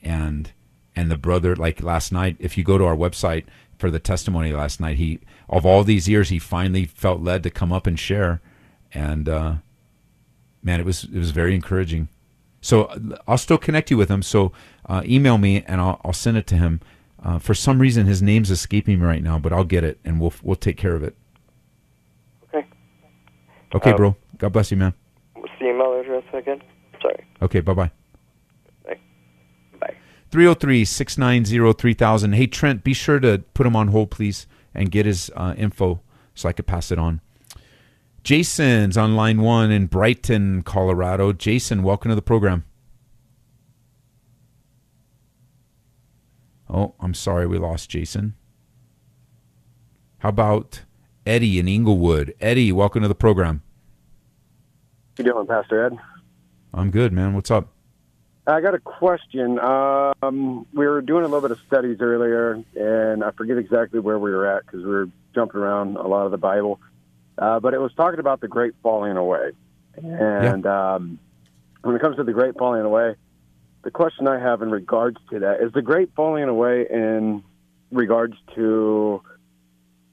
And 0.02 0.52
and 0.96 1.12
the 1.12 1.18
brother, 1.18 1.56
like 1.56 1.84
last 1.84 2.12
night, 2.12 2.38
if 2.40 2.58
you 2.58 2.64
go 2.64 2.78
to 2.78 2.86
our 2.86 2.96
website 2.96 3.46
for 3.78 3.92
the 3.92 4.00
testimony 4.00 4.54
last 4.54 4.80
night, 4.80 4.98
he 4.98 5.20
of 5.50 5.66
all 5.66 5.84
these 5.84 6.08
years, 6.08 6.30
he 6.30 6.40
finally 6.40 6.86
felt 6.86 7.22
led 7.22 7.44
to 7.44 7.50
come 7.50 7.74
up 7.74 7.86
and 7.86 8.00
share, 8.00 8.42
and 8.94 9.28
uh, 9.28 9.56
man, 10.64 10.80
it 10.80 10.86
was 10.86 11.04
it 11.04 11.18
was 11.18 11.32
very 11.32 11.56
encouraging. 11.56 12.08
So 12.66 12.90
I'll 13.28 13.38
still 13.38 13.60
connect 13.60 13.92
you 13.92 13.98
with 13.98 14.10
him. 14.10 14.24
So 14.24 14.52
uh, 14.90 15.04
email 15.06 15.38
me 15.38 15.64
and 15.68 15.80
I'll, 15.80 16.02
I'll 16.04 16.14
send 16.14 16.36
it 16.36 16.48
to 16.48 16.56
him. 16.56 16.82
Uh, 17.24 17.38
for 17.38 17.54
some 17.54 17.78
reason, 17.78 18.08
his 18.08 18.24
name's 18.24 18.50
escaping 18.50 19.00
me 19.00 19.06
right 19.06 19.22
now, 19.22 19.38
but 19.38 19.54
I'll 19.54 19.64
get 19.64 19.84
it 19.84 20.00
and 20.04 20.20
we'll 20.20 20.34
we'll 20.42 20.56
take 20.56 20.76
care 20.76 20.96
of 20.96 21.04
it. 21.04 21.16
Okay. 22.50 22.68
Okay, 23.76 23.92
Um, 23.92 23.98
bro. 23.98 24.16
God 24.40 24.50
bless 24.52 24.72
you, 24.72 24.78
man. 24.78 24.96
What's 25.36 25.54
the 25.60 25.70
email 25.70 26.00
address 26.00 26.24
again? 26.34 26.60
Sorry. 27.00 27.24
Okay, 27.44 27.60
bye 27.60 27.76
bye. 27.76 27.92
Bye. 28.84 28.98
Bye. 29.80 29.94
303 30.32 30.86
690 30.86 31.74
3000. 31.80 32.34
Hey, 32.34 32.48
Trent, 32.48 32.84
be 32.84 32.94
sure 32.96 33.20
to 33.20 33.44
put 33.54 33.68
him 33.68 33.76
on 33.76 33.90
hold, 33.90 34.10
please, 34.10 34.48
and 34.74 34.90
get 34.90 35.06
his 35.06 35.30
uh, 35.36 35.54
info 35.56 36.02
so 36.34 36.50
I 36.50 36.52
could 36.52 36.66
pass 36.66 36.92
it 36.92 36.98
on. 36.98 37.22
Jason's 38.26 38.98
on 38.98 39.16
line 39.16 39.40
one 39.40 39.70
in 39.70 39.86
Brighton, 39.86 40.64
Colorado. 40.64 41.32
Jason, 41.32 41.84
welcome 41.84 42.10
to 42.10 42.16
the 42.16 42.24
program. 42.24 42.66
Oh, 46.68 46.96
I'm 47.00 47.14
sorry 47.14 47.46
we 47.46 47.60
lost 47.60 47.88
Jason. 47.92 48.34
How 50.18 50.30
about 50.30 50.82
Eddie 51.28 51.60
in 51.60 51.68
Englewood? 51.68 52.34
Eddie, 52.42 52.72
welcome 52.72 53.04
to 53.04 53.08
the 53.08 53.14
program. 53.14 53.62
How 55.20 55.24
you 55.24 55.32
doing, 55.32 55.46
Pastor 55.46 55.86
Ed? 55.86 55.96
I'm 56.74 56.90
good, 56.90 57.14
man. 57.14 57.36
What's 57.36 57.52
up? 57.52 57.74
I 58.48 58.60
got 58.60 58.74
a 58.74 58.80
question. 58.80 59.60
Um, 59.60 60.66
we 60.74 60.88
were 60.88 61.04
doing 61.04 61.26
a 61.26 61.28
little 61.28 61.48
bit 61.48 61.52
of 61.52 61.60
studies 61.68 61.98
earlier, 62.02 62.60
and 62.76 63.24
I 63.24 63.30
forget 63.38 63.60
exactly 63.60 64.00
where 64.00 64.18
we 64.18 64.32
were 64.32 64.48
at 64.48 64.66
because 64.66 64.84
we 64.84 64.90
were 64.90 65.10
jumping 65.36 65.62
around 65.62 65.98
a 65.98 66.08
lot 66.08 66.26
of 66.26 66.32
the 66.32 66.40
Bible. 66.40 66.80
Uh, 67.38 67.60
but 67.60 67.74
it 67.74 67.80
was 67.80 67.94
talking 67.96 68.20
about 68.20 68.42
the 68.42 68.48
great 68.48 68.74
falling 68.82 69.18
away. 69.18 69.52
And 69.96 70.66
um, 70.66 71.20
when 71.82 71.96
it 71.96 72.02
comes 72.02 72.18
to 72.18 72.24
the 72.24 72.34
great 72.34 72.58
falling 72.58 72.82
away, 72.82 73.16
the 73.84 73.92
question 73.92 74.28
I 74.28 74.40
have 74.40 74.62
in 74.62 74.72
regards 74.72 75.18
to 75.30 75.40
that 75.40 75.62
is 75.62 75.72
the 75.74 75.82
great 75.82 76.10
falling 76.16 76.46
away 76.46 76.88
in 76.90 77.44
regards 77.92 78.36
to 78.56 79.22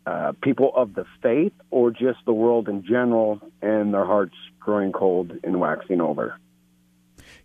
uh, 0.07 0.33
people 0.43 0.73
of 0.75 0.95
the 0.95 1.07
faith 1.23 1.53
or 1.71 1.91
just 1.91 2.19
the 2.27 2.33
world 2.33 2.69
in 2.69 2.85
general 2.85 3.41
and 3.63 3.95
their 3.95 4.05
hearts 4.05 4.35
growing 4.61 4.93
cold 4.93 5.33
and 5.43 5.59
waxing 5.61 6.01
over? 6.01 6.39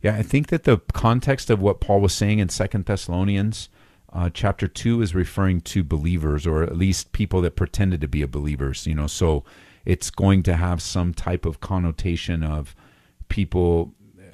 Yeah, 0.01 0.15
I 0.15 0.21
think 0.21 0.47
that 0.47 0.63
the 0.63 0.79
context 0.93 1.49
of 1.49 1.61
what 1.61 1.79
Paul 1.79 2.01
was 2.01 2.13
saying 2.13 2.39
in 2.39 2.49
Second 2.49 2.85
Thessalonians 2.85 3.69
uh, 4.13 4.29
chapter 4.33 4.67
two 4.67 5.01
is 5.01 5.13
referring 5.13 5.61
to 5.61 5.83
believers, 5.83 6.47
or 6.47 6.63
at 6.63 6.77
least 6.77 7.11
people 7.11 7.41
that 7.41 7.55
pretended 7.55 8.01
to 8.01 8.07
be 8.07 8.21
a 8.21 8.27
believers. 8.27 8.87
You 8.87 8.95
know, 8.95 9.07
so 9.07 9.43
it's 9.87 10.09
going 10.09 10.43
to 10.43 10.57
have 10.57 10.81
some 10.81 11.13
type 11.13 11.45
of 11.45 11.61
connotation 11.61 12.43
of 12.43 12.75
people, 13.29 13.93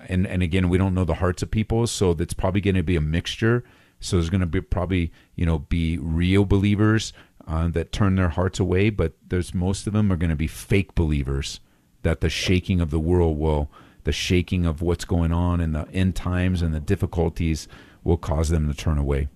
and 0.10 0.26
and 0.26 0.42
again, 0.42 0.68
we 0.68 0.80
don't 0.80 0.96
know 0.96 1.06
the 1.06 1.14
hearts 1.14 1.44
of 1.44 1.52
people, 1.52 1.86
so 1.86 2.16
that's 2.16 2.34
probably 2.34 2.60
going 2.60 2.76
to 2.76 2.82
be 2.84 2.96
a 2.96 3.02
mixture. 3.02 3.64
So 4.00 4.18
there's 4.18 4.32
going 4.32 4.42
to 4.42 4.48
be 4.48 4.62
probably 4.62 5.12
you 5.36 5.46
know 5.46 5.60
be 5.60 6.00
real 6.00 6.44
believers 6.44 7.14
uh, 7.48 7.68
that 7.70 7.92
turn 7.92 8.16
their 8.16 8.30
hearts 8.30 8.60
away, 8.60 8.90
but 8.90 9.14
there's 9.30 9.54
most 9.54 9.86
of 9.86 9.94
them 9.94 10.12
are 10.12 10.18
going 10.18 10.32
to 10.32 10.36
be 10.36 10.48
fake 10.48 10.96
believers 10.96 11.60
that 12.02 12.22
the 12.22 12.30
shaking 12.30 12.82
of 12.82 12.90
the 12.90 13.00
world 13.00 13.38
will 13.38 13.70
the 14.06 14.12
shaking 14.12 14.66
of 14.66 14.82
what's 14.82 15.06
going 15.06 15.32
on 15.32 15.62
in 15.62 15.72
the 15.72 15.88
end 15.94 16.16
times 16.16 16.62
and 16.62 16.74
the 16.74 16.80
difficulties 16.80 17.68
will 18.04 18.18
cause 18.18 18.50
them 18.50 18.68
to 18.68 18.74
turn 18.74 18.98
away. 18.98 19.30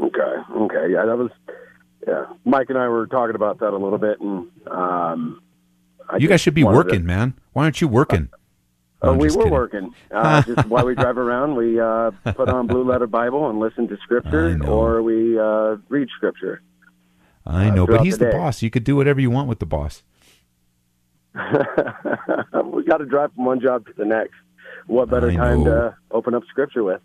Okay, 0.00 0.34
okay, 0.54 0.92
yeah, 0.92 1.04
that 1.04 1.18
was 1.18 1.30
yeah. 2.06 2.26
Mike 2.44 2.68
and 2.70 2.78
I 2.78 2.88
were 2.88 3.06
talking 3.06 3.34
about 3.34 3.60
that 3.60 3.70
a 3.72 3.76
little 3.78 3.98
bit, 3.98 4.20
and 4.20 4.48
um, 4.66 5.42
I 6.08 6.16
you 6.18 6.28
guys 6.28 6.40
should 6.40 6.54
be 6.54 6.64
working, 6.64 7.00
to- 7.00 7.06
man. 7.06 7.34
Why 7.52 7.64
aren't 7.64 7.80
you 7.80 7.88
working? 7.88 8.28
No, 9.02 9.08
Uh, 9.08 9.12
I'm 9.12 9.18
we 9.18 9.28
were 9.28 9.36
kidding. 9.36 9.50
working. 9.50 9.94
Uh, 10.10 10.42
just 10.46 10.68
while 10.68 10.86
we 10.86 10.94
drive 10.94 11.18
around, 11.18 11.56
we 11.56 11.78
uh, 11.80 12.10
put 12.34 12.48
on 12.48 12.66
Blue 12.66 12.84
Letter 12.84 13.06
Bible 13.06 13.50
and 13.50 13.58
listen 13.58 13.88
to 13.88 13.96
Scripture, 13.98 14.58
or 14.66 15.02
we 15.02 15.38
uh, 15.38 15.76
read 15.88 16.08
Scripture. 16.16 16.62
I 17.44 17.68
uh, 17.68 17.74
know, 17.74 17.86
but 17.86 18.02
he's 18.02 18.18
the 18.18 18.26
the, 18.26 18.30
boss. 18.32 18.62
You 18.62 18.70
could 18.70 18.84
do 18.84 18.94
whatever 18.96 19.20
you 19.20 19.30
want 19.30 19.48
with 19.48 19.58
the 19.58 19.66
boss. 19.66 20.02
we 21.34 22.84
got 22.84 22.98
to 22.98 23.06
drive 23.06 23.32
from 23.34 23.46
one 23.46 23.60
job 23.60 23.86
to 23.86 23.92
the 23.96 24.04
next. 24.04 24.34
What 24.86 25.08
better 25.10 25.30
I 25.30 25.34
time 25.36 25.64
know. 25.64 25.70
to 25.70 25.96
open 26.10 26.34
up 26.34 26.42
Scripture 26.48 26.84
with? 26.84 27.00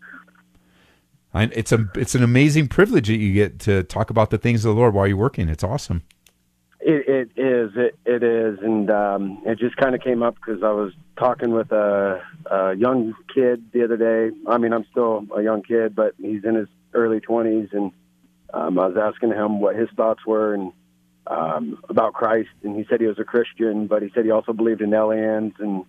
It's 1.42 1.72
a 1.72 1.90
it's 1.96 2.16
an 2.16 2.24
amazing 2.24 2.68
privilege 2.68 3.08
that 3.08 3.18
you 3.18 3.34
get 3.34 3.60
to 3.62 3.84
talk 3.84 4.10
about 4.10 4.30
the 4.30 4.38
things 4.38 4.66
of 4.66 4.76
the 4.76 4.80
Lord 4.80 4.94
while 4.94 5.08
you're 5.08 5.18
working. 5.18 5.50
It's 5.50 5.64
awesome. 5.64 6.04
It, 6.80 7.08
it 7.36 7.42
is. 7.42 7.72
It, 7.76 8.00
it 8.06 8.24
is, 8.24 8.60
and 8.62 8.90
um, 8.90 9.42
it 9.46 9.58
just 9.60 9.76
kind 9.78 9.96
of 9.96 10.02
came 10.02 10.24
up 10.24 10.36
because 10.36 10.64
I 10.64 10.72
was 10.72 10.94
talking 11.18 11.52
with 11.52 11.72
a, 11.72 12.22
a 12.50 12.76
young 12.76 13.14
kid 13.34 13.72
the 13.74 13.84
other 13.84 13.98
day. 13.98 14.36
I 14.48 14.58
mean, 14.58 14.74
I'm 14.74 14.86
still 14.92 15.26
a 15.36 15.42
young 15.42 15.64
kid, 15.64 15.96
but 15.96 16.14
he's 16.18 16.46
in 16.46 16.56
his 16.56 16.68
early 16.94 17.20
20s, 17.20 17.74
and 17.74 17.92
um, 18.54 18.80
I 18.80 18.88
was 18.88 18.98
asking 18.98 19.32
him 19.32 19.60
what 19.60 19.76
his 19.76 19.90
thoughts 19.98 20.26
were 20.26 20.54
and 20.54 20.72
um, 21.26 21.82
about 21.90 22.14
Christ, 22.14 22.50
and 22.64 22.76
he 22.76 22.86
said 22.90 23.02
he 23.02 23.08
was 23.08 23.20
a 23.20 23.26
Christian, 23.26 23.88
but 23.88 24.02
he 24.02 24.10
said 24.14 24.24
he 24.24 24.32
also 24.32 24.54
believed 24.54 24.82
in 24.82 24.94
aliens 24.94 25.54
and 25.60 25.84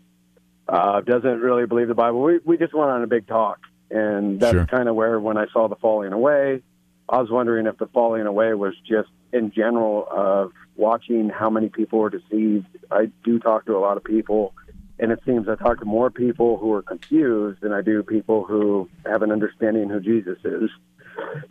uh, 0.69 1.01
doesn't 1.01 1.41
really 1.41 1.67
believe 1.67 1.89
the 1.89 1.95
Bible. 1.95 2.23
We 2.23 2.41
we 2.45 2.59
just 2.59 2.75
went 2.75 2.91
on 2.91 3.03
a 3.03 3.07
big 3.07 3.27
talk, 3.27 3.61
and 3.91 4.41
that's 4.41 4.53
Sure. 4.53 4.67
kind 4.67 4.89
of 4.89 4.95
where 4.95 5.19
when 5.21 5.37
I 5.37 5.47
saw 5.53 5.69
the 5.69 5.77
falling 5.77 6.13
away, 6.13 6.63
I 7.09 7.21
was 7.21 7.31
wondering 7.31 7.67
if 7.67 7.79
the 7.79 7.87
falling 7.87 8.27
away 8.27 8.53
was 8.55 8.75
just 8.87 9.09
in 9.33 9.51
general 9.51 10.07
of 10.11 10.53
watching 10.77 11.29
how 11.31 11.51
many 11.51 11.69
people 11.69 11.99
were 11.99 12.11
deceived. 12.11 12.67
I 12.91 13.11
do 13.25 13.39
talk 13.39 13.65
to 13.67 13.77
a 13.77 13.81
lot 13.81 13.97
of 13.97 14.05
people, 14.05 14.55
and 14.99 15.11
it 15.11 15.21
seems 15.25 15.49
I 15.49 15.55
talk 15.57 15.79
to 15.81 15.85
more 15.85 16.11
people 16.11 16.59
who 16.59 16.73
are 16.75 16.83
confused 16.83 17.61
than 17.63 17.73
I 17.73 17.81
do 17.83 18.03
people 18.03 18.45
who 18.45 18.89
have 19.07 19.23
an 19.23 19.33
understanding 19.33 19.89
who 19.89 20.01
Jesus 20.01 20.39
is. 20.45 20.71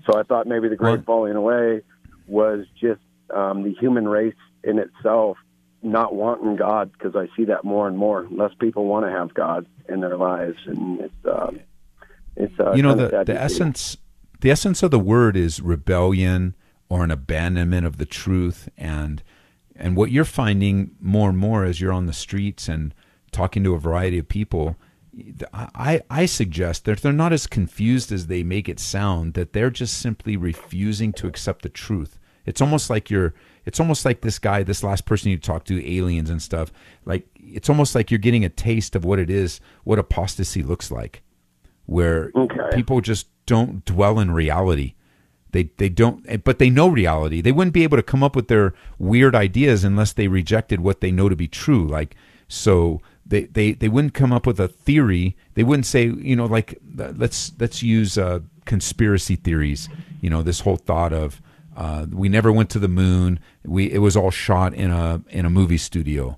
So 0.05 0.17
I 0.17 0.23
thought 0.23 0.47
maybe 0.47 0.69
the 0.69 0.75
great 0.75 1.05
falling 1.05 1.35
away 1.35 1.81
was 2.27 2.65
just 2.79 3.01
um, 3.33 3.63
the 3.63 3.73
human 3.73 4.07
race 4.07 4.35
in 4.63 4.79
itself 4.79 5.37
not 5.83 6.13
wanting 6.15 6.55
God 6.55 6.91
because 6.91 7.15
I 7.15 7.27
see 7.35 7.45
that 7.45 7.63
more 7.63 7.87
and 7.87 7.97
more. 7.97 8.27
Less 8.31 8.51
people 8.59 8.85
want 8.85 9.05
to 9.05 9.11
have 9.11 9.33
God 9.33 9.65
in 9.89 9.99
their 10.01 10.17
lives, 10.17 10.57
and 10.65 10.99
it's 11.01 11.25
um, 11.25 11.59
it's 12.37 12.59
uh, 12.59 12.73
you 12.73 12.83
know 12.83 12.95
the 12.95 13.23
the 13.25 13.39
essence 13.39 13.97
the 14.41 14.51
essence 14.51 14.83
of 14.83 14.91
the 14.91 14.99
word 14.99 15.35
is 15.35 15.61
rebellion 15.61 16.55
or 16.89 17.03
an 17.03 17.11
abandonment 17.11 17.85
of 17.85 17.97
the 17.97 18.05
truth. 18.05 18.69
And 18.77 19.23
and 19.75 19.95
what 19.95 20.11
you're 20.11 20.25
finding 20.25 20.91
more 20.99 21.29
and 21.29 21.37
more 21.37 21.63
as 21.63 21.81
you're 21.81 21.93
on 21.93 22.05
the 22.05 22.13
streets 22.13 22.67
and 22.67 22.93
talking 23.31 23.63
to 23.63 23.75
a 23.75 23.79
variety 23.79 24.17
of 24.17 24.27
people 24.27 24.77
I, 25.53 26.01
I 26.09 26.25
suggest 26.27 26.85
that 26.85 26.99
they're 26.99 27.11
not 27.11 27.33
as 27.33 27.47
confused 27.47 28.11
as 28.11 28.27
they 28.27 28.43
make 28.43 28.69
it 28.69 28.79
sound 28.79 29.33
that 29.33 29.53
they're 29.53 29.71
just 29.71 29.97
simply 29.97 30.37
refusing 30.37 31.11
to 31.13 31.27
accept 31.27 31.63
the 31.63 31.69
truth. 31.69 32.19
It's 32.45 32.61
almost 32.61 32.89
like 32.89 33.09
you're 33.09 33.33
it's 33.65 33.79
almost 33.79 34.05
like 34.05 34.21
this 34.21 34.39
guy 34.39 34.63
this 34.63 34.83
last 34.83 35.05
person 35.05 35.29
you 35.31 35.37
talked 35.37 35.67
to 35.67 35.95
aliens 35.95 36.29
and 36.29 36.41
stuff 36.41 36.71
like 37.03 37.27
it's 37.35 37.69
almost 37.69 37.95
like 37.95 38.09
you're 38.09 38.17
getting 38.17 38.45
a 38.45 38.49
taste 38.49 38.95
of 38.95 39.03
what 39.03 39.19
it 39.19 39.29
is 39.29 39.59
what 39.83 39.99
apostasy 39.99 40.63
looks 40.63 40.89
like 40.89 41.21
where 41.87 42.31
people 42.73 43.01
just 43.01 43.27
don't 43.47 43.83
dwell 43.85 44.19
in 44.19 44.31
reality. 44.31 44.93
They 45.51 45.71
they 45.77 45.89
don't, 45.89 46.43
but 46.43 46.59
they 46.59 46.69
know 46.69 46.87
reality. 46.87 47.41
They 47.41 47.53
wouldn't 47.53 47.73
be 47.73 47.83
able 47.83 47.97
to 47.97 48.03
come 48.03 48.21
up 48.21 48.35
with 48.35 48.49
their 48.49 48.73
weird 48.99 49.33
ideas 49.33 49.83
unless 49.83 50.13
they 50.13 50.27
rejected 50.27 50.81
what 50.81 51.01
they 51.01 51.11
know 51.11 51.29
to 51.29 51.35
be 51.35 51.47
true. 51.47 51.87
Like 51.87 52.15
so, 52.47 53.01
they 53.25 53.45
they 53.45 53.71
they 53.71 53.87
wouldn't 53.87 54.13
come 54.13 54.31
up 54.31 54.45
with 54.45 54.59
a 54.59 54.67
theory. 54.67 55.35
They 55.55 55.63
wouldn't 55.63 55.85
say, 55.85 56.05
you 56.05 56.35
know, 56.35 56.45
like 56.45 56.77
let's 56.95 57.53
let's 57.59 57.81
use 57.81 58.17
uh, 58.17 58.41
conspiracy 58.65 59.37
theories. 59.37 59.89
You 60.21 60.29
know, 60.29 60.43
this 60.43 60.59
whole 60.59 60.77
thought 60.77 61.13
of 61.13 61.41
uh, 61.77 62.07
we 62.11 62.27
never 62.27 62.51
went 62.51 62.69
to 62.71 62.79
the 62.79 62.87
moon. 62.89 63.39
We 63.63 63.91
it 63.91 63.99
was 63.99 64.17
all 64.17 64.31
shot 64.31 64.73
in 64.73 64.91
a 64.91 65.21
in 65.29 65.45
a 65.45 65.49
movie 65.49 65.77
studio. 65.77 66.37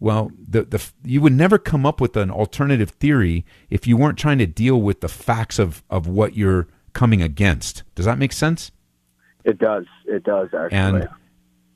Well, 0.00 0.32
the 0.48 0.62
the 0.62 0.90
you 1.04 1.20
would 1.20 1.34
never 1.34 1.58
come 1.58 1.84
up 1.84 2.00
with 2.00 2.16
an 2.16 2.30
alternative 2.30 2.90
theory 2.90 3.44
if 3.68 3.86
you 3.86 3.96
weren't 3.96 4.18
trying 4.18 4.38
to 4.38 4.46
deal 4.46 4.80
with 4.80 5.02
the 5.02 5.08
facts 5.08 5.58
of 5.58 5.84
of 5.90 6.06
what 6.06 6.34
you're 6.34 6.68
coming 6.94 7.20
against. 7.22 7.82
Does 7.94 8.06
that 8.06 8.18
make 8.18 8.32
sense? 8.32 8.72
It 9.44 9.58
does. 9.58 9.84
It 10.06 10.24
does 10.24 10.48
actually. 10.54 10.78
And 10.78 11.08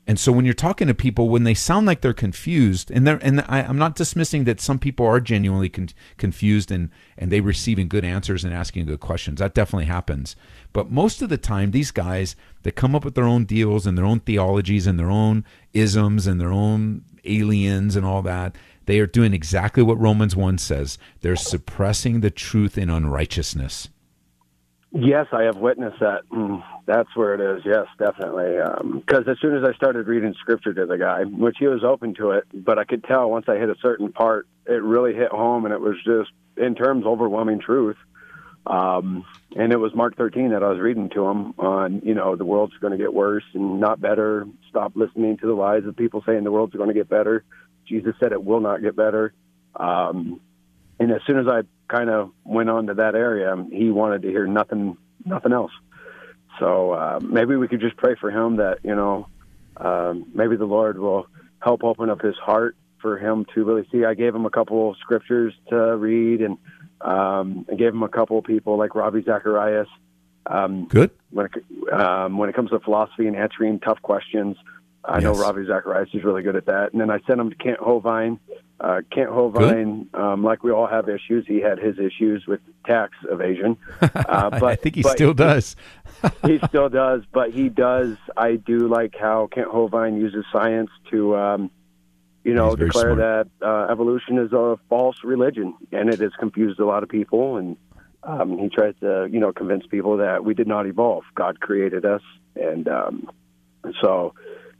and 0.07 0.19
so 0.19 0.31
when 0.31 0.45
you're 0.45 0.53
talking 0.53 0.87
to 0.87 0.93
people, 0.93 1.29
when 1.29 1.43
they 1.43 1.55
sound 1.55 1.87
like 1.87 2.01
they're 2.01 2.13
confused, 2.13 2.91
and 2.91 3.07
they're 3.07 3.19
and 3.23 3.41
I, 3.47 3.61
I'm 3.61 3.77
not 3.77 3.95
dismissing 3.95 4.43
that 4.43 4.61
some 4.61 4.77
people 4.77 5.05
are 5.05 5.19
genuinely 5.19 5.69
con- 5.69 5.89
confused 6.17 6.71
and 6.71 6.89
and 7.17 7.31
they 7.31 7.41
receiving 7.41 7.87
good 7.87 8.05
answers 8.05 8.43
and 8.43 8.53
asking 8.53 8.85
good 8.85 8.99
questions. 8.99 9.39
That 9.39 9.55
definitely 9.55 9.85
happens. 9.85 10.35
But 10.73 10.91
most 10.91 11.21
of 11.21 11.29
the 11.29 11.37
time, 11.37 11.71
these 11.71 11.91
guys 11.91 12.35
that 12.63 12.73
come 12.73 12.95
up 12.95 13.03
with 13.03 13.15
their 13.15 13.25
own 13.25 13.45
deals 13.45 13.87
and 13.87 13.97
their 13.97 14.05
own 14.05 14.19
theologies 14.19 14.85
and 14.85 14.99
their 14.99 15.09
own 15.09 15.43
isms 15.73 16.27
and 16.27 16.39
their 16.39 16.51
own 16.51 17.03
aliens 17.25 17.95
and 17.95 18.05
all 18.05 18.21
that, 18.23 18.55
they 18.85 18.99
are 18.99 19.07
doing 19.07 19.33
exactly 19.33 19.83
what 19.83 19.99
Romans 19.99 20.35
one 20.35 20.57
says. 20.57 20.97
They're 21.21 21.35
suppressing 21.35 22.21
the 22.21 22.31
truth 22.31 22.77
in 22.77 22.89
unrighteousness. 22.89 23.89
Yes, 24.97 25.27
I 25.33 25.43
have 25.43 25.57
witnessed 25.57 25.99
that. 25.99 26.21
Mm, 26.31 26.63
that's 26.85 27.13
where 27.15 27.33
it 27.33 27.41
is. 27.41 27.63
Yes, 27.65 27.85
definitely. 27.99 28.55
Because 29.01 29.27
as 29.27 29.37
soon 29.41 29.57
as 29.57 29.63
I 29.67 29.73
started 29.75 30.07
reading 30.07 30.33
scripture 30.39 30.73
to 30.73 30.85
the 30.85 30.97
guy, 30.97 31.23
which 31.25 31.57
he 31.59 31.67
was 31.67 31.83
open 31.83 32.13
to 32.15 32.31
it, 32.31 32.45
but 32.53 32.79
I 32.79 32.85
could 32.85 33.03
tell 33.03 33.29
once 33.29 33.45
I 33.49 33.57
hit 33.57 33.69
a 33.69 33.75
certain 33.81 34.13
part, 34.13 34.47
it 34.65 34.81
really 34.81 35.13
hit 35.13 35.31
home, 35.31 35.65
and 35.65 35.73
it 35.73 35.81
was 35.81 35.95
just 36.05 36.31
in 36.55 36.75
terms 36.75 37.05
overwhelming 37.05 37.59
truth. 37.59 37.97
Um, 38.65 39.25
and 39.55 39.71
it 39.71 39.77
was 39.77 39.93
Mark 39.93 40.17
13 40.17 40.49
that 40.49 40.63
I 40.63 40.69
was 40.69 40.79
reading 40.79 41.09
to 41.09 41.25
him 41.25 41.53
on, 41.59 42.01
you 42.03 42.13
know, 42.13 42.35
the 42.35 42.45
world's 42.45 42.77
going 42.77 42.91
to 42.91 42.97
get 42.97 43.13
worse 43.13 43.43
and 43.53 43.79
not 43.79 44.01
better. 44.01 44.47
Stop 44.69 44.93
listening 44.95 45.37
to 45.37 45.47
the 45.47 45.53
lies 45.53 45.85
of 45.85 45.95
people 45.95 46.23
saying 46.25 46.43
the 46.43 46.51
world's 46.51 46.75
going 46.75 46.89
to 46.89 46.93
get 46.93 47.07
better. 47.07 47.43
Jesus 47.87 48.15
said 48.19 48.31
it 48.31 48.43
will 48.43 48.59
not 48.59 48.81
get 48.81 48.95
better. 48.95 49.33
Um, 49.75 50.41
and 50.99 51.11
as 51.11 51.21
soon 51.27 51.39
as 51.39 51.47
I 51.47 51.61
kind 51.87 52.09
of 52.09 52.31
went 52.43 52.69
on 52.69 52.87
to 52.87 52.95
that 52.95 53.15
area, 53.15 53.55
he 53.71 53.91
wanted 53.91 54.23
to 54.23 54.29
hear 54.29 54.47
nothing, 54.47 54.97
nothing 55.23 55.53
else. 55.53 55.71
So 56.59 56.91
uh, 56.91 57.19
maybe 57.21 57.55
we 57.55 57.67
could 57.67 57.81
just 57.81 57.97
pray 57.97 58.15
for 58.19 58.31
him 58.31 58.57
that 58.57 58.79
you 58.83 58.95
know, 58.95 59.27
um, 59.77 60.25
maybe 60.33 60.55
the 60.55 60.65
Lord 60.65 60.97
will 60.97 61.27
help 61.59 61.83
open 61.83 62.09
up 62.09 62.21
his 62.21 62.35
heart 62.37 62.75
for 63.01 63.17
him 63.17 63.45
to 63.53 63.63
really 63.63 63.87
see. 63.91 64.05
I 64.05 64.13
gave 64.13 64.33
him 64.33 64.45
a 64.45 64.49
couple 64.49 64.91
of 64.91 64.97
scriptures 64.97 65.53
to 65.69 65.97
read, 65.97 66.41
and 66.41 66.57
um, 67.01 67.65
I 67.71 67.75
gave 67.75 67.89
him 67.89 68.03
a 68.03 68.09
couple 68.09 68.37
of 68.37 68.45
people 68.45 68.77
like 68.77 68.95
Ravi 68.95 69.23
Zacharias. 69.23 69.87
Um, 70.47 70.85
Good. 70.85 71.11
When 71.31 71.47
it, 71.47 71.93
um, 71.93 72.37
when 72.37 72.49
it 72.49 72.55
comes 72.55 72.69
to 72.69 72.79
philosophy 72.79 73.27
and 73.27 73.35
answering 73.35 73.79
tough 73.79 74.01
questions, 74.01 74.57
I 75.07 75.19
know 75.19 75.33
Ravi 75.33 75.65
Zacharias 75.65 76.09
is 76.13 76.23
really 76.23 76.41
good 76.41 76.55
at 76.55 76.65
that. 76.65 76.91
And 76.91 77.01
then 77.01 77.09
I 77.09 77.19
sent 77.27 77.39
him 77.39 77.49
to 77.49 77.55
Kent 77.55 77.79
Hovind. 77.79 78.39
Uh, 78.79 79.01
Kent 79.11 79.29
Hovind, 79.29 80.13
um, 80.15 80.43
like 80.43 80.63
we 80.63 80.71
all 80.71 80.87
have 80.87 81.07
issues, 81.07 81.45
he 81.47 81.61
had 81.61 81.79
his 81.79 81.97
issues 81.97 82.45
with 82.47 82.59
tax 82.85 83.13
evasion. 83.29 83.77
Uh, 84.27 84.49
but 84.49 84.63
I 84.63 84.75
think 84.75 84.95
he 84.95 85.03
still 85.03 85.33
does. 85.33 85.75
he 86.45 86.59
still 86.67 86.89
does, 86.89 87.21
but 87.31 87.51
he 87.51 87.69
does. 87.69 88.17
I 88.35 88.55
do 88.55 88.87
like 88.87 89.15
how 89.15 89.47
Kent 89.47 89.67
Hovind 89.67 90.19
uses 90.19 90.43
science 90.51 90.89
to, 91.11 91.35
um, 91.35 91.71
you 92.45 92.53
know, 92.53 92.75
declare 92.75 93.15
smart. 93.15 93.47
that 93.59 93.67
uh, 93.67 93.91
evolution 93.91 94.37
is 94.37 94.53
a 94.53 94.77
false 94.89 95.17
religion, 95.23 95.73
and 95.91 96.09
it 96.09 96.19
has 96.21 96.31
confused 96.39 96.79
a 96.79 96.85
lot 96.85 97.03
of 97.03 97.09
people. 97.09 97.57
And 97.57 97.75
um, 98.23 98.57
he 98.57 98.69
tries 98.69 98.93
to, 99.01 99.27
you 99.31 99.39
know, 99.39 99.51
convince 99.51 99.85
people 99.87 100.17
that 100.17 100.45
we 100.45 100.53
did 100.53 100.67
not 100.67 100.85
evolve. 100.85 101.23
God 101.35 101.59
created 101.59 102.05
us, 102.05 102.21
and 102.55 102.87
um, 102.87 103.29
so 104.01 104.33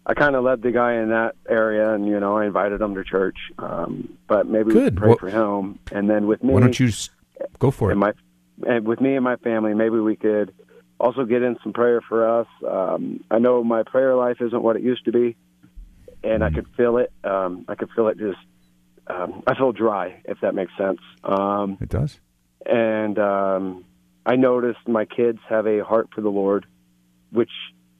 I 0.05 0.13
kind 0.13 0.35
of 0.35 0.43
led 0.43 0.61
the 0.61 0.71
guy 0.71 0.93
in 0.93 1.09
that 1.09 1.35
area, 1.49 1.93
and 1.93 2.07
you 2.07 2.19
know, 2.19 2.37
I 2.37 2.45
invited 2.45 2.79
him 2.81 2.95
to 2.95 3.03
church. 3.03 3.37
Um, 3.57 4.17
but 4.27 4.47
maybe 4.47 4.67
we 4.67 4.73
Good. 4.73 4.83
could 4.93 4.97
pray 4.97 5.07
Well- 5.09 5.17
for 5.17 5.29
him, 5.29 5.79
and 5.91 6.09
then 6.09 6.27
with 6.27 6.43
me, 6.43 6.53
Why 6.53 6.61
don't 6.61 6.79
you 6.79 6.87
s- 6.87 7.09
go 7.59 7.71
for 7.71 7.89
it? 7.89 7.93
and 7.93 7.99
my 7.99 8.13
and 8.65 8.87
with 8.87 9.01
me 9.01 9.15
and 9.15 9.23
my 9.23 9.35
family, 9.37 9.73
maybe 9.73 9.97
we 9.99 10.15
could 10.15 10.53
also 10.99 11.25
get 11.25 11.41
in 11.41 11.57
some 11.61 11.73
prayer 11.73 11.99
for 12.01 12.25
us. 12.39 12.47
Um, 12.65 13.21
I 13.29 13.37
know 13.39 13.63
my 13.65 13.83
prayer 13.83 14.15
life 14.15 14.37
isn't 14.39 14.61
what 14.61 14.77
it 14.77 14.81
used 14.81 15.03
to 15.05 15.11
be, 15.11 15.35
and 16.25 16.43
I 16.43 16.49
could 16.49 16.67
feel 16.75 16.97
it. 16.97 17.11
Um, 17.23 17.65
I 17.67 17.75
could 17.75 17.89
feel 17.95 18.07
it 18.07 18.17
just. 18.17 18.39
Um, 19.07 19.43
I 19.45 19.53
feel 19.53 19.71
dry, 19.71 20.21
if 20.25 20.39
that 20.41 20.55
makes 20.55 20.71
sense. 20.77 20.99
Um, 21.23 21.77
it 21.79 21.89
does. 21.89 22.19
And 22.65 23.19
um, 23.19 23.85
I 24.25 24.35
noticed 24.35 24.87
my 24.87 25.05
kids 25.05 25.37
have 25.47 25.67
a 25.67 25.83
heart 25.83 26.09
for 26.13 26.21
the 26.21 26.29
Lord, 26.29 26.65
which 27.31 27.51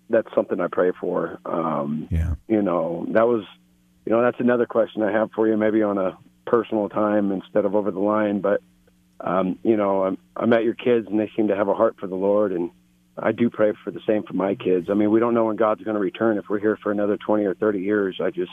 that's 0.10 0.28
something 0.34 0.60
I 0.60 0.68
pray 0.68 0.92
for. 1.00 1.40
Um, 1.46 2.08
yeah. 2.10 2.34
You 2.48 2.64
know, 2.64 3.06
that 3.12 3.28
was, 3.28 3.44
you 4.06 4.12
know, 4.12 4.24
that's 4.24 4.40
another 4.40 4.66
question 4.66 5.04
I 5.04 5.12
have 5.12 5.30
for 5.36 5.48
you, 5.48 5.56
maybe 5.58 5.84
on 5.84 6.00
a 6.00 6.18
personal 6.46 6.90
time 6.90 7.32
instead 7.32 7.66
of 7.66 7.76
over 7.76 7.92
the 7.92 8.00
line. 8.00 8.42
But, 8.42 8.62
um, 9.20 9.60
you 9.62 9.78
know, 9.78 10.06
I'm, 10.06 10.18
I 10.36 10.48
met 10.48 10.64
your 10.64 10.74
kids 10.74 11.08
and 11.08 11.20
they 11.20 11.32
seem 11.36 11.50
to 11.50 11.56
have 11.56 11.68
a 11.68 11.76
heart 11.76 11.98
for 12.00 12.08
the 12.08 12.16
Lord. 12.16 12.52
And 12.52 12.72
I 13.18 13.32
do 13.32 13.50
pray 13.50 13.74
for 13.84 13.92
the 13.92 14.02
same 14.08 14.24
for 14.24 14.34
my 14.34 14.56
kids. 14.56 14.90
I 14.90 14.94
mean, 14.94 15.10
we 15.10 15.20
don't 15.20 15.34
know 15.34 15.46
when 15.46 15.56
God's 15.56 15.84
going 15.84 15.96
to 15.96 16.02
return. 16.02 16.38
If 16.38 16.46
we're 16.50 16.60
here 16.60 16.78
for 16.82 16.92
another 16.92 17.18
20 17.18 17.46
or 17.46 17.54
30 17.54 17.80
years, 17.80 18.20
I 18.22 18.30
just, 18.30 18.52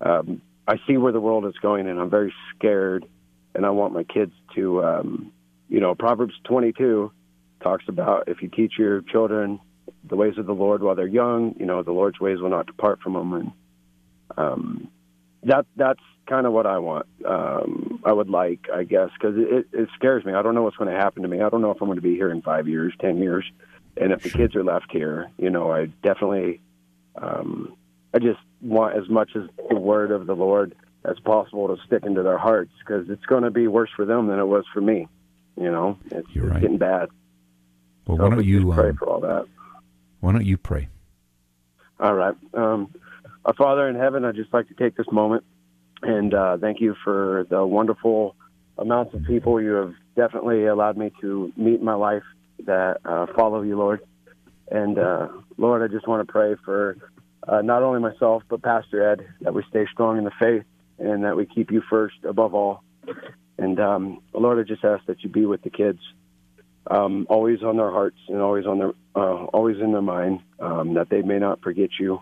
um, 0.00 0.40
I 0.66 0.76
see 0.86 0.96
where 0.96 1.12
the 1.12 1.20
world 1.20 1.46
is 1.46 1.54
going 1.60 1.88
and 1.88 1.98
I'm 1.98 2.10
very 2.10 2.32
scared 2.54 3.04
and 3.54 3.66
I 3.66 3.70
want 3.70 3.92
my 3.92 4.04
kids 4.04 4.32
to, 4.54 4.84
um, 4.84 5.32
you 5.68 5.80
know, 5.80 5.94
Proverbs 5.94 6.34
22 6.44 7.10
talks 7.62 7.84
about 7.88 8.28
if 8.28 8.42
you 8.42 8.48
teach 8.48 8.74
your 8.78 9.02
children 9.02 9.60
the 10.04 10.16
ways 10.16 10.38
of 10.38 10.46
the 10.46 10.54
Lord 10.54 10.82
while 10.82 10.94
they're 10.94 11.06
young, 11.06 11.54
you 11.58 11.66
know, 11.66 11.82
the 11.82 11.92
Lord's 11.92 12.20
ways 12.20 12.40
will 12.40 12.50
not 12.50 12.66
depart 12.66 13.00
from 13.00 13.14
them, 13.14 13.32
and 13.32 13.52
um, 14.36 14.88
that 15.44 15.66
that's 15.76 16.00
kind 16.26 16.46
of 16.46 16.52
what 16.52 16.66
I 16.66 16.78
want. 16.78 17.06
Um, 17.26 18.00
I 18.04 18.12
would 18.12 18.30
like, 18.30 18.66
I 18.72 18.84
guess, 18.84 19.10
because 19.14 19.36
it, 19.36 19.66
it 19.72 19.88
scares 19.96 20.24
me. 20.24 20.32
I 20.34 20.42
don't 20.42 20.54
know 20.54 20.62
what's 20.62 20.76
going 20.76 20.90
to 20.90 20.96
happen 20.96 21.22
to 21.22 21.28
me. 21.28 21.40
I 21.40 21.48
don't 21.48 21.62
know 21.62 21.70
if 21.70 21.80
I'm 21.80 21.88
going 21.88 21.96
to 21.96 22.02
be 22.02 22.14
here 22.14 22.30
in 22.30 22.42
five 22.42 22.68
years, 22.68 22.92
ten 23.00 23.18
years, 23.18 23.44
and 23.96 24.12
if 24.12 24.22
the 24.22 24.30
kids 24.30 24.54
are 24.54 24.64
left 24.64 24.86
here, 24.90 25.30
you 25.38 25.50
know, 25.50 25.72
I 25.72 25.86
definitely, 26.02 26.60
um, 27.16 27.76
I 28.14 28.18
just 28.18 28.40
want 28.60 28.96
as 28.96 29.08
much 29.08 29.30
as 29.34 29.42
the 29.68 29.76
word 29.76 30.10
of 30.12 30.26
the 30.26 30.34
Lord 30.36 30.74
as 31.04 31.18
possible 31.20 31.74
to 31.74 31.82
stick 31.84 32.04
into 32.04 32.22
their 32.22 32.38
hearts 32.38 32.70
because 32.78 33.10
it's 33.10 33.24
going 33.26 33.42
to 33.42 33.50
be 33.50 33.66
worse 33.66 33.90
for 33.94 34.04
them 34.04 34.28
than 34.28 34.38
it 34.38 34.46
was 34.46 34.64
for 34.72 34.80
me. 34.80 35.08
You 35.56 35.70
know, 35.70 35.98
it's, 36.10 36.28
You're 36.32 36.50
it's 36.52 36.60
getting 36.60 36.78
bad. 36.78 37.08
Well, 38.06 38.16
So 38.16 38.22
why 38.22 38.28
don't 38.30 38.38
we 38.38 38.44
you 38.44 38.72
pray 38.72 38.90
um, 38.90 38.96
for 38.96 39.08
all 39.08 39.20
that? 39.20 39.46
why 40.20 40.32
don't 40.32 40.46
you 40.46 40.56
pray? 40.56 40.88
All 42.00 42.14
right. 42.14 42.34
Um, 42.54 42.94
our 43.44 43.54
Father 43.54 43.88
in 43.88 43.96
heaven, 43.96 44.24
I'd 44.24 44.36
just 44.36 44.52
like 44.52 44.68
to 44.68 44.74
take 44.74 44.96
this 44.96 45.06
moment 45.10 45.44
and 46.02 46.34
uh, 46.34 46.56
thank 46.58 46.80
you 46.80 46.94
for 47.04 47.46
the 47.48 47.64
wonderful 47.64 48.34
amounts 48.78 49.14
of 49.14 49.24
people 49.24 49.60
you 49.60 49.72
have 49.72 49.94
definitely 50.16 50.66
allowed 50.66 50.96
me 50.96 51.12
to 51.20 51.52
meet 51.56 51.78
in 51.80 51.84
my 51.84 51.94
life 51.94 52.24
that 52.66 52.98
uh, 53.04 53.26
follow 53.34 53.62
you, 53.62 53.76
Lord. 53.76 54.00
And 54.70 54.98
uh, 54.98 55.28
Lord, 55.58 55.82
I 55.82 55.92
just 55.92 56.08
want 56.08 56.26
to 56.26 56.32
pray 56.32 56.56
for 56.64 56.96
uh, 57.46 57.62
not 57.62 57.82
only 57.82 58.00
myself, 58.00 58.42
but 58.48 58.62
Pastor 58.62 59.12
Ed, 59.12 59.26
that 59.42 59.54
we 59.54 59.62
stay 59.68 59.86
strong 59.92 60.18
in 60.18 60.24
the 60.24 60.32
faith 60.40 60.64
and 60.98 61.24
that 61.24 61.36
we 61.36 61.46
keep 61.46 61.70
you 61.70 61.82
first 61.88 62.16
above 62.24 62.54
all. 62.54 62.82
And 63.58 63.78
um, 63.78 64.22
Lord, 64.32 64.58
I 64.58 64.62
just 64.62 64.84
ask 64.84 65.04
that 65.06 65.22
you 65.22 65.28
be 65.28 65.46
with 65.46 65.62
the 65.62 65.70
kids, 65.70 66.00
um, 66.90 67.26
always 67.28 67.62
on 67.62 67.76
their 67.76 67.90
hearts 67.90 68.18
and 68.28 68.40
always 68.40 68.66
on 68.66 68.78
their, 68.78 68.92
uh, 69.14 69.44
always 69.46 69.78
in 69.78 69.92
their 69.92 70.02
mind, 70.02 70.40
um, 70.58 70.94
that 70.94 71.10
they 71.10 71.22
may 71.22 71.38
not 71.38 71.62
forget 71.62 71.90
you. 71.98 72.20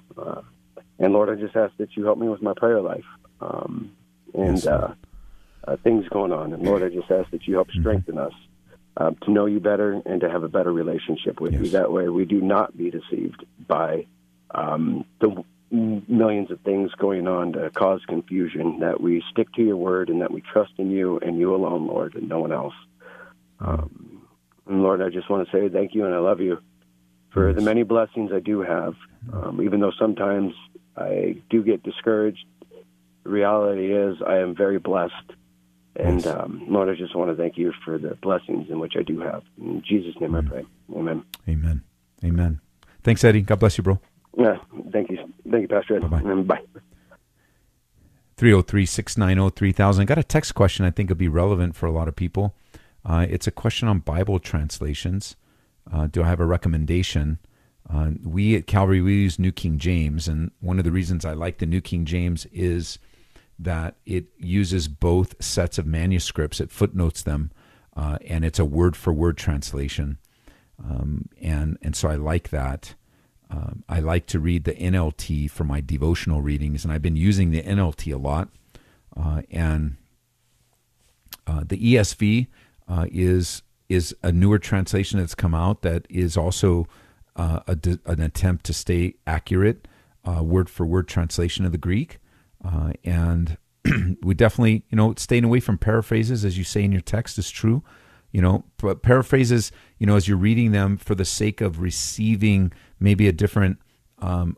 And 1.00 1.14
Lord, 1.14 1.30
I 1.30 1.40
just 1.40 1.56
ask 1.56 1.74
that 1.78 1.96
you 1.96 2.04
help 2.04 2.18
me 2.18 2.28
with 2.28 2.42
my 2.42 2.52
prayer 2.54 2.80
life 2.80 3.04
um, 3.40 3.90
and 4.34 4.64
uh, 4.66 4.88
uh, 5.66 5.76
things 5.82 6.06
going 6.10 6.30
on. 6.30 6.52
And 6.52 6.62
Lord, 6.62 6.82
I 6.82 6.90
just 6.90 7.10
ask 7.10 7.30
that 7.30 7.48
you 7.48 7.54
help 7.54 7.70
strengthen 7.70 8.18
us 8.18 8.34
uh, 8.98 9.12
to 9.22 9.30
know 9.30 9.46
you 9.46 9.60
better 9.60 10.02
and 10.04 10.20
to 10.20 10.30
have 10.30 10.42
a 10.42 10.48
better 10.48 10.72
relationship 10.72 11.40
with 11.40 11.54
you. 11.54 11.70
That 11.70 11.90
way, 11.90 12.08
we 12.10 12.26
do 12.26 12.42
not 12.42 12.76
be 12.76 12.90
deceived 12.90 13.46
by 13.66 14.06
um, 14.50 15.06
the 15.20 15.42
m- 15.72 16.04
millions 16.06 16.50
of 16.50 16.60
things 16.60 16.90
going 16.98 17.26
on 17.26 17.52
to 17.54 17.70
cause 17.70 18.02
confusion. 18.06 18.80
That 18.80 19.00
we 19.00 19.24
stick 19.30 19.50
to 19.54 19.62
your 19.62 19.76
word 19.76 20.10
and 20.10 20.20
that 20.20 20.30
we 20.30 20.42
trust 20.42 20.72
in 20.76 20.90
you 20.90 21.18
and 21.20 21.38
you 21.38 21.54
alone, 21.54 21.86
Lord, 21.86 22.14
and 22.14 22.28
no 22.28 22.40
one 22.40 22.52
else. 22.52 22.74
Um, 23.58 24.26
and 24.66 24.82
Lord, 24.82 25.00
I 25.00 25.08
just 25.08 25.30
want 25.30 25.48
to 25.48 25.52
say 25.52 25.68
thank 25.70 25.94
you 25.94 26.04
and 26.04 26.14
I 26.14 26.18
love 26.18 26.40
you 26.40 26.58
for 27.32 27.52
the 27.54 27.60
many 27.60 27.84
blessings 27.84 28.32
I 28.32 28.40
do 28.40 28.60
have. 28.60 28.94
Um, 29.32 29.62
even 29.62 29.80
though 29.80 29.92
sometimes 29.98 30.54
I 31.00 31.36
do 31.48 31.62
get 31.62 31.82
discouraged, 31.82 32.44
the 33.24 33.30
reality 33.30 33.92
is 33.92 34.16
I 34.26 34.38
am 34.38 34.54
very 34.54 34.78
blessed. 34.78 35.14
And 35.96 36.26
um, 36.26 36.66
Lord, 36.68 36.88
I 36.88 36.94
just 36.94 37.16
want 37.16 37.30
to 37.30 37.36
thank 37.36 37.58
you 37.58 37.72
for 37.84 37.98
the 37.98 38.14
blessings 38.22 38.70
in 38.70 38.78
which 38.78 38.94
I 38.98 39.02
do 39.02 39.20
have. 39.20 39.42
In 39.58 39.82
Jesus' 39.86 40.14
name 40.20 40.34
I 40.34 40.42
pray. 40.42 40.64
Amen. 40.94 41.24
Amen. 41.48 41.82
Amen. 42.24 42.60
Thanks, 43.02 43.24
Eddie. 43.24 43.42
God 43.42 43.58
bless 43.58 43.76
you, 43.76 43.84
bro. 43.84 43.98
Yeah, 44.38 44.56
thank 44.92 45.10
you. 45.10 45.18
Thank 45.50 45.62
you, 45.62 45.68
Pastor 45.68 45.96
Ed. 45.96 46.08
Bye-bye. 46.08 46.42
Bye. 46.42 46.62
303 48.36 48.86
690 48.86 49.54
3000. 49.54 50.06
Got 50.06 50.18
a 50.18 50.22
text 50.22 50.54
question 50.54 50.86
I 50.86 50.90
think 50.90 51.08
would 51.08 51.18
be 51.18 51.28
relevant 51.28 51.76
for 51.76 51.86
a 51.86 51.92
lot 51.92 52.08
of 52.08 52.16
people. 52.16 52.54
Uh, 53.04 53.26
it's 53.28 53.46
a 53.46 53.50
question 53.50 53.88
on 53.88 53.98
Bible 53.98 54.38
translations. 54.38 55.36
Uh, 55.92 56.06
do 56.06 56.22
I 56.22 56.28
have 56.28 56.40
a 56.40 56.46
recommendation? 56.46 57.38
Uh, 57.92 58.10
we 58.22 58.54
at 58.54 58.66
Calvary, 58.66 59.00
we 59.00 59.14
use 59.14 59.38
New 59.38 59.52
King 59.52 59.78
James, 59.78 60.28
and 60.28 60.50
one 60.60 60.78
of 60.78 60.84
the 60.84 60.92
reasons 60.92 61.24
I 61.24 61.32
like 61.32 61.58
the 61.58 61.66
New 61.66 61.80
King 61.80 62.04
James 62.04 62.46
is 62.52 62.98
that 63.58 63.96
it 64.06 64.26
uses 64.38 64.88
both 64.88 65.42
sets 65.42 65.76
of 65.76 65.86
manuscripts, 65.86 66.60
it 66.60 66.70
footnotes 66.70 67.22
them, 67.22 67.50
uh, 67.96 68.18
and 68.26 68.44
it's 68.44 68.58
a 68.58 68.64
word 68.64 68.96
for 68.96 69.12
word 69.12 69.36
translation. 69.36 70.18
Um, 70.82 71.28
and, 71.40 71.78
and 71.82 71.96
so 71.96 72.08
I 72.08 72.14
like 72.14 72.50
that. 72.50 72.94
Um, 73.50 73.82
I 73.88 73.98
like 73.98 74.26
to 74.26 74.38
read 74.38 74.64
the 74.64 74.74
NLT 74.74 75.50
for 75.50 75.64
my 75.64 75.80
devotional 75.80 76.40
readings, 76.40 76.84
and 76.84 76.92
I've 76.92 77.02
been 77.02 77.16
using 77.16 77.50
the 77.50 77.62
NLT 77.62 78.14
a 78.14 78.18
lot. 78.18 78.48
Uh, 79.16 79.42
and 79.50 79.96
uh, 81.46 81.64
the 81.66 81.94
ESV 81.94 82.46
uh, 82.88 83.06
is 83.10 83.62
is 83.88 84.14
a 84.22 84.30
newer 84.30 84.58
translation 84.58 85.18
that's 85.18 85.34
come 85.34 85.52
out 85.52 85.82
that 85.82 86.06
is 86.08 86.36
also 86.36 86.86
uh, 87.36 87.60
a, 87.66 87.78
an 88.06 88.20
attempt 88.20 88.64
to 88.66 88.72
stay 88.72 89.14
accurate, 89.26 89.86
uh, 90.24 90.42
word 90.42 90.68
for 90.68 90.84
word 90.86 91.08
translation 91.08 91.64
of 91.64 91.72
the 91.72 91.78
Greek. 91.78 92.18
Uh, 92.64 92.92
and 93.04 93.56
we 94.22 94.34
definitely, 94.34 94.84
you 94.90 94.96
know, 94.96 95.14
staying 95.16 95.44
away 95.44 95.60
from 95.60 95.78
paraphrases, 95.78 96.44
as 96.44 96.58
you 96.58 96.64
say 96.64 96.82
in 96.84 96.92
your 96.92 97.00
text, 97.00 97.38
is 97.38 97.50
true. 97.50 97.82
You 98.32 98.40
know, 98.40 98.64
but 98.76 99.02
paraphrases, 99.02 99.72
you 99.98 100.06
know, 100.06 100.14
as 100.14 100.28
you're 100.28 100.36
reading 100.36 100.70
them 100.70 100.96
for 100.96 101.16
the 101.16 101.24
sake 101.24 101.60
of 101.60 101.80
receiving 101.80 102.72
maybe 103.00 103.26
a 103.26 103.32
different, 103.32 103.78
um, 104.20 104.56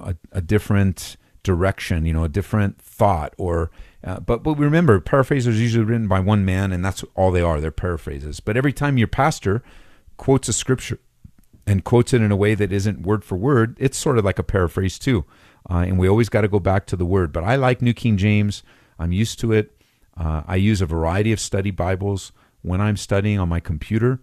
a, 0.00 0.16
a 0.30 0.40
different 0.40 1.18
direction, 1.42 2.06
you 2.06 2.12
know, 2.14 2.24
a 2.24 2.28
different 2.28 2.80
thought, 2.80 3.34
or 3.36 3.70
uh, 4.04 4.20
but 4.20 4.42
but 4.42 4.58
remember, 4.58 4.98
paraphrases 4.98 5.54
are 5.54 5.60
usually 5.60 5.84
written 5.84 6.08
by 6.08 6.20
one 6.20 6.44
man, 6.44 6.72
and 6.72 6.82
that's 6.82 7.04
all 7.14 7.30
they 7.30 7.42
are. 7.42 7.60
They're 7.60 7.70
paraphrases. 7.70 8.40
But 8.40 8.56
every 8.56 8.72
time 8.72 8.96
your 8.96 9.08
pastor 9.08 9.62
quotes 10.16 10.48
a 10.48 10.52
scripture 10.52 10.98
and 11.66 11.84
quotes 11.84 12.12
it 12.12 12.22
in 12.22 12.32
a 12.32 12.36
way 12.36 12.54
that 12.54 12.72
isn't 12.72 13.02
word 13.02 13.24
for 13.24 13.36
word, 13.36 13.76
it's 13.78 13.98
sort 13.98 14.18
of 14.18 14.24
like 14.24 14.38
a 14.38 14.42
paraphrase 14.42 14.98
too. 14.98 15.24
Uh, 15.70 15.84
and 15.86 15.98
we 15.98 16.08
always 16.08 16.28
got 16.28 16.40
to 16.40 16.48
go 16.48 16.58
back 16.58 16.86
to 16.86 16.96
the 16.96 17.06
word. 17.06 17.32
But 17.32 17.44
I 17.44 17.56
like 17.56 17.80
New 17.80 17.94
King 17.94 18.16
James. 18.16 18.62
I'm 18.98 19.12
used 19.12 19.38
to 19.40 19.52
it. 19.52 19.76
Uh, 20.16 20.42
I 20.46 20.56
use 20.56 20.80
a 20.80 20.86
variety 20.86 21.32
of 21.32 21.40
study 21.40 21.70
Bibles 21.70 22.32
when 22.62 22.80
I'm 22.80 22.96
studying 22.96 23.38
on 23.38 23.48
my 23.48 23.60
computer, 23.60 24.20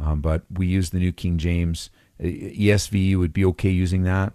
um, 0.00 0.20
but 0.20 0.42
we 0.50 0.66
use 0.66 0.90
the 0.90 0.98
New 0.98 1.12
King 1.12 1.38
James. 1.38 1.90
ESV 2.20 3.18
would 3.18 3.32
be 3.32 3.44
okay 3.46 3.70
using 3.70 4.04
that. 4.04 4.32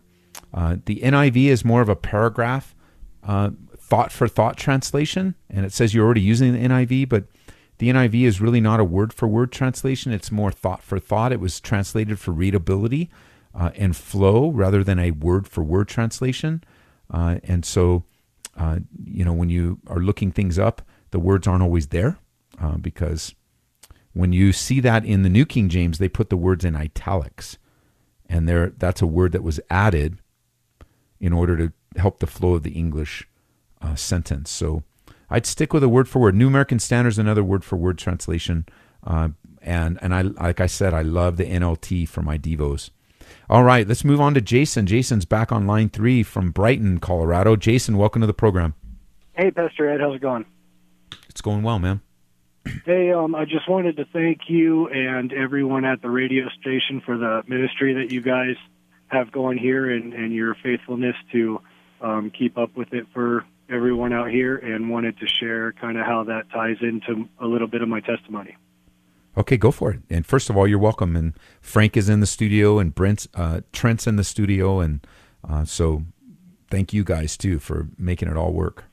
Uh, 0.53 0.77
the 0.85 0.99
NIV 1.01 1.45
is 1.45 1.65
more 1.65 1.81
of 1.81 1.89
a 1.89 1.95
paragraph, 1.95 2.75
uh, 3.23 3.51
thought 3.77 4.11
for 4.11 4.27
thought 4.27 4.57
translation, 4.57 5.35
and 5.49 5.65
it 5.65 5.71
says 5.71 5.93
you're 5.93 6.05
already 6.05 6.21
using 6.21 6.53
the 6.53 6.59
NIV, 6.59 7.09
but 7.09 7.25
the 7.79 7.89
NIV 7.89 8.23
is 8.23 8.41
really 8.41 8.61
not 8.61 8.79
a 8.79 8.83
word 8.83 9.13
for 9.13 9.27
word 9.27 9.51
translation. 9.51 10.11
It's 10.11 10.31
more 10.31 10.51
thought 10.51 10.81
for 10.81 10.99
thought. 10.99 11.31
It 11.31 11.39
was 11.39 11.59
translated 11.59 12.19
for 12.19 12.31
readability 12.31 13.09
uh, 13.53 13.71
and 13.75 13.95
flow 13.95 14.49
rather 14.49 14.83
than 14.83 14.99
a 14.99 15.11
word 15.11 15.47
for 15.47 15.63
word 15.63 15.87
translation. 15.87 16.63
Uh, 17.11 17.37
and 17.43 17.63
so, 17.63 18.03
uh, 18.57 18.79
you 19.03 19.23
know, 19.23 19.33
when 19.33 19.49
you 19.49 19.79
are 19.87 19.99
looking 19.99 20.31
things 20.31 20.57
up, 20.57 20.81
the 21.11 21.19
words 21.19 21.47
aren't 21.47 21.63
always 21.63 21.87
there 21.87 22.17
uh, 22.61 22.77
because 22.77 23.35
when 24.13 24.33
you 24.33 24.51
see 24.51 24.79
that 24.79 25.05
in 25.05 25.21
the 25.21 25.29
New 25.29 25.45
King 25.45 25.69
James, 25.69 25.99
they 25.99 26.09
put 26.09 26.29
the 26.29 26.37
words 26.37 26.65
in 26.65 26.75
italics, 26.75 27.57
and 28.27 28.49
there 28.49 28.73
that's 28.75 29.01
a 29.01 29.07
word 29.07 29.31
that 29.31 29.43
was 29.43 29.59
added 29.69 30.17
in 31.19 31.33
order 31.33 31.55
to 31.55 31.71
help 31.99 32.19
the 32.19 32.27
flow 32.27 32.55
of 32.55 32.63
the 32.63 32.71
English 32.71 33.27
uh, 33.81 33.95
sentence. 33.95 34.49
So 34.49 34.83
I'd 35.29 35.45
stick 35.45 35.73
with 35.73 35.83
a 35.83 35.89
word 35.89 36.07
for 36.07 36.19
word. 36.19 36.35
New 36.35 36.47
American 36.47 36.79
Standard 36.79 37.09
is 37.09 37.19
another 37.19 37.43
word 37.43 37.63
for 37.63 37.75
word 37.75 37.97
translation, 37.97 38.65
uh, 39.03 39.29
and 39.61 39.99
and 40.01 40.15
I 40.15 40.21
like 40.21 40.61
I 40.61 40.67
said, 40.67 40.93
I 40.93 41.01
love 41.01 41.37
the 41.37 41.45
NLT 41.45 42.07
for 42.07 42.21
my 42.21 42.37
devos. 42.37 42.91
All 43.49 43.63
right, 43.63 43.87
let's 43.87 44.05
move 44.05 44.21
on 44.21 44.33
to 44.35 44.41
Jason. 44.41 44.85
Jason's 44.85 45.25
back 45.25 45.51
on 45.51 45.67
line 45.67 45.89
three 45.89 46.23
from 46.23 46.51
Brighton, 46.51 46.99
Colorado. 46.99 47.55
Jason, 47.55 47.97
welcome 47.97 48.21
to 48.21 48.27
the 48.27 48.33
program. 48.33 48.73
Hey, 49.33 49.51
Pastor 49.51 49.89
Ed, 49.89 50.01
how's 50.01 50.15
it 50.15 50.21
going? 50.21 50.45
It's 51.29 51.41
going 51.41 51.63
well, 51.63 51.79
man. 51.79 52.01
Hey, 52.85 53.11
um, 53.11 53.35
I 53.35 53.45
just 53.45 53.69
wanted 53.69 53.97
to 53.97 54.05
thank 54.11 54.41
you 54.49 54.89
and 54.89 55.31
everyone 55.31 55.85
at 55.85 56.01
the 56.01 56.09
radio 56.09 56.49
station 56.59 57.01
for 57.05 57.17
the 57.17 57.43
ministry 57.47 57.93
that 57.93 58.11
you 58.11 58.21
guys 58.21 58.55
have 59.07 59.31
going 59.31 59.57
here 59.57 59.89
and, 59.89 60.13
and 60.13 60.33
your 60.33 60.55
faithfulness 60.61 61.15
to 61.31 61.61
um, 62.01 62.31
keep 62.37 62.57
up 62.57 62.75
with 62.75 62.93
it 62.93 63.05
for 63.13 63.45
everyone 63.69 64.13
out 64.13 64.29
here 64.29 64.57
and 64.57 64.89
wanted 64.89 65.17
to 65.19 65.27
share 65.27 65.73
kind 65.73 65.97
of 65.97 66.05
how 66.05 66.23
that 66.23 66.49
ties 66.51 66.77
into 66.81 67.27
a 67.39 67.45
little 67.45 67.67
bit 67.67 67.81
of 67.81 67.89
my 67.89 67.99
testimony. 67.99 68.55
Okay, 69.37 69.57
go 69.57 69.71
for 69.71 69.91
it. 69.91 69.99
And 70.09 70.25
first 70.25 70.49
of 70.49 70.57
all, 70.57 70.67
you're 70.67 70.79
welcome. 70.79 71.15
And 71.15 71.33
Frank 71.61 71.95
is 71.95 72.09
in 72.09 72.21
the 72.21 72.25
studio, 72.25 72.79
and 72.79 72.93
Brent's, 72.95 73.27
uh, 73.35 73.61
Trent's 73.71 74.07
in 74.07 74.15
the 74.15 74.23
studio, 74.23 74.79
and 74.79 75.05
uh, 75.47 75.63
so 75.63 76.03
thank 76.71 76.91
you 76.91 77.03
guys 77.03 77.37
too 77.37 77.59
for 77.59 77.87
making 77.97 78.29
it 78.29 78.37
all 78.37 78.51
work. 78.51 78.85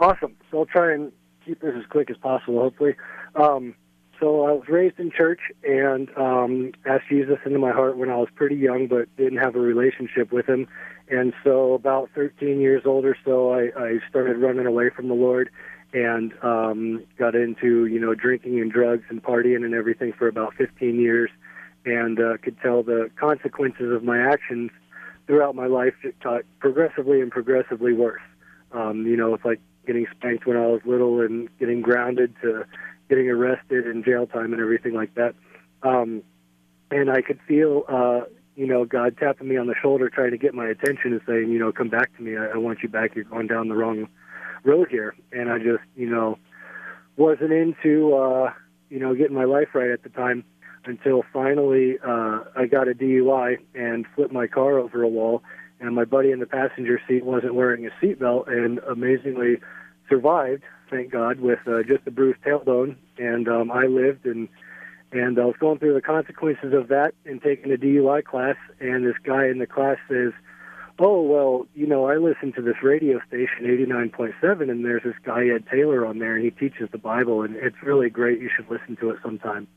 Awesome. 0.00 0.36
So 0.50 0.60
I'll 0.60 0.66
try 0.66 0.92
and 0.92 1.12
keep 1.44 1.60
this 1.60 1.74
as 1.76 1.86
quick 1.88 2.10
as 2.10 2.16
possible, 2.16 2.60
hopefully. 2.60 2.96
Um, 3.36 3.76
so 4.18 4.44
I 4.46 4.52
was 4.52 4.68
raised 4.68 4.98
in 4.98 5.10
church 5.10 5.40
and 5.62 6.08
um, 6.16 6.72
asked 6.86 7.08
Jesus 7.08 7.38
into 7.44 7.58
my 7.58 7.72
heart 7.72 7.96
when 7.96 8.10
I 8.10 8.16
was 8.16 8.28
pretty 8.34 8.56
young, 8.56 8.86
but 8.86 9.14
didn't 9.16 9.38
have 9.38 9.56
a 9.56 9.60
relationship 9.60 10.32
with 10.32 10.46
Him. 10.46 10.68
And 11.12 11.34
so 11.44 11.74
about 11.74 12.08
13 12.14 12.58
years 12.58 12.84
old 12.86 13.04
or 13.04 13.14
so, 13.22 13.52
I, 13.52 13.70
I 13.78 13.98
started 14.08 14.38
running 14.38 14.64
away 14.64 14.88
from 14.88 15.08
the 15.08 15.14
Lord 15.14 15.50
and 15.92 16.32
um, 16.42 17.04
got 17.18 17.34
into 17.34 17.84
you 17.84 18.00
know 18.00 18.14
drinking 18.14 18.58
and 18.60 18.72
drugs 18.72 19.04
and 19.10 19.22
partying 19.22 19.62
and 19.62 19.74
everything 19.74 20.14
for 20.14 20.26
about 20.26 20.54
15 20.54 20.98
years, 20.98 21.30
and 21.84 22.18
uh, 22.18 22.38
could 22.38 22.56
tell 22.62 22.82
the 22.82 23.10
consequences 23.16 23.92
of 23.92 24.02
my 24.02 24.18
actions 24.18 24.70
throughout 25.26 25.54
my 25.54 25.66
life 25.66 25.92
got 26.24 26.44
progressively 26.60 27.20
and 27.20 27.30
progressively 27.30 27.92
worse. 27.92 28.22
Um, 28.72 29.06
you 29.06 29.16
know, 29.16 29.34
it's 29.34 29.44
like 29.44 29.60
getting 29.86 30.06
spanked 30.16 30.46
when 30.46 30.56
I 30.56 30.66
was 30.66 30.80
little 30.86 31.20
and 31.20 31.46
getting 31.58 31.82
grounded 31.82 32.34
to 32.40 32.64
getting 33.10 33.28
arrested 33.28 33.86
and 33.86 34.02
jail 34.02 34.26
time 34.26 34.54
and 34.54 34.62
everything 34.62 34.94
like 34.94 35.14
that. 35.16 35.34
Um, 35.82 36.22
and 36.90 37.10
I 37.10 37.20
could 37.20 37.38
feel, 37.46 37.84
uh, 37.86 38.22
you 38.54 38.66
know, 38.66 38.84
God 38.84 39.16
tapping 39.18 39.48
me 39.48 39.56
on 39.56 39.66
the 39.66 39.74
shoulder, 39.80 40.10
trying 40.10 40.32
to 40.32 40.38
get 40.38 40.54
my 40.54 40.66
attention 40.66 41.12
and 41.12 41.20
saying, 41.26 41.50
you 41.50 41.58
know, 41.58 41.72
come 41.72 41.88
back 41.88 42.14
to 42.16 42.22
me. 42.22 42.36
I, 42.36 42.48
I 42.48 42.56
want 42.58 42.82
you 42.82 42.88
back. 42.88 43.14
You're 43.14 43.24
going 43.24 43.46
down 43.46 43.68
the 43.68 43.74
wrong 43.74 44.08
road 44.64 44.88
here. 44.90 45.14
And 45.32 45.50
I 45.50 45.58
just, 45.58 45.82
you 45.96 46.08
know, 46.08 46.38
wasn't 47.16 47.52
into, 47.52 48.14
uh, 48.14 48.52
you 48.90 48.98
know, 48.98 49.14
getting 49.14 49.34
my 49.34 49.44
life 49.44 49.68
right 49.74 49.90
at 49.90 50.02
the 50.02 50.10
time 50.10 50.44
until 50.84 51.22
finally 51.32 51.98
uh, 52.04 52.40
I 52.56 52.66
got 52.70 52.88
a 52.88 52.94
DUI 52.94 53.58
and 53.74 54.06
flipped 54.14 54.32
my 54.32 54.46
car 54.46 54.78
over 54.78 55.02
a 55.02 55.08
wall. 55.08 55.42
And 55.80 55.94
my 55.94 56.04
buddy 56.04 56.30
in 56.30 56.38
the 56.38 56.46
passenger 56.46 57.00
seat 57.08 57.24
wasn't 57.24 57.54
wearing 57.54 57.86
a 57.86 58.04
seatbelt 58.04 58.48
and 58.48 58.78
amazingly 58.80 59.56
survived, 60.08 60.62
thank 60.90 61.10
God, 61.10 61.40
with 61.40 61.58
uh, 61.66 61.82
just 61.82 62.06
a 62.06 62.10
bruised 62.10 62.40
tailbone. 62.42 62.96
And 63.18 63.48
um, 63.48 63.70
I 63.70 63.86
lived 63.86 64.26
and 64.26 64.48
and 65.12 65.38
I 65.38 65.44
was 65.44 65.56
going 65.60 65.78
through 65.78 65.94
the 65.94 66.00
consequences 66.00 66.72
of 66.72 66.88
that 66.88 67.14
and 67.26 67.40
taking 67.40 67.72
a 67.72 67.76
DUI 67.76 68.24
class. 68.24 68.56
And 68.80 69.06
this 69.06 69.16
guy 69.22 69.46
in 69.46 69.58
the 69.58 69.66
class 69.66 69.98
says, 70.08 70.32
"Oh 70.98 71.20
well, 71.22 71.66
you 71.74 71.86
know, 71.86 72.06
I 72.06 72.16
listen 72.16 72.52
to 72.54 72.62
this 72.62 72.82
radio 72.82 73.20
station, 73.28 73.66
eighty 73.66 73.84
nine 73.84 74.10
point 74.10 74.34
seven, 74.40 74.70
and 74.70 74.84
there's 74.84 75.02
this 75.04 75.14
guy 75.22 75.46
Ed 75.48 75.66
Taylor 75.70 76.06
on 76.06 76.18
there, 76.18 76.34
and 76.34 76.44
he 76.44 76.50
teaches 76.50 76.88
the 76.90 76.98
Bible, 76.98 77.42
and 77.42 77.54
it's 77.56 77.76
really 77.82 78.08
great. 78.08 78.40
You 78.40 78.50
should 78.54 78.70
listen 78.70 78.96
to 78.96 79.10
it 79.10 79.18
sometime." 79.22 79.68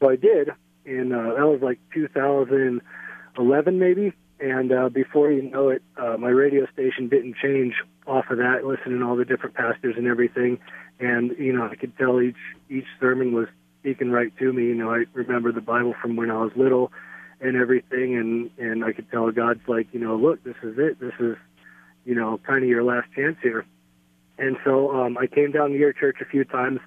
So 0.00 0.10
I 0.10 0.16
did, 0.16 0.50
and 0.84 1.12
uh, 1.12 1.34
that 1.34 1.46
was 1.46 1.60
like 1.62 1.78
2011 1.94 3.78
maybe. 3.78 4.12
And 4.40 4.72
uh, 4.72 4.88
before 4.88 5.30
you 5.30 5.42
know 5.42 5.68
it, 5.68 5.82
uh, 5.96 6.16
my 6.18 6.28
radio 6.28 6.66
station 6.72 7.08
didn't 7.08 7.36
change 7.36 7.74
off 8.06 8.28
of 8.28 8.38
that, 8.38 8.64
listening 8.64 8.98
to 8.98 9.06
all 9.06 9.14
the 9.14 9.24
different 9.24 9.54
pastors 9.54 9.94
and 9.96 10.08
everything. 10.08 10.58
And 10.98 11.30
you 11.38 11.52
know, 11.52 11.68
I 11.70 11.76
could 11.76 11.96
tell 11.96 12.20
each 12.20 12.36
each 12.68 12.86
sermon 12.98 13.32
was 13.32 13.46
speaking 13.84 14.10
right 14.10 14.32
to 14.38 14.50
me. 14.52 14.64
You 14.64 14.74
know, 14.74 14.90
I 14.94 15.04
remember 15.12 15.52
the 15.52 15.60
Bible 15.60 15.94
from 16.00 16.16
when 16.16 16.30
I 16.30 16.38
was 16.38 16.52
little 16.56 16.90
and 17.40 17.54
everything, 17.56 18.16
and 18.16 18.50
and 18.58 18.82
I 18.84 18.92
could 18.92 19.10
tell 19.10 19.30
God's 19.30 19.60
like, 19.68 19.88
you 19.92 20.00
know, 20.00 20.16
look, 20.16 20.42
this 20.42 20.56
is 20.62 20.76
it. 20.78 20.98
This 21.00 21.12
is, 21.20 21.36
you 22.06 22.14
know, 22.14 22.40
kind 22.46 22.62
of 22.62 22.68
your 22.68 22.82
last 22.82 23.08
chance 23.14 23.36
here. 23.42 23.66
And 24.38 24.56
so 24.64 24.90
um, 24.90 25.18
I 25.18 25.26
came 25.26 25.52
down 25.52 25.70
to 25.70 25.76
your 25.76 25.92
church 25.92 26.16
a 26.22 26.24
few 26.24 26.44
times 26.44 26.80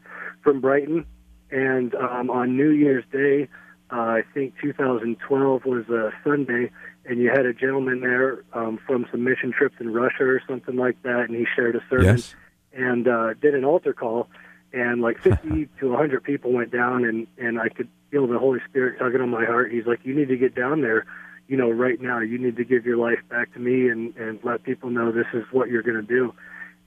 from 0.44 0.60
Brighton, 0.60 1.06
and 1.52 1.94
um, 1.96 2.30
on 2.32 2.58
New 2.58 2.72
Year's 2.72 3.06
Day, 3.12 3.48
uh, 3.92 3.96
I 3.96 4.24
think 4.34 4.56
2012 4.62 5.66
was 5.66 5.88
a 5.90 6.12
Sunday, 6.24 6.72
and 7.06 7.20
you 7.20 7.30
had 7.30 7.46
a 7.46 7.54
gentleman 7.54 8.02
there 8.02 8.44
um, 8.54 8.80
from 8.88 9.06
some 9.12 9.24
mission 9.24 9.54
trips 9.54 9.76
in 9.80 9.94
Russia 9.94 10.24
or 10.24 10.42
something 10.50 10.76
like 10.76 11.02
that, 11.04 11.26
and 11.30 11.36
he 11.36 11.46
shared 11.56 11.76
a 11.76 11.82
sermon 11.90 12.18
Yes. 12.18 12.36
and 12.74 13.08
uh, 13.08 13.34
did 13.36 13.54
an 13.54 13.64
altar 13.64 13.94
call, 13.94 14.28
and 14.74 15.02
like 15.02 15.20
50 15.20 15.70
to 15.80 15.90
100 15.90 16.24
people 16.24 16.52
went 16.52 16.72
down, 16.72 17.06
and 17.06 17.28
and 17.38 17.60
I 17.60 17.70
could 17.70 17.88
feel 18.12 18.28
the 18.28 18.40
Holy 18.40 18.60
Spirit 18.70 19.00
tugging 19.00 19.22
on 19.22 19.30
my 19.30 19.46
heart. 19.46 19.72
He's 19.72 19.86
like, 19.86 20.00
"You 20.04 20.16
need 20.16 20.30
to 20.30 20.38
get 20.38 20.56
down 20.56 20.82
there, 20.82 21.06
you 21.48 21.58
know, 21.58 21.70
right 21.70 22.00
now. 22.00 22.20
You 22.20 22.38
need 22.38 22.58
to 22.58 22.64
give 22.64 22.86
your 22.86 22.98
life 22.98 23.20
back 23.30 23.54
to 23.54 23.60
me, 23.60 23.90
and 23.90 24.16
and 24.16 24.40
let 24.44 24.64
people 24.64 24.90
know 24.90 25.12
this 25.12 25.28
is 25.34 25.44
what 25.52 25.70
you're 25.70 25.84
going 25.84 25.96
to 25.96 26.02
do." 26.02 26.34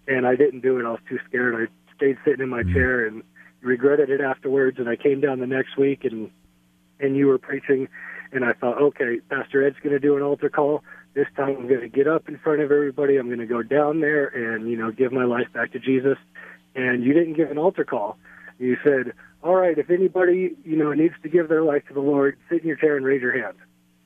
And 0.09 0.27
I 0.27 0.35
didn't 0.35 0.61
do 0.61 0.79
it. 0.79 0.87
I 0.87 0.91
was 0.91 1.01
too 1.09 1.19
scared. 1.29 1.55
I 1.55 1.95
stayed 1.95 2.19
sitting 2.25 2.41
in 2.41 2.49
my 2.49 2.63
mm-hmm. 2.63 2.75
chair 2.75 3.07
and 3.07 3.23
regretted 3.61 4.11
it 4.11 4.21
afterwards. 4.21 4.79
And 4.79 4.89
I 4.89 4.97
came 4.97 5.21
down 5.21 5.41
the 5.41 5.47
next 5.47 5.77
week, 5.77 6.05
and 6.05 6.31
and 6.99 7.17
you 7.17 7.27
were 7.27 7.39
preaching, 7.39 7.89
and 8.33 8.45
I 8.45 8.53
thought, 8.53 8.81
okay, 8.81 9.21
Pastor 9.29 9.67
Ed's 9.67 9.79
going 9.83 9.93
to 9.93 9.99
do 9.99 10.17
an 10.17 10.23
altar 10.23 10.51
call. 10.51 10.83
This 11.15 11.27
time 11.37 11.57
I'm 11.59 11.69
going 11.69 11.81
to 11.81 11.89
get 11.89 12.07
up 12.07 12.29
in 12.29 12.39
front 12.39 12.61
of 12.61 12.71
everybody. 12.71 13.17
I'm 13.17 13.27
going 13.27 13.41
to 13.41 13.47
go 13.47 13.63
down 13.63 14.01
there 14.01 14.27
and 14.27 14.71
you 14.71 14.77
know 14.77 14.93
give 14.93 15.13
my 15.13 15.25
life 15.25 15.49
back 15.53 15.73
to 15.73 15.79
Jesus. 15.79 16.19
And 16.75 17.03
you 17.03 17.13
didn't 17.13 17.35
give 17.35 17.51
an 17.51 17.59
altar 17.59 17.85
call. 17.85 18.17
You 18.59 18.77
said, 18.85 19.13
all 19.43 19.55
right, 19.55 19.77
if 19.79 19.91
anybody 19.91 20.55
you 20.65 20.77
know 20.77 20.93
needs 20.93 21.15
to 21.23 21.29
give 21.29 21.49
their 21.49 21.63
life 21.63 21.83
to 21.89 21.95
the 21.95 22.01
Lord, 22.01 22.37
sit 22.49 22.63
in 22.63 22.69
your 22.69 22.77
chair 22.77 22.97
and 22.97 23.05
raise 23.05 23.23
your 23.23 23.33
hand. 23.33 23.57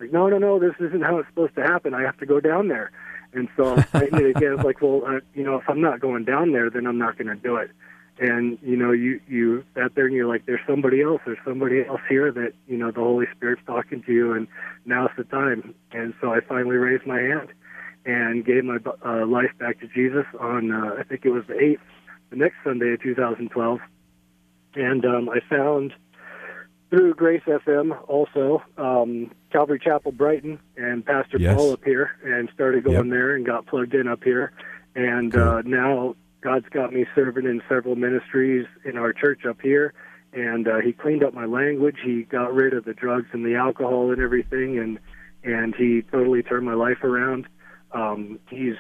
Like, 0.01 0.13
no, 0.13 0.29
no, 0.29 0.39
no, 0.39 0.59
this 0.59 0.75
isn't 0.81 1.03
how 1.03 1.19
it's 1.19 1.29
supposed 1.29 1.55
to 1.57 1.63
happen. 1.63 1.95
I 1.95 2.03
have 2.03 2.19
to 2.19 2.27
go 2.27 2.41
down 2.41 2.69
there. 2.69 2.91
And 3.33 3.49
so 3.57 3.77
I 3.93 4.05
again. 4.05 4.55
It's 4.55 4.65
like, 4.65 4.81
well, 4.81 5.03
uh, 5.07 5.21
you 5.35 5.43
know, 5.43 5.57
if 5.57 5.69
I'm 5.69 5.81
not 5.81 6.01
going 6.01 6.25
down 6.25 6.53
there, 6.53 6.71
then 6.71 6.87
I'm 6.87 6.99
not 6.99 7.19
going 7.19 7.29
to 7.29 7.35
do 7.35 7.57
it. 7.57 7.71
And 8.19 8.59
you 8.63 8.77
know, 8.77 8.93
you 8.93 9.21
you 9.27 9.65
sat 9.75 9.97
there 9.97 10.07
and 10.07 10.15
you're 10.15 10.29
like, 10.29 10.47
there's 10.47 10.61
somebody 10.69 11.03
else. 11.03 11.21
There's 11.27 11.39
somebody 11.45 11.85
else 11.85 12.01
here 12.09 12.31
that 12.31 12.53
you 12.69 12.77
know 12.77 12.93
the 12.93 13.01
Holy 13.01 13.27
Spirit's 13.37 13.63
talking 13.67 14.05
to 14.05 14.13
you, 14.13 14.33
and 14.33 14.47
now's 14.85 15.11
the 15.17 15.25
time. 15.25 15.75
And 15.91 16.15
so 16.21 16.33
I 16.33 16.41
finally 16.41 16.77
raised 16.77 17.07
my 17.07 17.21
hand 17.21 17.49
and 18.07 18.45
gave 18.45 18.65
my 18.65 18.79
uh, 19.05 19.27
life 19.27 19.51
back 19.59 19.81
to 19.81 19.89
Jesus 19.89 20.27
on 20.39 20.71
uh, 20.71 20.95
I 20.99 21.03
think 21.03 21.25
it 21.25 21.31
was 21.31 21.45
the 21.49 21.59
eighth, 21.59 21.81
the 22.35 22.41
next 22.41 22.57
Sunday 22.65 22.93
of 22.95 23.03
2012. 23.03 23.81
And 24.75 25.05
um, 25.05 25.29
I 25.29 25.39
found 25.49 25.93
through 26.91 27.15
Grace 27.15 27.43
FM 27.47 27.97
also 28.09 28.63
um, 28.77 29.31
Calvary 29.53 29.81
Chapel 29.83 30.13
Brighton 30.13 30.59
and 30.77 31.05
Pastor 31.05 31.39
Yes. 31.39 31.57
Paul 31.57 31.73
up 31.73 31.85
here, 31.85 32.11
and 32.25 32.49
started 32.53 32.85
going 32.85 32.97
Yep. 32.97 33.13
there 33.13 33.37
and 33.37 33.47
got 33.47 33.67
plugged 33.67 33.95
in 33.95 34.09
up 34.09 34.25
here. 34.25 34.53
And 34.97 35.35
uh, 35.35 35.63
now 35.65 36.17
God's 36.41 36.69
got 36.71 36.93
me 36.93 37.07
serving 37.15 37.47
in 37.47 37.63
several 37.69 37.97
ministries 37.97 38.67
in 38.85 38.97
our 38.99 39.13
church 39.13 39.45
up 39.47 39.61
here. 39.61 39.95
And 40.33 40.67
uh, 40.67 40.81
he 40.81 40.93
cleaned 40.93 41.23
up 41.23 41.35
my 41.35 41.47
language. 41.47 41.97
He 42.05 42.23
got 42.23 42.53
rid 42.53 42.75
of 42.75 42.85
the 42.85 42.95
drugs 42.95 43.29
and 43.33 43.45
the 43.47 43.55
alcohol 43.55 44.11
and 44.11 44.21
everything, 44.21 44.79
and 44.79 44.99
and 45.45 45.75
he 45.77 46.03
totally 46.11 46.43
turned 46.43 46.67
my 46.67 46.75
life 46.75 47.05
around. 47.05 47.47
Um, 47.93 48.41
he's 48.51 48.75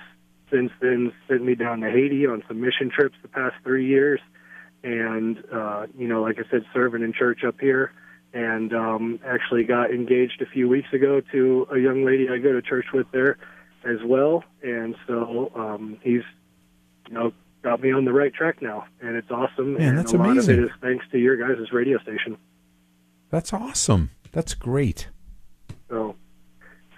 since 0.51 0.71
then 0.81 1.13
sent 1.29 1.45
me 1.45 1.55
down 1.55 1.81
to 1.81 1.91
Haiti 1.91 2.27
on 2.27 2.43
some 2.49 2.61
mission 2.61 2.91
trips 2.91 3.17
the 3.23 3.29
past 3.29 3.55
three 3.63 3.87
years, 3.87 4.21
and 4.83 5.43
uh, 5.53 5.87
you 5.97 6.09
know, 6.09 6.23
like 6.23 6.39
I 6.39 6.49
said, 6.51 6.65
serving 6.73 7.03
in 7.03 7.13
church 7.13 7.45
up 7.45 7.61
here, 7.61 7.93
and 8.33 8.73
um, 8.75 9.21
actually 9.27 9.65
got 9.65 9.91
engaged 9.91 10.43
a 10.43 10.47
few 10.47 10.69
weeks 10.69 10.93
ago 10.93 11.21
to 11.33 11.67
a 11.73 11.79
young 11.79 12.05
lady 12.05 12.29
I 12.29 12.39
go 12.39 12.53
to 12.53 12.63
church 12.63 12.87
with 12.93 13.07
there 13.13 13.39
as 13.85 13.99
well, 14.05 14.45
and 14.63 14.95
so 15.07 15.51
um, 15.55 15.99
he's 16.03 16.23
you 17.09 17.15
know 17.15 17.33
got 17.63 17.81
me 17.81 17.93
on 17.93 18.05
the 18.05 18.13
right 18.13 18.33
track 18.33 18.61
now, 18.61 18.85
and 19.01 19.17
it's 19.17 19.31
awesome. 19.31 19.75
Man, 19.75 19.89
and 19.89 19.99
that's 19.99 20.13
a 20.13 20.17
lot 20.17 20.31
amazing. 20.31 20.55
of 20.55 20.61
it 20.61 20.65
is 20.67 20.71
thanks 20.81 21.05
to 21.13 21.19
your 21.19 21.37
guys' 21.37 21.73
radio 21.73 21.99
station. 21.99 22.37
That's 23.31 23.53
awesome. 23.53 24.11
That's 24.33 24.55
great. 24.55 25.09
So, 25.89 26.17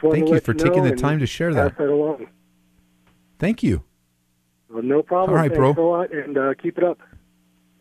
Thank 0.01 0.29
you 0.29 0.41
for 0.41 0.53
taking 0.55 0.85
the 0.85 0.95
time 0.95 1.19
to 1.21 1.27
share 1.27 1.55
that. 1.55 1.79
that 1.79 1.89
along. 1.89 2.29
Thank 3.39 3.63
you. 3.63 3.85
Well, 4.69 4.83
no 4.83 5.03
problem. 5.03 5.31
All 5.31 5.37
right, 5.37 5.51
Thanks 5.51 5.77
bro. 5.77 5.87
a 5.87 5.89
lot, 5.89 6.13
and 6.13 6.37
uh, 6.37 6.55
keep 6.61 6.79
it 6.79 6.85
up. 6.85 6.99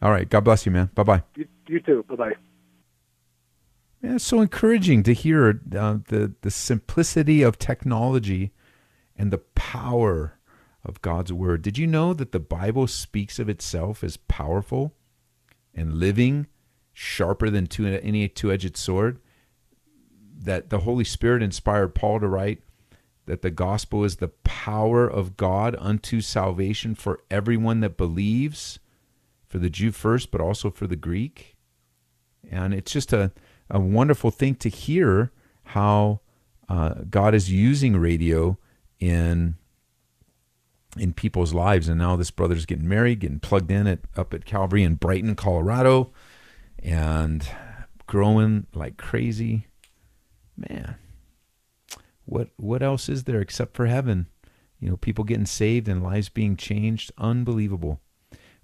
All 0.01 0.11
right. 0.11 0.29
God 0.29 0.41
bless 0.41 0.65
you, 0.65 0.71
man. 0.71 0.89
Bye 0.93 1.03
bye. 1.03 1.23
You, 1.35 1.47
you 1.67 1.79
too. 1.79 2.05
Bye 2.07 2.15
bye. 2.15 2.33
Yeah, 4.01 4.15
it's 4.15 4.23
so 4.23 4.41
encouraging 4.41 5.03
to 5.03 5.13
hear 5.13 5.61
uh, 5.75 5.97
the 6.07 6.33
the 6.41 6.51
simplicity 6.51 7.41
of 7.41 7.57
technology 7.57 8.51
and 9.17 9.31
the 9.31 9.39
power 9.39 10.37
of 10.83 11.01
God's 11.01 11.33
word. 11.33 11.63
Did 11.63 11.77
you 11.77 11.87
know 11.87 12.13
that 12.13 12.31
the 12.31 12.39
Bible 12.39 12.85
speaks 12.85 13.39
of 13.39 13.49
itself 13.49 14.03
as 14.03 14.17
powerful 14.17 14.93
and 15.73 15.95
living, 15.95 16.45
sharper 16.93 17.49
than 17.49 17.65
two, 17.65 17.87
any 17.87 18.27
two-edged 18.27 18.77
sword? 18.77 19.19
That 20.37 20.69
the 20.69 20.79
Holy 20.79 21.05
Spirit 21.05 21.41
inspired 21.41 21.95
Paul 21.95 22.19
to 22.19 22.27
write 22.27 22.61
that 23.25 23.41
the 23.41 23.51
gospel 23.51 24.03
is 24.03 24.17
the 24.17 24.29
power 24.43 25.07
of 25.07 25.37
God 25.37 25.75
unto 25.79 26.21
salvation 26.21 26.95
for 26.95 27.21
everyone 27.31 27.79
that 27.79 27.97
believes, 27.97 28.79
for 29.47 29.57
the 29.57 29.69
Jew 29.69 29.91
first, 29.91 30.31
but 30.31 30.41
also 30.41 30.69
for 30.69 30.87
the 30.87 30.95
Greek. 30.95 31.55
And 32.49 32.73
it's 32.73 32.91
just 32.91 33.13
a, 33.13 33.31
a 33.69 33.79
wonderful 33.79 34.31
thing 34.31 34.55
to 34.55 34.69
hear 34.69 35.31
how 35.63 36.21
uh, 36.69 36.95
God 37.09 37.33
is 37.33 37.51
using 37.51 37.97
radio 37.97 38.57
in 38.99 39.55
in 40.97 41.13
people's 41.13 41.53
lives. 41.53 41.89
And 41.89 41.99
now 41.99 42.15
this 42.15 42.31
brother's 42.31 42.65
getting 42.65 42.87
married, 42.87 43.19
getting 43.19 43.39
plugged 43.39 43.69
in 43.69 43.87
at 43.87 43.99
up 44.15 44.33
at 44.33 44.45
Calvary 44.45 44.83
in 44.83 44.95
Brighton, 44.95 45.35
Colorado, 45.35 46.11
and 46.79 47.47
growing 48.07 48.67
like 48.73 48.97
crazy. 48.97 49.67
Man, 50.57 50.95
what 52.25 52.49
what 52.57 52.83
else 52.83 53.07
is 53.09 53.23
there 53.23 53.41
except 53.41 53.75
for 53.75 53.85
heaven? 53.85 54.27
You 54.79 54.89
know, 54.89 54.97
people 54.97 55.23
getting 55.23 55.45
saved 55.45 55.87
and 55.87 56.03
lives 56.03 56.29
being 56.29 56.57
changed. 56.57 57.11
Unbelievable. 57.17 58.01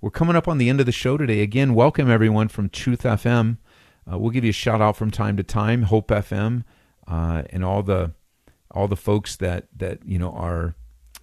We're 0.01 0.09
coming 0.09 0.35
up 0.35 0.47
on 0.47 0.57
the 0.57 0.69
end 0.69 0.79
of 0.79 0.85
the 0.85 0.91
show 0.91 1.15
today. 1.15 1.41
Again, 1.41 1.75
welcome 1.75 2.09
everyone 2.09 2.47
from 2.47 2.69
Truth 2.69 3.03
FM. 3.03 3.57
Uh, 4.11 4.17
we'll 4.17 4.31
give 4.31 4.43
you 4.43 4.49
a 4.49 4.53
shout 4.53 4.81
out 4.81 4.97
from 4.97 5.11
time 5.11 5.37
to 5.37 5.43
time, 5.43 5.83
Hope 5.83 6.07
FM, 6.07 6.63
uh, 7.07 7.43
and 7.51 7.63
all 7.63 7.83
the 7.83 8.13
all 8.71 8.87
the 8.87 8.95
folks 8.95 9.35
that 9.35 9.67
that 9.77 10.03
you 10.05 10.17
know 10.17 10.31
are 10.31 10.75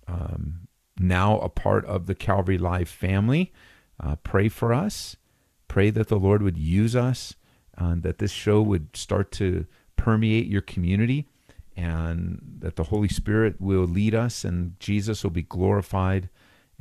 um, 0.06 0.68
now 0.98 1.38
a 1.40 1.48
part 1.48 1.84
of 1.86 2.06
the 2.06 2.14
Calvary 2.14 2.58
Live 2.58 2.88
family. 2.88 3.52
Uh, 4.00 4.16
pray 4.16 4.48
for 4.48 4.72
us. 4.72 5.16
Pray 5.66 5.90
that 5.90 6.08
the 6.08 6.18
Lord 6.18 6.42
would 6.42 6.56
use 6.56 6.96
us, 6.96 7.34
uh, 7.76 7.94
that 7.98 8.18
this 8.18 8.30
show 8.30 8.62
would 8.62 8.96
start 8.96 9.30
to 9.32 9.66
permeate 9.96 10.46
your 10.46 10.62
community, 10.62 11.28
and 11.78 12.40
that 12.58 12.74
the 12.74 12.84
Holy 12.84 13.06
Spirit 13.06 13.60
will 13.60 13.84
lead 13.84 14.12
us 14.12 14.44
and 14.44 14.78
Jesus 14.80 15.22
will 15.22 15.30
be 15.30 15.42
glorified. 15.42 16.28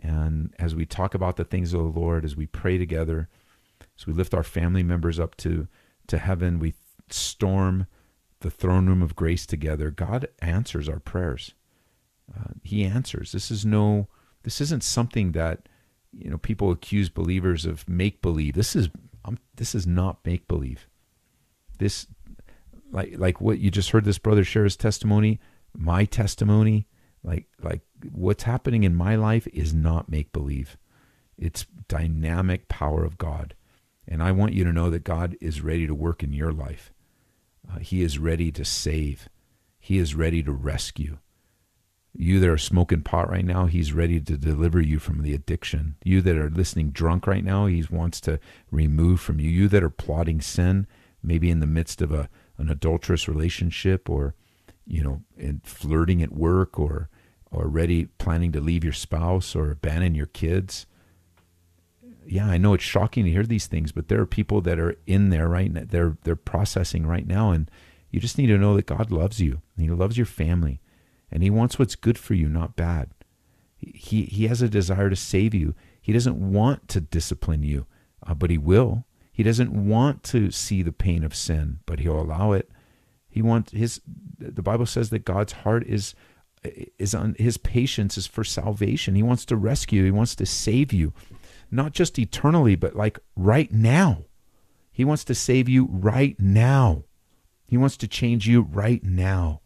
And 0.02 0.56
as 0.58 0.74
we 0.74 0.88
talk 0.88 1.14
about 1.14 1.36
the 1.36 1.44
things 1.44 1.72
of 1.72 1.82
the 1.82 2.00
Lord, 2.00 2.26
as 2.26 2.36
we 2.36 2.48
pray 2.48 2.80
together, 2.80 3.30
as 3.96 4.08
we 4.08 4.14
lift 4.14 4.34
our 4.34 4.44
family 4.44 4.82
members 4.82 5.20
up 5.20 5.38
to, 5.38 5.68
to 6.08 6.18
heaven, 6.18 6.58
we 6.58 6.74
storm 7.12 7.86
the 8.40 8.50
throne 8.50 8.88
room 8.88 9.04
of 9.04 9.16
grace 9.16 9.46
together. 9.46 9.92
God 9.92 10.30
answers 10.40 10.90
our 10.90 11.00
prayers. 11.00 11.54
Uh, 12.36 12.54
he 12.64 12.84
answers. 12.84 13.34
This 13.34 13.52
is 13.52 13.64
no, 13.64 14.08
this 14.42 14.60
isn't 14.62 14.84
something 14.84 15.34
that, 15.34 15.70
you 16.12 16.32
know, 16.32 16.40
people 16.40 16.72
accuse 16.72 17.10
believers 17.10 17.68
of 17.68 17.88
make 17.88 18.24
believe. 18.24 18.56
This 18.56 18.76
is, 18.76 18.90
um, 19.24 19.38
this 19.58 19.76
is 19.76 19.86
not 19.86 20.26
make 20.26 20.48
believe. 20.48 20.88
This, 21.78 22.08
like, 22.92 23.16
like 23.18 23.42
what 23.42 23.60
you 23.60 23.72
just 23.72 23.92
heard 23.92 24.06
this 24.06 24.18
brother 24.18 24.44
share 24.44 24.64
his 24.64 24.78
testimony, 24.78 25.40
my 25.76 26.06
testimony, 26.06 26.88
like, 27.24 27.48
like 27.62 27.82
what's 28.12 28.44
happening 28.44 28.84
in 28.84 28.96
my 28.96 29.16
life 29.16 29.48
is 29.54 29.74
not 29.74 30.10
make 30.10 30.32
believe. 30.32 30.78
It's 31.38 31.66
dynamic 31.88 32.68
power 32.68 33.04
of 33.04 33.18
God. 33.18 33.54
And 34.08 34.24
I 34.24 34.32
want 34.32 34.54
you 34.54 34.64
to 34.64 34.74
know 34.74 34.90
that 34.90 35.04
God 35.04 35.36
is 35.42 35.62
ready 35.62 35.86
to 35.86 35.94
work 35.94 36.24
in 36.24 36.34
your 36.34 36.52
life. 36.52 36.94
Uh, 37.70 37.80
he 37.80 38.02
is 38.02 38.18
ready 38.18 38.52
to 38.54 38.64
save. 38.64 39.28
He 39.80 39.98
is 39.98 40.16
ready 40.16 40.42
to 40.44 40.52
rescue. 40.52 41.18
You 42.20 42.40
that 42.40 42.50
are 42.50 42.58
smoking 42.58 43.04
pot 43.04 43.30
right 43.30 43.46
now, 43.46 43.68
He's 43.68 43.94
ready 43.94 44.20
to 44.20 44.38
deliver 44.38 44.82
you 44.82 44.98
from 44.98 45.22
the 45.22 45.36
addiction. 45.36 45.98
You 46.04 46.22
that 46.22 46.36
are 46.36 46.50
listening 46.50 46.90
drunk 46.90 47.28
right 47.28 47.44
now, 47.44 47.68
He 47.68 47.86
wants 47.92 48.20
to 48.22 48.40
remove 48.72 49.22
from 49.22 49.40
you. 49.40 49.50
You 49.50 49.68
that 49.68 49.84
are 49.84 49.92
plotting 49.92 50.42
sin, 50.42 50.88
maybe 51.22 51.52
in 51.52 51.60
the 51.60 51.68
midst 51.68 52.02
of 52.02 52.12
a 52.12 52.28
an 52.58 52.70
adulterous 52.70 53.28
relationship, 53.28 54.10
or 54.10 54.36
you 54.86 55.04
know, 55.04 55.22
in 55.38 55.62
flirting 55.64 56.22
at 56.22 56.32
work, 56.32 56.80
or 56.80 57.10
or 57.52 57.68
ready 57.68 58.06
planning 58.18 58.52
to 58.52 58.62
leave 58.62 58.84
your 58.84 58.94
spouse 58.94 59.56
or 59.56 59.72
abandon 59.72 60.16
your 60.16 60.26
kids 60.28 60.86
yeah, 62.30 62.48
I 62.48 62.58
know 62.58 62.74
it's 62.74 62.84
shocking 62.84 63.26
to 63.26 63.32
hear 63.32 63.44
these 63.44 63.68
things, 63.68 63.92
but 63.92 64.08
there 64.08 64.20
are 64.20 64.26
people 64.26 64.62
that 64.62 64.80
are 64.80 64.96
in 65.06 65.30
there 65.30 65.48
right 65.48 65.72
now. 65.72 65.84
They're 65.88 66.18
they're 66.24 66.36
processing 66.36 67.06
right 67.06 67.26
now, 67.26 67.52
and 67.52 67.72
you 68.12 68.20
just 68.20 68.38
need 68.38 68.48
to 68.48 68.58
know 68.58 68.76
that 68.76 68.86
God 68.86 69.12
loves 69.12 69.40
you. 69.40 69.62
He 69.78 69.90
loves 69.90 70.18
your 70.18 70.26
family, 70.26 70.82
and 71.32 71.42
He 71.42 71.50
wants 71.50 71.80
what's 71.80 71.96
good 71.96 72.18
for 72.18 72.34
you, 72.34 72.50
not 72.50 72.76
bad. 72.76 73.10
He 73.78 74.24
He 74.24 74.48
has 74.48 74.62
a 74.62 74.70
desire 74.70 75.10
to 75.10 75.16
save 75.16 75.54
you. 75.54 75.74
He 76.02 76.14
doesn't 76.14 76.38
want 76.38 76.88
to 76.90 77.02
discipline 77.02 77.64
you, 77.64 77.86
uh, 78.26 78.34
but 78.34 78.50
He 78.50 78.58
will. 78.58 79.06
He 79.38 79.44
doesn't 79.44 79.72
want 79.72 80.24
to 80.24 80.50
see 80.50 80.82
the 80.82 80.92
pain 80.92 81.24
of 81.24 81.36
sin, 81.36 81.78
but 81.86 82.00
He'll 82.00 82.20
allow 82.20 82.54
it. 82.54 82.72
He 83.30 83.44
wants 83.44 83.72
His. 83.72 84.02
The 84.40 84.64
Bible 84.64 84.88
says 84.88 85.12
that 85.12 85.26
God's 85.26 85.54
heart 85.54 85.84
is 85.86 86.16
is 86.98 87.14
on 87.14 87.36
His 87.38 87.58
patience 87.58 88.18
is 88.18 88.26
for 88.26 88.44
salvation. 88.44 89.14
He 89.14 89.22
wants 89.22 89.46
to 89.46 89.56
rescue. 89.56 90.04
He 90.04 90.10
wants 90.10 90.34
to 90.38 90.48
save 90.48 90.92
you 90.92 91.14
not 91.70 91.92
just 91.92 92.18
eternally, 92.18 92.76
but 92.76 92.96
like 92.96 93.20
right 93.36 93.72
now. 93.72 94.24
He 94.92 95.06
wants 95.06 95.24
to 95.26 95.36
save 95.36 95.70
you 95.70 95.88
right 95.92 96.36
now. 96.40 97.04
He 97.68 97.78
wants 97.78 97.96
to 97.98 98.08
change 98.08 98.48
you 98.48 98.62
right 98.62 99.04
now. 99.04 99.62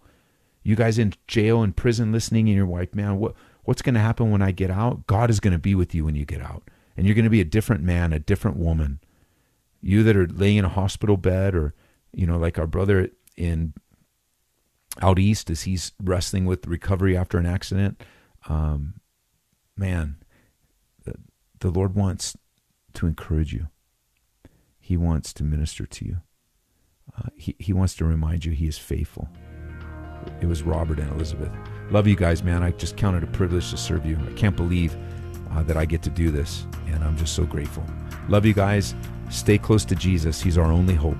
You 0.63 0.75
guys 0.75 0.99
in 0.99 1.13
jail 1.29 1.63
and 1.63 1.73
prison 1.73 2.11
listening, 2.11 2.49
and 2.49 2.57
you're 2.57 2.67
like, 2.67 2.93
man, 2.93 3.19
what, 3.19 3.35
what's 3.63 3.81
going 3.81 3.95
to 3.95 4.01
happen 4.01 4.31
when 4.31 4.41
I 4.41 4.51
get 4.51 4.69
out? 4.69 5.07
God 5.07 5.29
is 5.29 5.39
going 5.39 5.53
to 5.53 5.57
be 5.57 5.75
with 5.75 5.95
you 5.95 6.03
when 6.03 6.15
you 6.15 6.25
get 6.25 6.41
out. 6.41 6.63
And 6.97 7.05
you're 7.05 7.15
going 7.15 7.23
to 7.23 7.29
be 7.29 7.39
a 7.39 7.45
different 7.45 7.81
man, 7.81 8.11
a 8.11 8.19
different 8.19 8.57
woman. 8.57 8.99
You 9.81 10.03
that 10.03 10.15
are 10.15 10.27
laying 10.27 10.57
in 10.57 10.65
a 10.65 10.69
hospital 10.69 11.17
bed, 11.17 11.55
or, 11.55 11.73
you 12.13 12.25
know, 12.25 12.37
like 12.37 12.59
our 12.59 12.67
brother 12.67 13.09
in 13.35 13.73
out 15.01 15.19
east 15.19 15.49
as 15.49 15.63
he's 15.63 15.93
wrestling 16.03 16.45
with 16.45 16.67
recovery 16.67 17.15
after 17.17 17.37
an 17.37 17.45
accident. 17.45 18.03
Um, 18.47 18.95
man, 19.77 20.17
the 21.61 21.71
Lord 21.71 21.95
wants 21.95 22.35
to 22.93 23.07
encourage 23.07 23.53
you. 23.53 23.67
He 24.79 24.97
wants 24.97 25.31
to 25.33 25.43
minister 25.43 25.85
to 25.85 26.05
you. 26.05 26.17
Uh, 27.17 27.29
he, 27.35 27.55
he 27.59 27.73
wants 27.73 27.95
to 27.95 28.05
remind 28.05 28.45
you 28.45 28.51
he 28.51 28.67
is 28.67 28.77
faithful. 28.77 29.29
It 30.41 30.47
was 30.47 30.63
Robert 30.63 30.99
and 30.99 31.11
Elizabeth. 31.13 31.51
Love 31.89 32.07
you 32.07 32.15
guys, 32.15 32.43
man. 32.43 32.63
I 32.63 32.71
just 32.71 32.97
count 32.97 33.15
it 33.15 33.23
a 33.23 33.27
privilege 33.27 33.69
to 33.71 33.77
serve 33.77 34.05
you. 34.05 34.19
I 34.27 34.33
can't 34.33 34.55
believe 34.55 34.95
uh, 35.51 35.63
that 35.63 35.77
I 35.77 35.85
get 35.85 36.01
to 36.03 36.09
do 36.09 36.31
this, 36.31 36.65
and 36.87 37.03
I'm 37.03 37.17
just 37.17 37.35
so 37.35 37.45
grateful. 37.45 37.85
Love 38.27 38.45
you 38.45 38.53
guys. 38.53 38.95
Stay 39.31 39.57
close 39.57 39.85
to 39.85 39.95
Jesus. 39.95 40.41
He's 40.41 40.57
our 40.57 40.71
only 40.71 40.93
hope. 40.93 41.17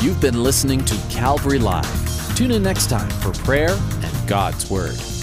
You've 0.00 0.20
been 0.20 0.42
listening 0.42 0.84
to 0.84 0.96
Calvary 1.10 1.58
Live. 1.58 2.36
Tune 2.36 2.50
in 2.50 2.62
next 2.62 2.90
time 2.90 3.08
for 3.20 3.32
prayer 3.44 3.70
and 3.70 4.28
God's 4.28 4.70
Word. 4.70 5.13